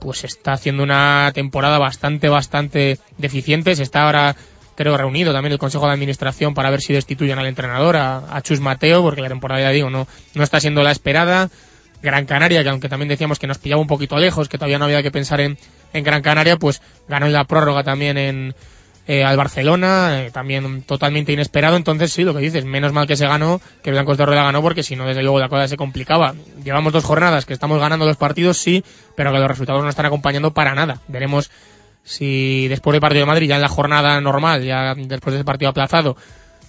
[0.00, 3.76] pues está haciendo una temporada bastante, bastante deficiente.
[3.76, 4.34] Se está ahora,
[4.74, 8.60] creo, reunido también el Consejo de Administración para ver si destituyen al entrenador, a, Chus
[8.60, 11.50] Mateo, porque la temporada, ya digo, no, no está siendo la esperada.
[12.02, 14.86] Gran Canaria, que aunque también decíamos que nos pillaba un poquito lejos, que todavía no
[14.86, 15.58] había que pensar en,
[15.92, 18.54] en Gran Canaria, pues ganó la prórroga también en,
[19.10, 21.76] eh, al Barcelona, eh, también totalmente inesperado.
[21.76, 24.62] Entonces, sí, lo que dices, menos mal que se ganó, que Blancos de Rueda ganó,
[24.62, 26.36] porque si no, desde luego la cosa se complicaba.
[26.62, 28.84] Llevamos dos jornadas que estamos ganando los partidos, sí,
[29.16, 31.00] pero que los resultados no están acompañando para nada.
[31.08, 31.50] Veremos
[32.04, 35.70] si después del partido de Madrid, ya en la jornada normal, ya después del partido
[35.70, 36.16] aplazado,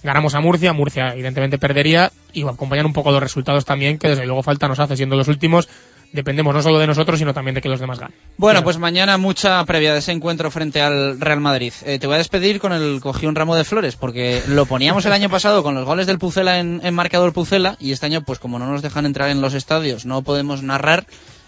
[0.02, 4.26] ganamos a Murcia, Murcia evidentemente perdería y acompañan un poco los resultados también, que desde
[4.26, 5.68] luego falta nos hace, siendo los últimos
[6.12, 8.16] dependemos no solo de nosotros, sino también de que los demás ganen.
[8.36, 11.72] Bueno, pues mañana mucha previa de ese encuentro frente al Real Madrid.
[11.84, 15.04] Eh, te voy a despedir con el cogí un ramo de flores, porque lo poníamos
[15.06, 18.22] el año pasado con los goles del Pucela en, en marcador Pucela, y este año,
[18.22, 21.06] pues como no nos dejan entrar en los estadios, no podemos narrar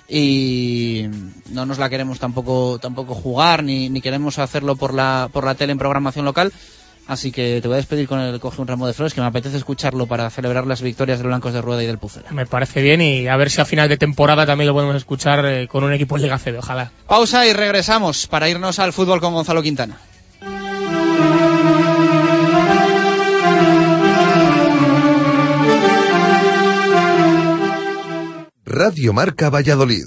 [0.08, 1.06] y
[1.50, 5.54] no nos la queremos tampoco tampoco jugar ni, ni queremos hacerlo por la por la
[5.54, 6.52] tele en programación local
[7.06, 9.26] Así que te voy a despedir con el coge un ramo de flores, que me
[9.26, 12.30] apetece escucharlo para celebrar las victorias de Blancos de Rueda y del Pucela.
[12.30, 15.44] Me parece bien y a ver si a final de temporada también lo podemos escuchar
[15.44, 16.90] eh, con un equipo en Liga CB, ojalá.
[17.06, 19.98] Pausa y regresamos para irnos al fútbol con Gonzalo Quintana.
[28.74, 30.06] Radio Marca Valladolid,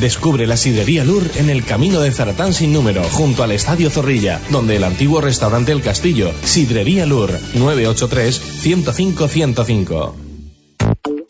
[0.00, 4.40] Descubre la sidrería Lur en el camino de Zaratán sin número, junto al Estadio Zorrilla,
[4.50, 10.14] donde el antiguo restaurante El Castillo, Sidrería Lur, 983-105-105.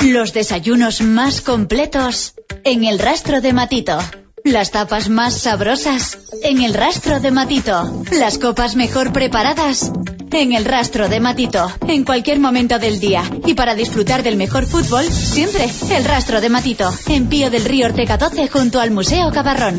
[0.06, 2.34] Los desayunos más completos
[2.64, 3.98] en el rastro de Matito.
[4.44, 8.02] Las tapas más sabrosas en el rastro de Matito.
[8.10, 9.93] Las copas mejor preparadas
[10.32, 11.70] en el rastro de Matito.
[11.86, 13.23] En cualquier momento del día.
[13.47, 16.93] Y para disfrutar del mejor fútbol, siempre el rastro de Matito.
[17.06, 19.78] En Pío del Río Ortega 12 junto al Museo Cabarrón.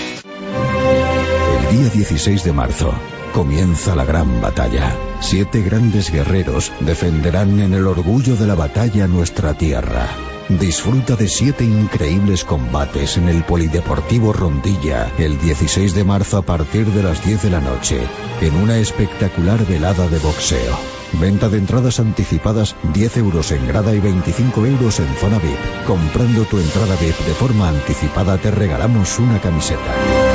[1.71, 2.93] Día 16 de marzo
[3.33, 4.93] comienza la gran batalla.
[5.21, 10.05] Siete grandes guerreros defenderán en el orgullo de la batalla nuestra tierra.
[10.49, 16.87] Disfruta de siete increíbles combates en el Polideportivo Rondilla el 16 de marzo a partir
[16.87, 18.01] de las 10 de la noche,
[18.41, 20.77] en una espectacular velada de boxeo.
[21.21, 25.85] Venta de entradas anticipadas 10 euros en grada y 25 euros en zona VIP.
[25.87, 30.30] Comprando tu entrada VIP de forma anticipada te regalamos una camiseta.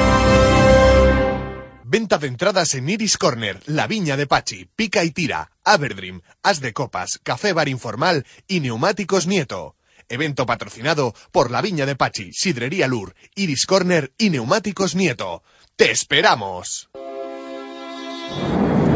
[1.96, 6.60] Venta de entradas en Iris Corner, La Viña de Pachi, Pica y Tira, Aberdream, As
[6.60, 9.76] de Copas, Café Bar Informal y Neumáticos Nieto.
[10.10, 15.42] Evento patrocinado por La Viña de Pachi, Sidrería Lur, Iris Corner y Neumáticos Nieto.
[15.74, 16.90] ¡Te esperamos!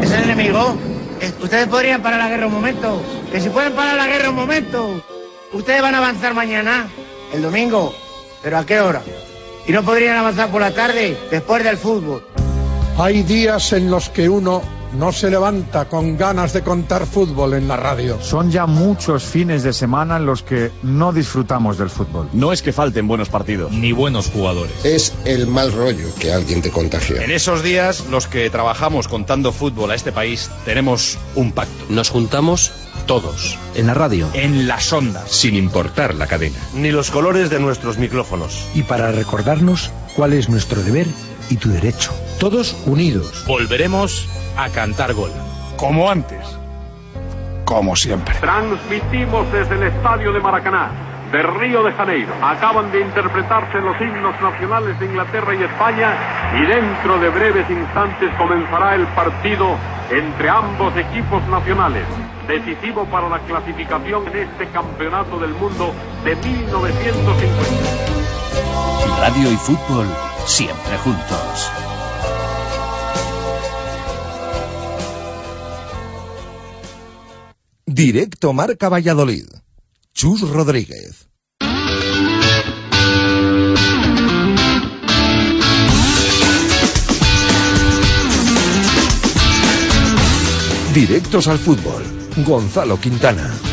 [0.03, 0.77] ¿Es el enemigo?
[1.21, 3.01] Eh, Ustedes podrían parar la guerra un momento.
[3.31, 5.03] Que si pueden parar la guerra un momento.
[5.53, 6.87] Ustedes van a avanzar mañana,
[7.33, 7.95] el domingo.
[8.43, 9.01] ¿Pero a qué hora?
[9.67, 12.27] ¿Y no podrían avanzar por la tarde, después del fútbol?
[12.97, 14.61] Hay días en los que uno
[14.93, 18.19] no se levanta con ganas de contar fútbol en la radio.
[18.21, 22.27] Son ya muchos fines de semana en los que no disfrutamos del fútbol.
[22.33, 24.73] No es que falten buenos partidos, ni buenos jugadores.
[24.83, 27.23] Es el mal rollo que alguien te contagia.
[27.23, 31.85] En esos días, los que trabajamos contando fútbol a este país, tenemos un pacto.
[31.89, 32.71] Nos juntamos
[33.07, 33.57] Todos.
[33.75, 34.27] en la radio.
[34.33, 35.31] En las ondas.
[35.31, 36.59] Sin importar la cadena.
[36.75, 38.65] Ni los colores de nuestros micrófonos.
[38.75, 41.07] y para recordarnos cuál es nuestro deber
[41.49, 42.11] y tu derecho.
[42.41, 43.45] Todos unidos.
[43.45, 44.27] Volveremos
[44.57, 45.29] a cantar gol.
[45.77, 46.57] Como antes.
[47.65, 48.33] Como siempre.
[48.39, 50.89] Transmitimos desde el estadio de Maracaná.
[51.31, 52.33] de Río de Janeiro.
[52.41, 56.15] Acaban de interpretarse los himnos nacionales de Inglaterra y España
[56.57, 59.77] y dentro de breves instantes comenzará el partido
[60.09, 62.07] entre ambos equipos nacionales,
[62.47, 65.93] decisivo para la clasificación en este campeonato del mundo
[66.25, 69.19] de 1950.
[69.19, 70.07] Radio y fútbol
[70.47, 71.71] siempre juntos.
[78.01, 79.45] Directo Marca Valladolid.
[80.11, 81.29] Chus Rodríguez.
[90.95, 92.03] Directos al fútbol.
[92.43, 93.70] Gonzalo Quintana.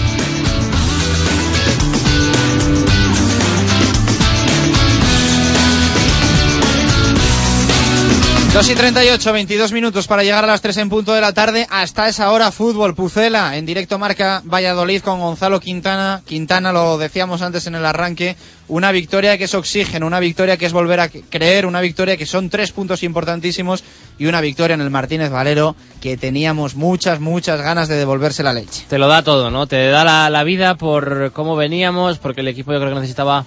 [8.59, 11.68] 2 y 38, 22 minutos para llegar a las 3 en punto de la tarde.
[11.70, 16.22] Hasta esa hora, fútbol, Pucela, en directo marca Valladolid con Gonzalo Quintana.
[16.26, 18.35] Quintana, lo decíamos antes en el arranque,
[18.66, 22.26] una victoria que es oxígeno, una victoria que es volver a creer, una victoria que
[22.26, 23.85] son tres puntos importantísimos
[24.18, 28.55] y una victoria en el Martínez Valero que teníamos muchas, muchas ganas de devolverse la
[28.55, 28.86] leche.
[28.89, 29.68] Te lo da todo, ¿no?
[29.68, 33.47] Te da la, la vida por cómo veníamos, porque el equipo yo creo que necesitaba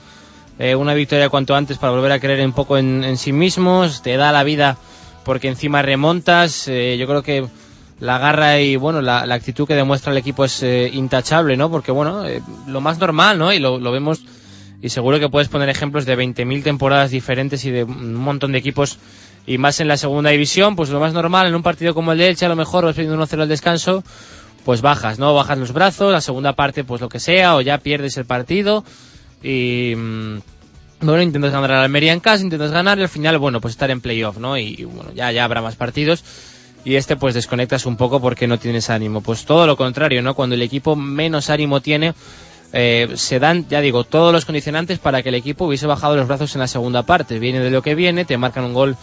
[0.58, 4.02] eh, una victoria cuanto antes para volver a creer un poco en, en sí mismos.
[4.02, 4.78] Te da la vida
[5.24, 6.68] porque encima remontas.
[6.68, 7.48] eh, yo creo que
[8.00, 11.70] la garra y bueno la, actitud que demuestra el equipo es eh, intachable, ¿no?
[11.70, 13.54] Porque bueno, eh, lo más normal, ¿no?
[13.54, 14.24] Y lo, lo vemos
[14.82, 18.58] y seguro que puedes poner ejemplos de 20.000 temporadas diferentes y de un montón de
[18.58, 18.98] equipos
[19.46, 22.18] y más en la segunda división, pues lo más normal en un partido como el
[22.18, 24.04] de Elche, a lo mejor vas perdiendo 1-0 al descanso,
[24.66, 25.34] pues bajas, ¿no?
[25.34, 28.84] Bajas los brazos, la segunda parte pues lo que sea, o ya pierdes el partido
[29.44, 30.38] y mm,
[31.02, 33.74] bueno, intentas ganar a la Almería en casa, intentas ganar y al final, bueno, pues
[33.74, 34.58] estar en playoff, ¿no?
[34.58, 36.24] Y, bueno, ya, ya habrá más partidos
[36.84, 39.22] y este pues desconectas un poco porque no tienes ánimo.
[39.22, 40.34] Pues todo lo contrario, ¿no?
[40.34, 42.14] Cuando el equipo menos ánimo tiene,
[42.74, 46.28] eh, se dan, ya digo, todos los condicionantes para que el equipo hubiese bajado los
[46.28, 47.40] brazos en la segunda parte.
[47.40, 48.96] Viene de lo que viene, te marcan un gol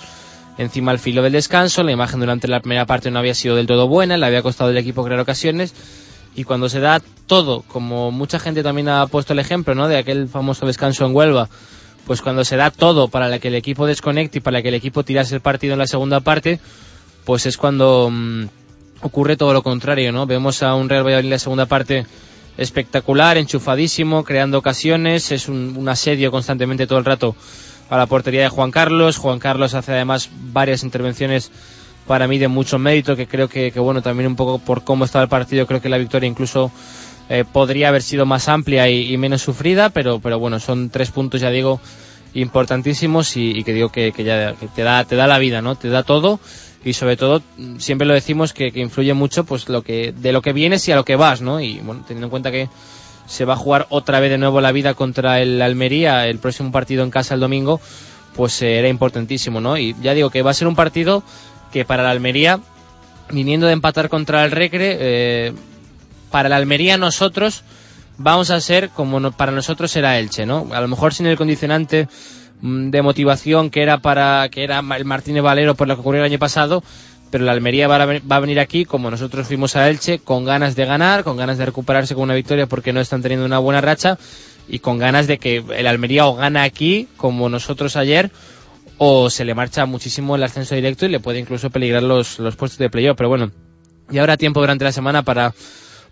[0.58, 3.66] encima al filo del descanso, la imagen durante la primera parte no había sido del
[3.66, 5.72] todo buena, le había costado al equipo crear ocasiones
[6.34, 9.88] y cuando se da todo, como mucha gente también ha puesto el ejemplo, ¿no?
[9.88, 11.48] De aquel famoso descanso en Huelva,
[12.08, 15.04] pues cuando se da todo para que el equipo desconecte y para que el equipo
[15.04, 16.58] tirase el partido en la segunda parte,
[17.26, 18.46] pues es cuando mmm,
[19.02, 20.24] ocurre todo lo contrario, ¿no?
[20.24, 22.06] Vemos a un Real Valladolid en la segunda parte
[22.56, 27.36] espectacular, enchufadísimo, creando ocasiones, es un, un, asedio constantemente todo el rato
[27.90, 29.18] a la portería de Juan Carlos.
[29.18, 31.52] Juan Carlos hace además varias intervenciones
[32.06, 35.04] para mí de mucho mérito, que creo que, que bueno, también un poco por cómo
[35.04, 36.72] estaba el partido, creo que la victoria incluso
[37.28, 41.40] eh, podría haber sido más amplia y, menos sufrida, pero, pero bueno, son tres puntos,
[41.40, 41.80] ya digo,
[42.34, 45.76] importantísimos y, que digo que, ya te, da, te da la vida, ¿no?
[45.76, 46.40] Te da todo
[46.84, 47.42] y sobre todo
[47.78, 50.92] siempre lo decimos que, que, influye mucho pues lo que de lo que vienes y
[50.92, 52.68] a lo que vas no y bueno teniendo en cuenta que
[53.26, 56.70] se va a jugar otra vez de nuevo la vida contra el Almería el próximo
[56.70, 57.80] partido en casa el domingo
[58.36, 61.24] pues eh, era importantísimo no y ya digo que va a ser un partido
[61.72, 62.60] que para la Almería
[63.30, 65.52] viniendo de empatar contra el Recre eh,
[66.30, 67.62] para la Almería nosotros
[68.16, 71.36] vamos a ser como no, para nosotros era Elche no a lo mejor sin el
[71.36, 72.08] condicionante
[72.60, 76.30] de motivación que era para que era el Martínez Valero por lo que ocurrió el
[76.30, 76.82] año pasado
[77.30, 80.44] pero la Almería va a, va a, venir aquí como nosotros fuimos a Elche con
[80.44, 83.58] ganas de ganar con ganas de recuperarse con una victoria porque no están teniendo una
[83.58, 84.18] buena racha
[84.68, 88.30] y con ganas de que el Almería o gana aquí como nosotros ayer
[88.98, 92.56] o se le marcha muchísimo el ascenso directo y le puede incluso peligrar los, los
[92.56, 93.16] puestos de playoff.
[93.16, 93.52] Pero bueno
[94.10, 95.54] y habrá tiempo durante la semana para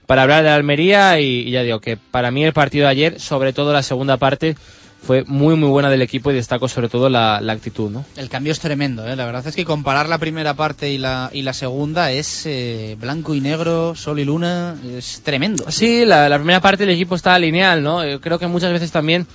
[0.07, 3.21] para hablar de Almería y, y ya digo que para mí el partido de ayer
[3.21, 4.57] sobre todo la segunda parte
[5.03, 8.05] fue muy muy buena del equipo y destaco sobre todo la, la actitud, ¿no?
[8.17, 9.15] El cambio es tremendo, ¿eh?
[9.15, 12.97] la verdad es que comparar la primera parte y la, y la segunda es eh,
[12.99, 15.71] blanco y negro, sol y luna, es tremendo.
[15.71, 18.05] Sí, la, la primera parte del equipo está lineal, ¿no?
[18.05, 19.27] Yo creo que muchas veces también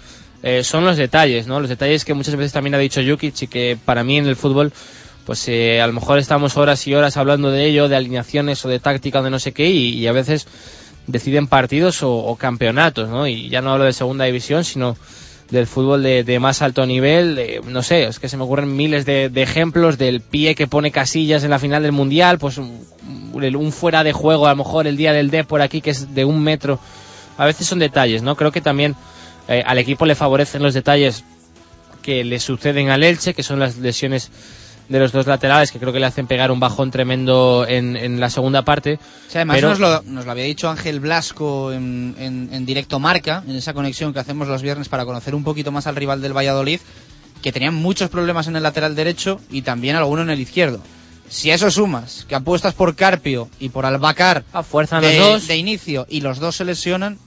[0.44, 1.60] eh, son los detalles, ¿no?
[1.60, 4.36] Los detalles que muchas veces también ha dicho Jukic y que para mí en el
[4.36, 4.74] fútbol
[5.26, 8.70] pues eh, a lo mejor estamos horas y horas hablando de ello, de alineaciones o
[8.70, 10.48] de táctica de no sé qué y, a veces
[11.08, 13.28] deciden partidos o, campeonatos, ¿no?
[13.28, 14.96] Y ya no hablo de segunda división, sino
[15.50, 19.30] del fútbol de, más alto nivel, no sé, es que se me ocurren miles de,
[19.36, 22.86] ejemplos del pie que pone casillas en la final del mundial, pues un,
[23.34, 26.16] un, fuera de juego, a lo mejor el día del D por aquí que es
[26.16, 26.80] de un metro,
[27.38, 28.36] a veces son detalles, ¿no?
[28.36, 28.96] Creo que también
[29.48, 31.26] eh, al equipo le favorecen los detalles
[32.02, 34.32] que le suceden al Elche, que son las lesiones
[34.92, 38.20] de los dos laterales que creo que le hacen pegar un bajón tremendo en, en
[38.20, 39.00] la segunda parte.
[39.30, 39.70] Sí, además pero...
[39.70, 43.74] nos, lo, nos, lo, había dicho Ángel Blasco en, en, en, directo marca, en esa
[43.74, 46.82] conexión que hacemos los viernes para conocer un poquito más al rival del Valladolid,
[47.42, 50.82] que tenían muchos problemas en el lateral derecho y también alguno en el izquierdo.
[51.30, 55.28] Si a eso sumas que apuestas por Carpio y por Albacar a fuerza de, los
[55.28, 55.48] dos.
[55.48, 57.18] de inicio y los dos se lesionan,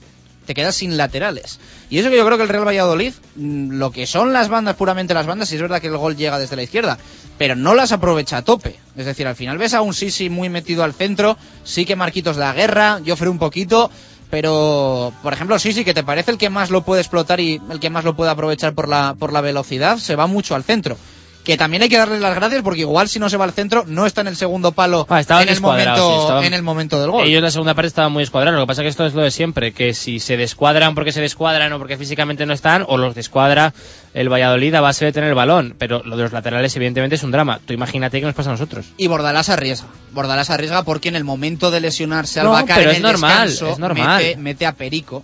[0.45, 1.59] te quedas sin laterales.
[1.89, 4.75] Y eso que yo creo que el Real Valladolid, mm, lo que son las bandas,
[4.75, 6.97] puramente las bandas, sí es verdad que el gol llega desde la izquierda,
[7.37, 8.77] pero no las aprovecha a tope.
[8.95, 12.37] Es decir, al final ves a un Sisi muy metido al centro, sí que Marquitos
[12.37, 13.91] da guerra, Joffre un poquito,
[14.29, 17.79] pero por ejemplo Sisi, que te parece el que más lo puede explotar y el
[17.79, 20.97] que más lo puede aprovechar por la, por la velocidad, se va mucho al centro
[21.45, 23.85] que también hay que darle las gracias porque igual si no se va al centro
[23.87, 26.99] no está en el segundo palo Ah, en, el momento, sí, estaban- en el momento
[26.99, 27.25] del gol.
[27.25, 28.59] Ellos en la segunda parte estaban muy escuadrados.
[28.59, 31.11] Lo que pasa es que esto es lo de siempre, que si se descuadran porque
[31.13, 33.73] se descuadran o porque físicamente no están, o los descuadra
[34.13, 35.75] el Valladolid a base de tener el balón.
[35.77, 37.59] Pero lo de los laterales evidentemente es un drama.
[37.65, 38.87] Tú imagínate qué nos pasa a nosotros.
[38.97, 39.87] Y Bordalás arriesga.
[40.13, 43.03] Bordalás arriesga porque en el momento de lesionarse al No, Bacar pero en es el
[43.03, 44.17] normal, descanso, es normal.
[44.23, 45.23] Mete, mete a Perico,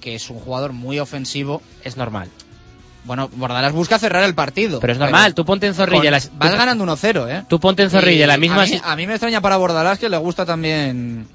[0.00, 1.62] que es un jugador muy ofensivo.
[1.84, 2.28] Es normal.
[3.06, 4.80] Bueno, Bordalás busca cerrar el partido.
[4.80, 6.10] Pero es normal, tú ponte en Zorrilla.
[6.10, 7.44] Las- vas tú- ganando 1-0, ¿eh?
[7.48, 8.62] Tú ponte en Zorrilla, Y la misma...
[8.62, 11.26] A mí, si- a mí me extraña para Bordalás que le gusta también...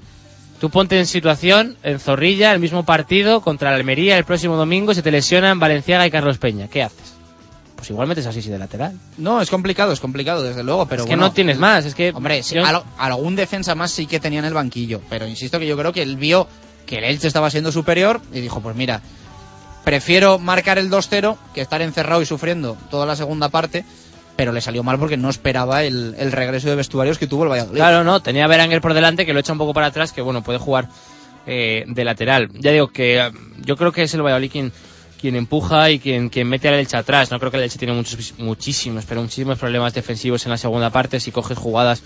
[0.60, 4.94] Tú ponte en situación, en Zorrilla, el mismo partido contra la Almería el próximo domingo,
[4.94, 6.68] se te lesionan Valenciaga y Carlos Peña.
[6.68, 7.14] ¿Qué haces?
[7.74, 8.92] Pues igual metes a Sisi de lateral.
[9.18, 11.96] No, es complicado, es complicado, desde luego, pero es que bueno, no tienes más, es
[11.96, 12.10] que...
[12.14, 15.58] Hombre, sí, yo- al- algún defensa más sí que tenía en el banquillo, pero insisto
[15.58, 16.46] que yo creo que él vio
[16.86, 19.00] que el Elche estaba siendo superior y dijo, pues mira,
[19.84, 23.84] prefiero marcar el 2-0 que estar encerrado y sufriendo toda la segunda parte,
[24.36, 27.76] pero le salió mal porque no esperaba el, regreso de vestuarios que tuvo el Valladolid.
[27.76, 30.22] Claro, no, tenía a Berenguer por delante que lo echa un poco para atrás, que
[30.22, 30.88] bueno, puede jugar
[31.46, 32.50] eh, de lateral.
[32.54, 33.30] Ya digo que eh,
[33.64, 34.72] yo creo que es el Valladolid quien,
[35.20, 37.30] quien empuja y quien, quien mete al Elche atrás.
[37.30, 40.90] No creo que el Elche tiene muchos, muchísimos, pero muchísimos problemas defensivos en la segunda
[40.90, 41.20] parte.
[41.20, 42.02] Si coges jugadas,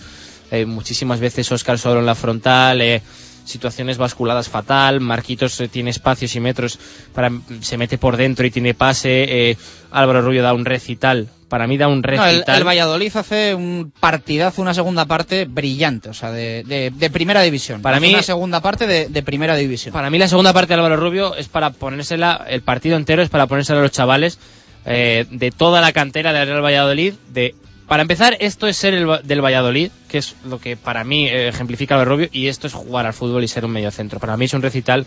[0.50, 3.02] eh, muchísimas veces Oscar solo en la frontal, eh,
[3.46, 6.78] situaciones basculadas fatal, Marquitos eh, tiene espacios y metros,
[7.14, 9.56] para se mete por dentro y tiene pase, eh,
[9.90, 12.58] Álvaro Rubio da un recital, para mí da un No, el, recital.
[12.58, 17.40] el Valladolid hace un partidazo, una segunda parte brillante, o sea, de, de- de primera
[17.42, 17.80] división.
[17.82, 19.92] Para Hace mí- una segunda parte de, de primera división.
[19.92, 23.28] Para mí la segunda parte de Álvaro Rubio es para ponérsela, el partido entero es
[23.30, 24.38] para ponérsela a los chavales
[24.84, 27.14] eh, de toda la cantera del Real Valladolid.
[27.32, 27.54] De,
[27.86, 31.48] para empezar, esto es ser el, del Valladolid, que es lo que para mí eh,
[31.48, 34.18] ejemplifica Álvaro Rubio, y esto es jugar al fútbol y ser un mediocentro.
[34.18, 35.06] Para mí es un recital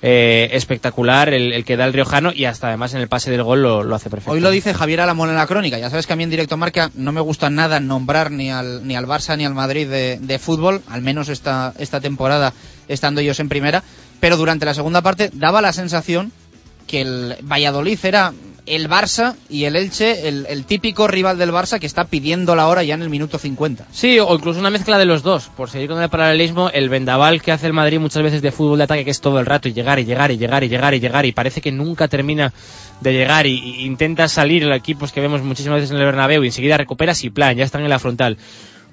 [0.00, 3.62] eh, espectacular el, que da el Riojano y hasta además en el pase del gol
[3.62, 4.32] lo, lo hace perfecto.
[4.32, 5.78] Hoy lo dice Javier Alamón en la crónica.
[5.78, 8.86] Ya sabes que a mí en directo marca no me gusta nada nombrar ni al,
[8.86, 12.52] ni al Barça ni al Madrid de, de fútbol, al menos esta, esta temporada
[12.88, 13.82] estando ellos en primera.
[14.20, 16.32] Pero durante la segunda parte daba la sensación
[16.86, 18.32] que el Valladolid era
[18.66, 22.82] el Barça y el Elche el, típico rival del Barça que está pidiendo la hora
[22.82, 23.86] ya en el minuto 50.
[23.92, 25.48] Sí, o incluso una mezcla de los dos.
[25.48, 28.78] Por seguir con el paralelismo, el vendaval que hace el Madrid muchas veces de fútbol
[28.78, 30.94] de ataque, que es todo el rato y llegar y llegar y llegar y llegar
[30.94, 32.52] y llegar y parece que nunca termina
[33.00, 36.46] de llegar y, intenta salir el equipos que vemos muchísimas veces en el Bernabéu y
[36.46, 38.38] enseguida recuperas y plan, ya están en la frontal.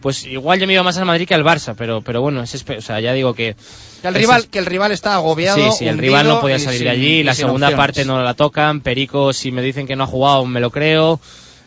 [0.01, 2.53] Pues igual yo me iba más al Madrid que al Barça, pero, pero bueno, es
[2.67, 3.55] o sea, ya digo que...
[4.01, 5.57] Que el rival, es- que el rival está agobiado.
[5.71, 7.19] Sí, sí, el rival no podía salir de allí.
[7.19, 7.77] y La segunda opciones.
[7.85, 8.81] parte no la tocan.
[8.81, 11.19] Perico, si me dicen que no ha jugado, me lo creo.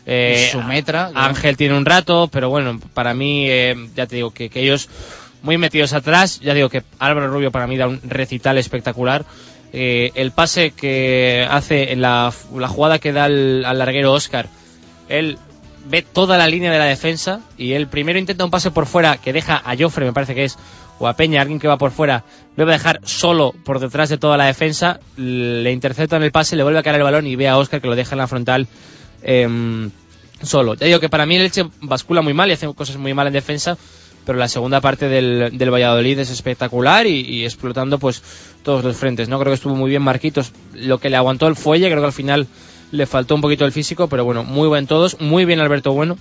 [0.05, 4.31] Eh, Su metra, Ángel tiene un rato, pero bueno, para mí, eh, ya te digo
[4.31, 4.87] que, que ellos
[5.41, 6.39] muy metidos atrás.
[6.41, 9.25] Ya digo que Álvaro Rubio para mí da un recital espectacular.
[9.73, 14.47] Eh, el pase que hace en la, la jugada que da al, al larguero Oscar,
[15.09, 15.37] él
[15.85, 19.17] ve toda la línea de la defensa y él primero intenta un pase por fuera
[19.17, 20.57] que deja a Joffre, me parece que es,
[20.99, 22.23] o a Peña, alguien que va por fuera,
[22.55, 26.55] lo va a dejar solo por detrás de toda la defensa, le interceptan el pase,
[26.55, 28.27] le vuelve a caer el balón y ve a Oscar que lo deja en la
[28.27, 28.67] frontal
[29.21, 29.91] em,
[30.41, 30.73] solo.
[30.75, 33.27] Ya digo que para mí el Elche bascula muy mal y hace cosas muy mal
[33.27, 33.77] en defensa,
[34.25, 38.23] pero la segunda parte del, del Valladolid es espectacular y, y explotando pues
[38.63, 39.29] todos los frentes.
[39.29, 42.07] No creo que estuvo muy bien Marquitos, lo que le aguantó el fuelle, creo que
[42.07, 42.47] al final
[42.91, 46.17] le faltó un poquito el físico, pero bueno, muy buen todos, muy bien Alberto Bueno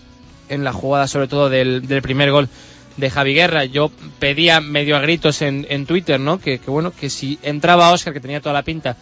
[0.49, 2.49] en la jugada sobre todo del, del primer gol
[2.97, 3.65] de Javi Guerra.
[3.65, 6.39] Yo pedía medio a gritos en, en Twitter, ¿no?
[6.39, 8.97] Que, que bueno, que si entraba Oscar, que tenía toda la pinta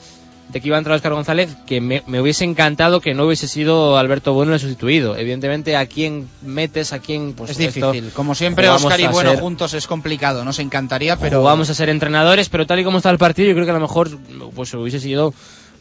[0.48, 3.48] de que iba a entrar Oscar González, que me, me hubiese encantado que no hubiese
[3.48, 5.16] sido Alberto Bueno el sustituido.
[5.16, 8.12] Evidentemente, a quién metes, a quién, pues es esto difícil.
[8.12, 10.44] Como siempre, Oscar y Bueno ser- juntos es complicado.
[10.44, 11.42] Nos encantaría, pero.
[11.42, 13.74] vamos a ser entrenadores, pero tal y como está el partido, yo creo que a
[13.74, 14.10] lo mejor
[14.54, 15.32] pues hubiese sido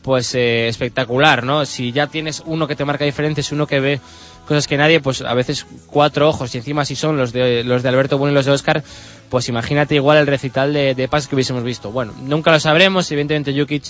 [0.01, 1.65] pues eh, espectacular, ¿no?
[1.65, 3.99] Si ya tienes uno que te marca diferencias, uno que ve
[4.47, 7.83] cosas que nadie, pues a veces cuatro ojos y encima si son los de los
[7.83, 8.83] de Alberto Bueno y los de Oscar,
[9.29, 11.91] pues imagínate igual el recital de, de pases que hubiésemos visto.
[11.91, 13.83] Bueno, nunca lo sabremos, evidentemente Jukic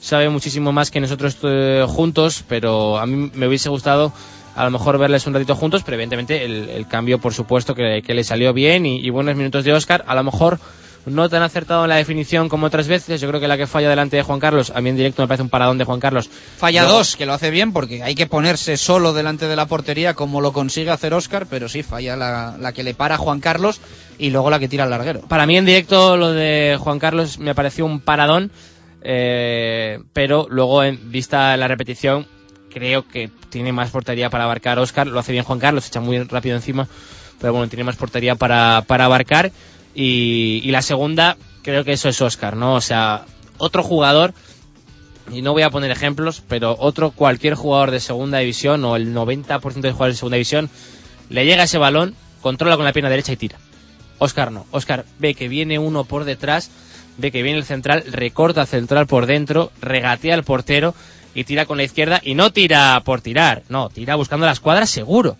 [0.00, 4.12] sabe muchísimo más que nosotros eh, juntos, pero a mí me hubiese gustado
[4.54, 8.02] a lo mejor verles un ratito juntos, pero evidentemente el, el cambio, por supuesto, que,
[8.04, 10.58] que le salió bien y, y buenos minutos de Oscar, a lo mejor
[11.06, 13.20] no tan acertado en la definición como otras veces.
[13.20, 15.28] Yo creo que la que falla delante de Juan Carlos, a mí en directo me
[15.28, 16.28] parece un paradón de Juan Carlos.
[16.56, 20.14] Falla dos, que lo hace bien porque hay que ponerse solo delante de la portería
[20.14, 23.40] como lo consigue hacer Oscar, pero sí falla la, la que le para a Juan
[23.40, 23.80] Carlos
[24.18, 25.20] y luego la que tira al larguero.
[25.22, 28.50] Para mí en directo lo de Juan Carlos me pareció un paradón.
[29.04, 32.26] Eh, pero luego, en vista la repetición,
[32.72, 35.06] creo que tiene más portería para abarcar Oscar.
[35.06, 36.88] Lo hace bien Juan Carlos, echa muy rápido encima,
[37.40, 39.50] pero bueno, tiene más portería para, para abarcar.
[39.94, 42.74] Y, la segunda, creo que eso es Oscar, ¿no?
[42.74, 43.26] O sea,
[43.58, 44.34] otro jugador,
[45.30, 49.14] y no voy a poner ejemplos, pero otro cualquier jugador de segunda división o el
[49.14, 50.70] 90% de jugadores de segunda división
[51.28, 53.58] le llega ese balón, controla con la pierna derecha y tira.
[54.18, 54.66] Oscar no.
[54.70, 56.70] Oscar ve que viene uno por detrás,
[57.18, 60.94] ve que viene el central, recorta central por dentro, regatea al portero
[61.34, 64.86] y tira con la izquierda y no tira por tirar, no, tira buscando la escuadra
[64.86, 65.36] seguro.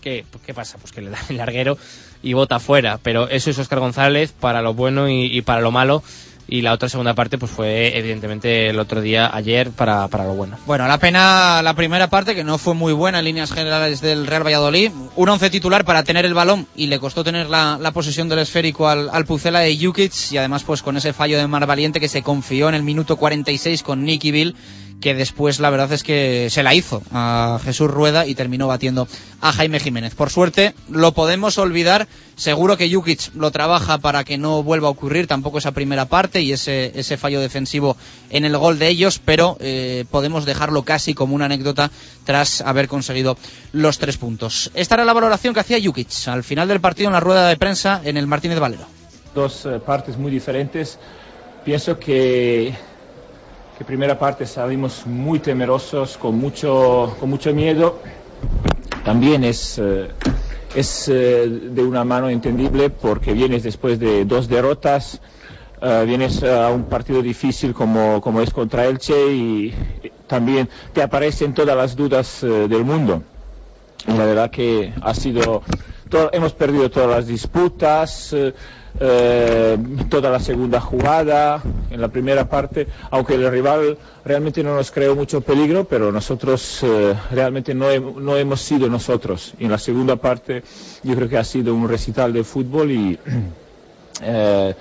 [0.00, 0.76] ¿Qué, qué pasa?
[0.78, 1.78] Pues que le da el larguero
[2.24, 2.98] y bota fuera.
[3.02, 6.02] Pero eso es Oscar González para lo bueno y, para lo malo
[6.46, 10.34] y la otra segunda parte pues fue evidentemente el otro día ayer para, para lo
[10.34, 10.58] bueno.
[10.66, 14.26] Bueno, la pena la primera parte que no fue muy buena en líneas generales del
[14.26, 17.92] Real Valladolid, un once titular para tener el balón y le costó tener la, la
[17.92, 21.46] posesión del esférico al, al Pucela de Jukic y además pues con ese fallo de
[21.46, 24.54] Mar Valiente que se confió en el minuto 46 con Nicky Bill
[25.00, 29.06] que después la verdad es que se la hizo a Jesús Rueda y terminó batiendo
[29.40, 30.14] a Jaime Jiménez.
[30.14, 34.90] Por suerte lo podemos olvidar, seguro que Jukic lo trabaja para que no vuelva a
[34.90, 37.96] ocurrir tampoco esa primera parte y ese, ese fallo defensivo
[38.30, 41.90] en el gol de ellos, pero eh, podemos dejarlo casi como una anécdota
[42.24, 43.36] tras haber conseguido
[43.72, 44.70] los tres puntos.
[44.74, 47.56] Esta era la valoración que hacía Jukic al final del partido en la rueda de
[47.56, 48.86] prensa en el Martínez Valero.
[49.34, 50.98] Dos eh, partes muy diferentes.
[51.64, 52.74] Pienso que
[53.76, 57.98] que primera parte salimos muy temerosos, con mucho, con mucho miedo.
[59.04, 60.10] También es, eh,
[60.74, 65.20] es eh, de una mano entendible porque vienes después de dos derrotas,
[65.82, 69.74] eh, vienes a un partido difícil como, como es contra Elche y
[70.28, 73.22] también te aparecen todas las dudas del mundo.
[74.06, 75.62] Y la verdad que ha sido,
[76.08, 78.34] todo, hemos perdido todas las disputas.
[79.00, 79.76] Eh,
[80.08, 81.60] toda la segunda jugada,
[81.90, 86.80] en la primera parte, aunque el rival realmente no nos creó mucho peligro, pero nosotros
[86.82, 89.54] eh, realmente no, no, hemos sido nosotros.
[89.58, 90.62] Y en la segunda parte
[91.02, 93.18] yo creo que ha sido un recital de fútbol y
[94.22, 94.74] eh,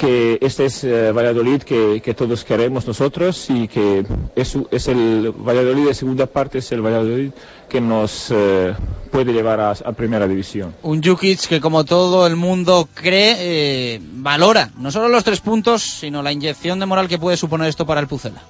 [0.00, 5.30] que este es eh, Valladolid que, que, todos queremos nosotros y que es, es, el
[5.30, 7.32] Valladolid de segunda parte, es el Valladolid
[7.68, 8.74] que nos eh,
[9.10, 10.74] puede llevar a, a, primera división.
[10.82, 15.82] Un Jukic que como todo el mundo cree, eh, valora no solo los tres puntos,
[15.82, 18.40] sino la inyección de moral que puede suponer esto para el Pucela.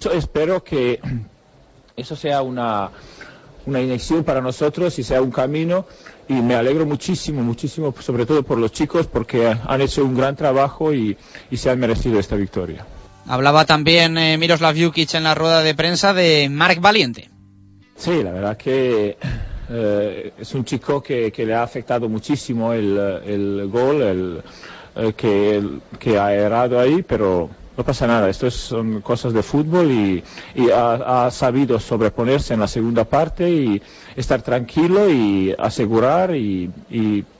[0.00, 1.00] Yo espero que
[1.96, 2.92] eso sea una,
[3.66, 5.86] una inyección para nosotros y sea un camino
[6.28, 10.36] y me alegro muchísimo, muchísimo, sobre todo por los chicos, porque han hecho un gran
[10.36, 11.16] trabajo y,
[11.50, 12.86] y se han merecido esta victoria.
[13.26, 17.30] Hablaba también eh, Miroslav Jukic en la rueda de prensa de Marc Valiente.
[17.96, 19.16] Sí, la verdad que
[19.70, 24.42] eh, es un chico que, que, le ha afectado muchísimo el, el gol, el,
[24.96, 25.62] el que,
[26.00, 30.22] que ha errado ahí, pero no pasa nada, esto es, son cosas de fútbol y,
[30.74, 33.82] ha, sabido sobreponerse en la segunda parte y
[34.16, 36.70] estar tranquilo y asegurar y,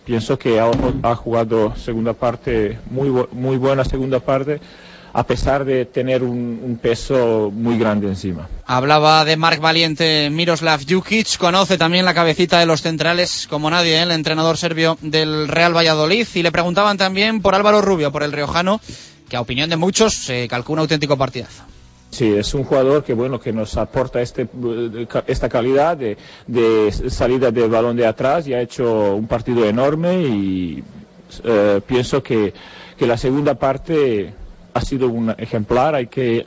[0.05, 4.61] pienso que ha, jugado segunda parte, muy, muy buena segunda parte
[5.15, 8.49] a pesar de tener un, un, peso muy grande encima.
[8.65, 13.99] Hablaba de Marc Valiente Miroslav Jukic, conoce también la cabecita de los centrales como nadie,
[13.99, 14.03] ¿eh?
[14.03, 18.33] el entrenador serbio del Real Valladolid, y le preguntaban también por Álvaro Rubio, por el
[18.33, 18.81] riojano,
[19.33, 21.63] que a opinión de muchos se calcula un auténtico partidazo.
[22.11, 24.47] Sí, es un jugador que bueno que nos aporta este,
[25.27, 30.23] esta calidad de, de, salida del balón de atrás y ha hecho un partido enorme
[30.23, 30.85] y
[31.45, 32.53] eh, pienso que,
[32.99, 34.35] que, la segunda parte
[34.75, 36.45] ha sido un ejemplar, hay que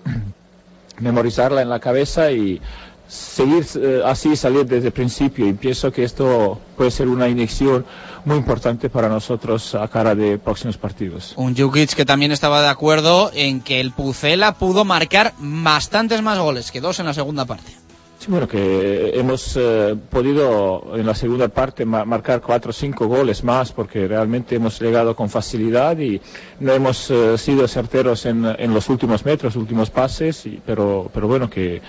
[0.99, 2.61] memorizarla en la cabeza y
[3.07, 7.83] seguir eh, así, salir desde el principio y pienso que esto puede ser una inyección
[8.25, 11.33] muy importante para nosotros a cara de próximos partidos.
[11.37, 16.37] Un Jukic que también estaba de acuerdo en que el Pucela pudo marcar bastantes más
[16.39, 17.71] goles que dos en la segunda parte.
[18.17, 23.07] Sí, bueno, que hemos eh, podido en la segunda parte ma marcar cuatro o cinco
[23.07, 26.19] goles más porque realmente hemos llegado con facilidad y
[26.59, 31.27] no hemos eh, sido certeros en, en, los últimos metros, últimos pases, y, pero, pero
[31.27, 31.81] bueno, que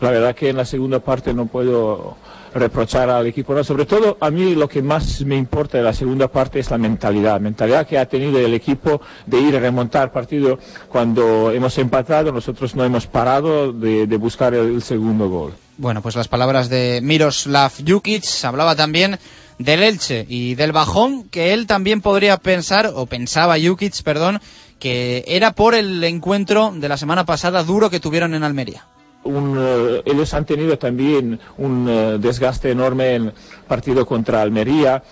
[0.00, 2.16] la verdad que en la segunda parte no puedo
[2.54, 3.54] reprochar al equipo.
[3.54, 6.70] No, sobre todo a mí lo que más me importa de la segunda parte es
[6.70, 10.58] la mentalidad, mentalidad que ha tenido el equipo de ir a remontar partido
[10.88, 15.54] cuando hemos empatado, nosotros no hemos parado de, de buscar el, el, segundo gol.
[15.78, 19.18] Bueno, pues las palabras de Miroslav Jukic hablaba también
[19.58, 24.40] del Elche y del bajón que él también podría pensar, o pensaba Jukic, perdón,
[24.78, 28.86] que era por el encuentro de la semana pasada duro que tuvieron en Almería.
[29.24, 33.32] Un, uh, ellos han tenido también un uh, desgaste enorme en
[33.68, 35.02] partido contra Almería.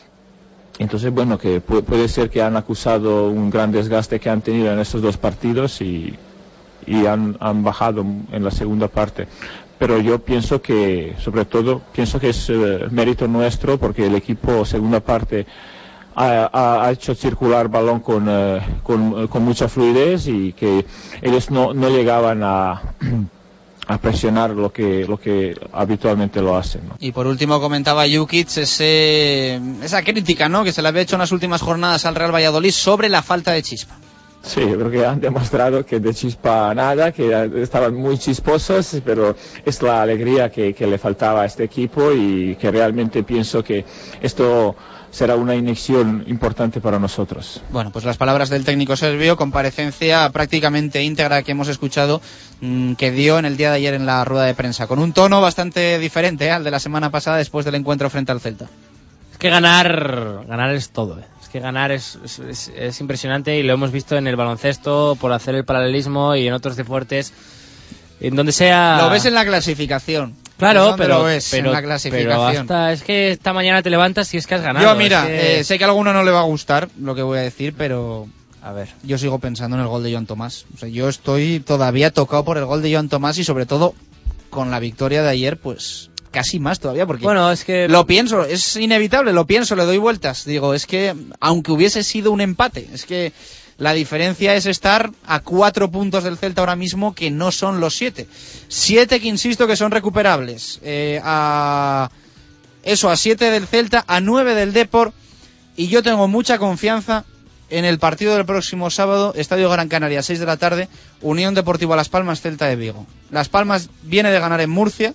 [0.78, 4.73] Entonces, bueno, que puede, puede, ser que han acusado un gran desgaste que han tenido
[4.73, 6.16] en estos dos partidos y
[6.87, 9.28] y han, bajado en la segunda parte
[9.78, 14.66] pero yo pienso que, sobre todo, pienso que es eh, mérito nuestro porque el equipo
[14.66, 15.47] segunda parte
[16.15, 20.85] ha, hecho circular balón con, eh, con, con, mucha fluidez y que
[21.23, 22.82] ellos no, no llegaban a
[23.91, 26.87] a presionar lo que, lo que habitualmente lo hacen.
[26.89, 26.95] ¿no?
[27.01, 30.62] Y por último comentaba Jukic ese, esa crítica ¿no?
[30.62, 33.51] que se le había hecho en las últimas jornadas al Real Valladolid sobre la falta
[33.53, 33.99] de chispa.
[34.43, 39.35] Sí, porque han demostrado que de chispa nada, que estaban muy chisposos, pero
[39.67, 43.85] es la alegría que, que le faltaba a este equipo y que realmente pienso que
[44.23, 44.77] esto
[45.11, 47.62] será una inyección importante para nosotros.
[47.70, 52.20] Bueno, pues las palabras del técnico serbio, comparecencia prácticamente íntegra que hemos escuchado
[52.61, 55.12] mmm, que dio en el día de ayer en la rueda de prensa, con un
[55.12, 56.51] tono bastante diferente ¿eh?
[56.51, 58.69] al de la semana pasada después del encuentro frente al Celta.
[59.32, 61.19] Es que ganar, ganar es todo.
[61.19, 61.24] ¿eh?
[61.43, 65.32] Es que ganar es, es, es, impresionante y lo hemos visto en el baloncesto por
[65.32, 67.32] hacer el paralelismo y en otros deportes.
[68.20, 68.99] En donde sea.
[69.01, 70.35] Lo ves en la clasificación.
[70.61, 72.28] Claro, pero, ves pero, en la clasificación.
[72.28, 74.87] Pero hasta, es que esta mañana te levantas y es que has ganado.
[74.87, 75.61] Yo, mira, es que...
[75.61, 77.74] eh, sé que a alguno no le va a gustar lo que voy a decir,
[77.77, 78.28] pero
[78.62, 80.66] a ver, yo sigo pensando en el gol de Joan Tomás.
[80.74, 83.95] O sea, yo estoy todavía tocado por el gol de Joan Tomás y sobre todo
[84.51, 88.45] con la victoria de ayer, pues casi más todavía porque bueno es que lo pienso
[88.45, 92.89] es inevitable lo pienso le doy vueltas digo es que aunque hubiese sido un empate
[92.93, 93.32] es que
[93.81, 97.97] la diferencia es estar a cuatro puntos del Celta ahora mismo que no son los
[97.97, 98.28] siete.
[98.69, 100.81] Siete que insisto que son recuperables.
[100.82, 102.11] Eh, a
[102.82, 105.15] eso, a siete del Celta, a nueve del Depor.
[105.77, 107.24] Y yo tengo mucha confianza
[107.70, 110.90] en el partido del próximo sábado, Estadio Gran Canaria, 6 de la tarde,
[111.23, 113.07] Unión Deportiva Las Palmas, Celta de Vigo.
[113.31, 115.15] Las Palmas viene de ganar en Murcia,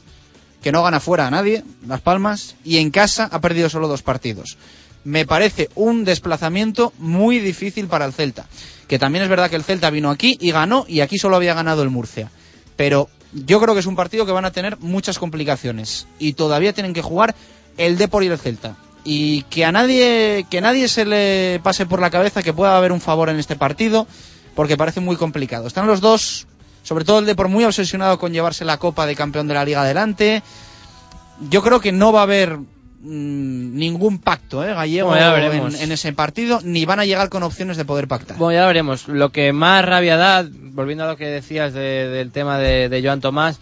[0.63, 4.01] que no gana fuera a nadie, Las Palmas, y en casa ha perdido solo dos
[4.01, 4.57] partidos
[5.06, 8.45] me parece un desplazamiento muy difícil para el Celta.
[8.88, 11.53] Que también es verdad que el Celta vino aquí y ganó y aquí solo había
[11.53, 12.30] ganado el Murcia.
[12.76, 16.73] Pero yo creo que es un partido que van a tener muchas complicaciones y todavía
[16.73, 17.36] tienen que jugar
[17.77, 18.76] el Depor y el Celta.
[19.03, 22.91] Y que a nadie, que nadie se le pase por la cabeza que pueda haber
[22.91, 24.07] un favor en este partido,
[24.56, 25.68] porque parece muy complicado.
[25.68, 26.48] Están los dos,
[26.82, 29.82] sobre todo el Depor, muy obsesionado con llevarse la copa de campeón de la liga
[29.82, 30.41] adelante.
[31.52, 32.57] Yo creo que no va a haber
[33.06, 34.73] mmm, ningún pacto ¿eh?
[34.73, 38.38] gallego bueno, en, en, ese partido, ni van a llegar con opciones de poder pactar.
[38.38, 39.07] Bueno, ya veremos.
[39.07, 43.03] Lo que más rabia da, volviendo a lo que decías de, del tema de, de
[43.03, 43.60] Joan Tomás,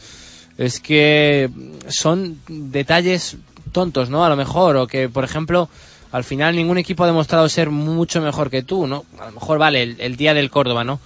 [0.57, 1.49] es que
[1.87, 3.37] son detalles
[3.71, 4.23] tontos, ¿no?
[4.23, 5.69] A lo mejor, o que, por ejemplo,
[6.11, 9.03] al final ningún equipo ha demostrado ser mucho mejor que tú, ¿no?
[9.19, 10.99] A lo mejor vale el, el día del Córdoba, ¿no?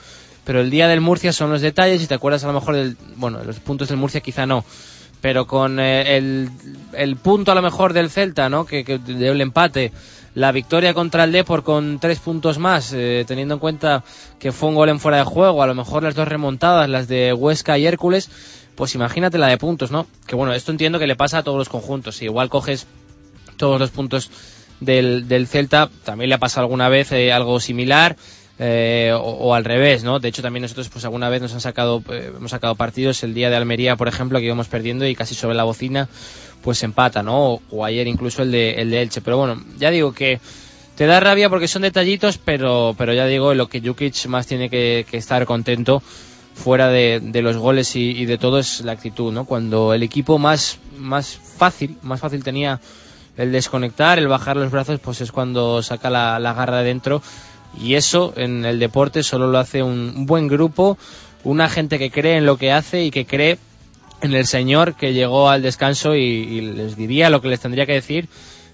[0.44, 2.98] Pero el día del Murcia son los detalles y te acuerdas a lo mejor del,
[3.18, 4.64] bueno, los puntos del Murcia quizá no,
[5.22, 6.50] pero con eh, el,
[6.94, 8.66] el, punto a lo mejor del Celta, ¿no?
[8.66, 9.92] Que, que el empate,
[10.36, 14.04] la victoria contra el Depor con tres puntos más, eh, teniendo en cuenta
[14.40, 17.08] que fue un gol en fuera de juego, a lo mejor las dos remontadas, las
[17.08, 18.30] de Huesca y Hércules,
[18.76, 20.06] pues imagínate la de puntos, ¿no?
[20.28, 22.86] Que bueno, esto entiendo que le pasa a todos los conjuntos, si igual coges
[23.58, 24.30] todos los puntos
[24.80, 28.16] del, del Celta, también le ha pasado alguna vez eh, algo similar,
[28.60, 30.20] eh, o, al revés, ¿no?
[30.20, 33.34] De hecho, también nosotros, pues alguna vez nos han sacado, eh, hemos sacado partidos el
[33.34, 36.10] día de Almería, por ejemplo, que íbamos perdiendo y casi sobre la bocina,
[36.64, 37.62] pues empata, ¿no?
[37.70, 39.22] O, ayer incluso el de, el de Elche.
[39.22, 40.40] Pero bueno, ya digo que
[40.96, 44.70] te da rabia porque son detallitos, pero, pero ya digo, lo que Jukic más tiene
[44.70, 46.02] que, que estar contento
[46.56, 49.46] fuera de, de los goles y, y, de todo es la actitud, ¿no?
[49.46, 52.82] Cuando el equipo más, más fácil, más fácil tenía
[53.38, 57.22] el desconectar, el bajar los brazos, pues es cuando saca la, la garra de dentro
[57.80, 60.98] y eso en el deporte solo lo hace un buen grupo,
[61.44, 63.58] una gente que cree en lo que hace y que cree
[64.22, 67.94] en el señor que llegó al descanso y, les diría lo que les tendría que
[67.94, 68.28] decir.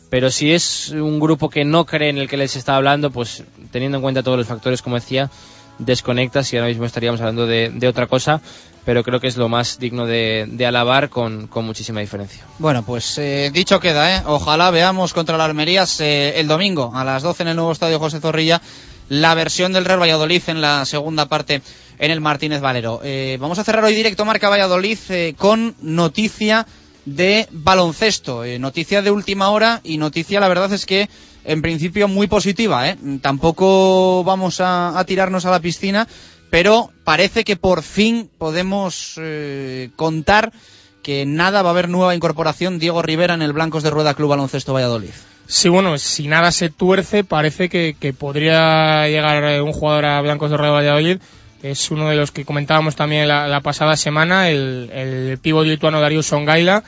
[0.09, 3.43] Pero si es un grupo que no cree en el que les está hablando, pues
[3.71, 5.31] teniendo en cuenta todos los factores, como decía,
[5.79, 8.41] desconectas y ahora mismo estaríamos hablando de, de otra cosa
[8.85, 12.43] pero creo que es lo más digno de, de alabar con, con, muchísima diferencia.
[12.59, 14.23] Bueno, pues eh, dicho queda, ¿eh?
[14.25, 17.99] ojalá veamos contra la Almerías eh, el domingo a las 12 en el nuevo estadio
[17.99, 18.61] José Zorrilla
[19.09, 21.61] la versión del Real Valladolid en la segunda parte
[21.99, 23.01] en el Martínez Valero.
[23.03, 24.97] Eh, vamos a cerrar hoy directo Marca Valladolid
[25.37, 26.65] con noticia
[27.05, 31.09] de baloncesto, eh, noticia de última hora y noticia la verdad es que
[31.45, 32.89] en principio muy positiva.
[32.89, 32.97] ¿eh?
[33.21, 36.07] Tampoco vamos a, tirarnos a la piscina,
[36.49, 40.53] pero parece que por fin podemos eh, contar
[41.01, 44.29] que nada va a haber nueva incorporación Diego Rivera en el Blancos de Rueda Club
[44.29, 45.09] Baloncesto Valladolid.
[45.47, 50.49] Sí, bueno, si nada se tuerce, parece que, que podría llegar un jugador a Blancos
[50.49, 51.17] de Rueda Valladolid.
[51.63, 56.27] Es uno de los que comentábamos también la, pasada semana, el, el pívot lituano Darius
[56.27, 56.83] Songaila.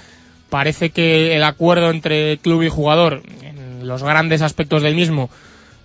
[0.49, 5.29] Parece que el acuerdo entre club y jugador, en los grandes aspectos del mismo,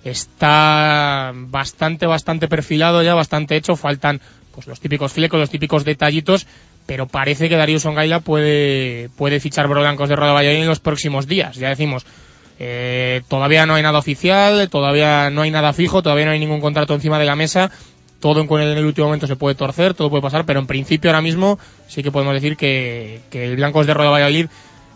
[0.05, 3.77] está bastante, bastante perfilado ya, bastante hecho.
[3.77, 4.21] Faltan
[4.53, 6.49] pues los típicos flecos, los típicos detallitos,
[6.87, 10.81] pero parece que Darío Songaila puede, puede fichar por Blancos de Roda Valladolid en los
[10.81, 11.55] próximos días.
[11.57, 12.05] Ya decimos,
[12.59, 16.61] eh, todavía no hay nada oficial, todavía no hay nada fijo, todavía no hay ningún
[16.61, 17.71] contrato encima de la mesa.
[18.21, 21.23] Todo en el último momento se puede torcer, todo puede pasar, pero en principio ahora
[21.23, 24.47] mismo sí que podemos decir que, que el Blancos de Roda Valladolid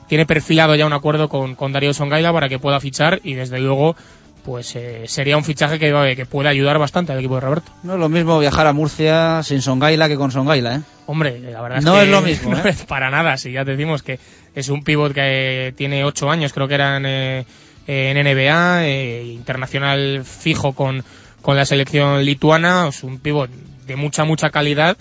[0.09, 3.59] tiene perfilado ya un acuerdo con, con Darío Songaila para que pueda fichar y desde
[3.59, 3.97] luego
[4.45, 7.73] pues eh, sería un fichaje que, que puede ayudar bastante al equipo de Roberto.
[7.83, 10.81] No es lo mismo viajar a Murcia sin Songaila que con Songaila, ¿eh?
[11.07, 12.51] Hombre, la verdad es no que es lo mismo.
[12.55, 12.69] no ¿eh?
[12.69, 14.19] es para nada, si ya te decimos que
[14.55, 17.45] es un pivot que tiene ocho años, creo que era en, eh,
[17.87, 21.03] NBA, eh, internacional fijo con,
[21.45, 23.51] con la selección lituana, es un pivot
[23.87, 24.97] de mucha, mucha calidad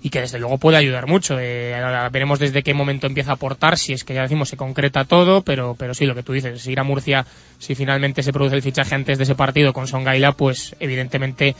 [0.00, 1.40] y que desde luego puede ayudar mucho.
[1.40, 4.56] Eh, ahora veremos desde qué momento empieza a aportar, si es que ya decimos se
[4.56, 7.26] concreta todo, pero, pero sí, lo que tú dices, si ir a Murcia,
[7.58, 11.56] si finalmente se produce el fichaje antes de ese partido con Songaila, pues evidentemente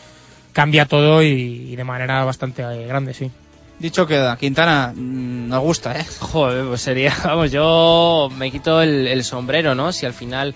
[0.52, 3.28] cambia todo y, y de manera bastante eh, grande, sí.
[3.80, 6.06] Dicho queda, Quintana, mm, nos gusta, ¿eh?
[6.20, 9.90] Joder, pues sería, vamos, yo me quito el, el sombrero, ¿no?
[9.90, 10.54] Si al final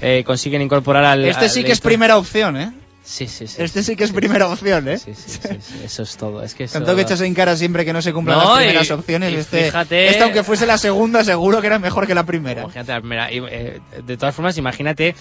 [0.00, 1.24] eh, consiguen incorporar al...
[1.24, 2.72] Este al sí que es primera opción, ¿eh?
[3.06, 3.62] Sí, sí, sí.
[3.62, 4.96] Este sí que es primera opción, ¿eh?
[4.98, 6.42] Sí, sí, sí, sí, eso es todo.
[6.42, 8.58] Es que eso- Tanto que echas en cara siempre que no se cumplan No, las
[8.64, 9.32] primeras y- opciones.
[9.32, 12.62] y este, fíjate- este, aunque fuese la segunda, seguro que era mejor que la primera.
[12.62, 13.30] Imagínate la primera.
[13.32, 15.14] Y, eh, de todas formas, imagínate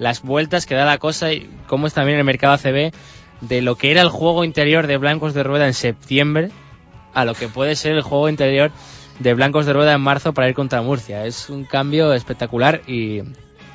[0.00, 2.92] las vueltas que da la cosa y cómo es también el mercado ACB
[3.40, 6.50] de lo que era el juego interior de Blancos de Rueda en septiembre
[7.14, 8.72] a lo que puede ser el juego interior
[9.20, 11.24] de Blancos de Rueda en marzo para ir contra Murcia.
[11.24, 13.22] Es un cambio espectacular y...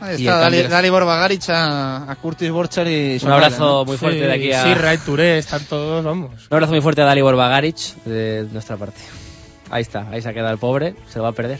[0.03, 3.85] Ahí está Dali, cambio- Dalibor Bagaric a, a Curtis Borcher y Un abrazo ¿no?
[3.85, 4.63] muy fuerte de aquí a...
[4.63, 6.31] Sí, Ray Touré, están todos, vamos.
[6.49, 8.99] Un abrazo muy fuerte a Dalibor Bagaric de nuestra parte.
[9.69, 11.59] Ahí está, ahí se ha quedado el pobre, se lo va a perder.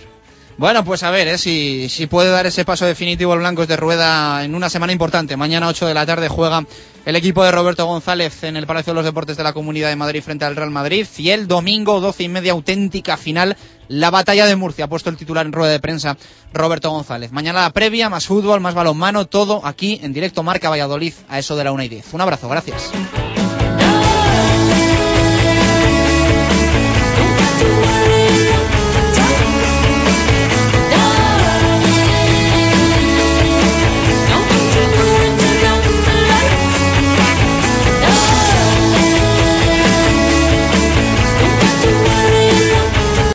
[0.58, 1.38] Bueno, pues a ver, ¿eh?
[1.38, 5.36] si, si puede dar ese paso definitivo el Blancos de Rueda en una semana importante.
[5.36, 6.66] Mañana 8 de la tarde juega
[7.06, 9.96] el equipo de Roberto González en el Palacio de los Deportes de la Comunidad de
[9.96, 11.08] Madrid frente al Real Madrid.
[11.18, 13.58] Y el domingo, 12 y media, auténtica final,
[13.88, 14.86] la batalla de Murcia.
[14.86, 16.18] Ha puesto el titular en rueda de prensa
[16.54, 17.32] Roberto González.
[17.32, 21.56] Mañana la previa, más fútbol, más balonmano, todo aquí en directo Marca Valladolid a eso
[21.56, 22.14] de la 1 y 10.
[22.14, 22.92] Un abrazo, gracias.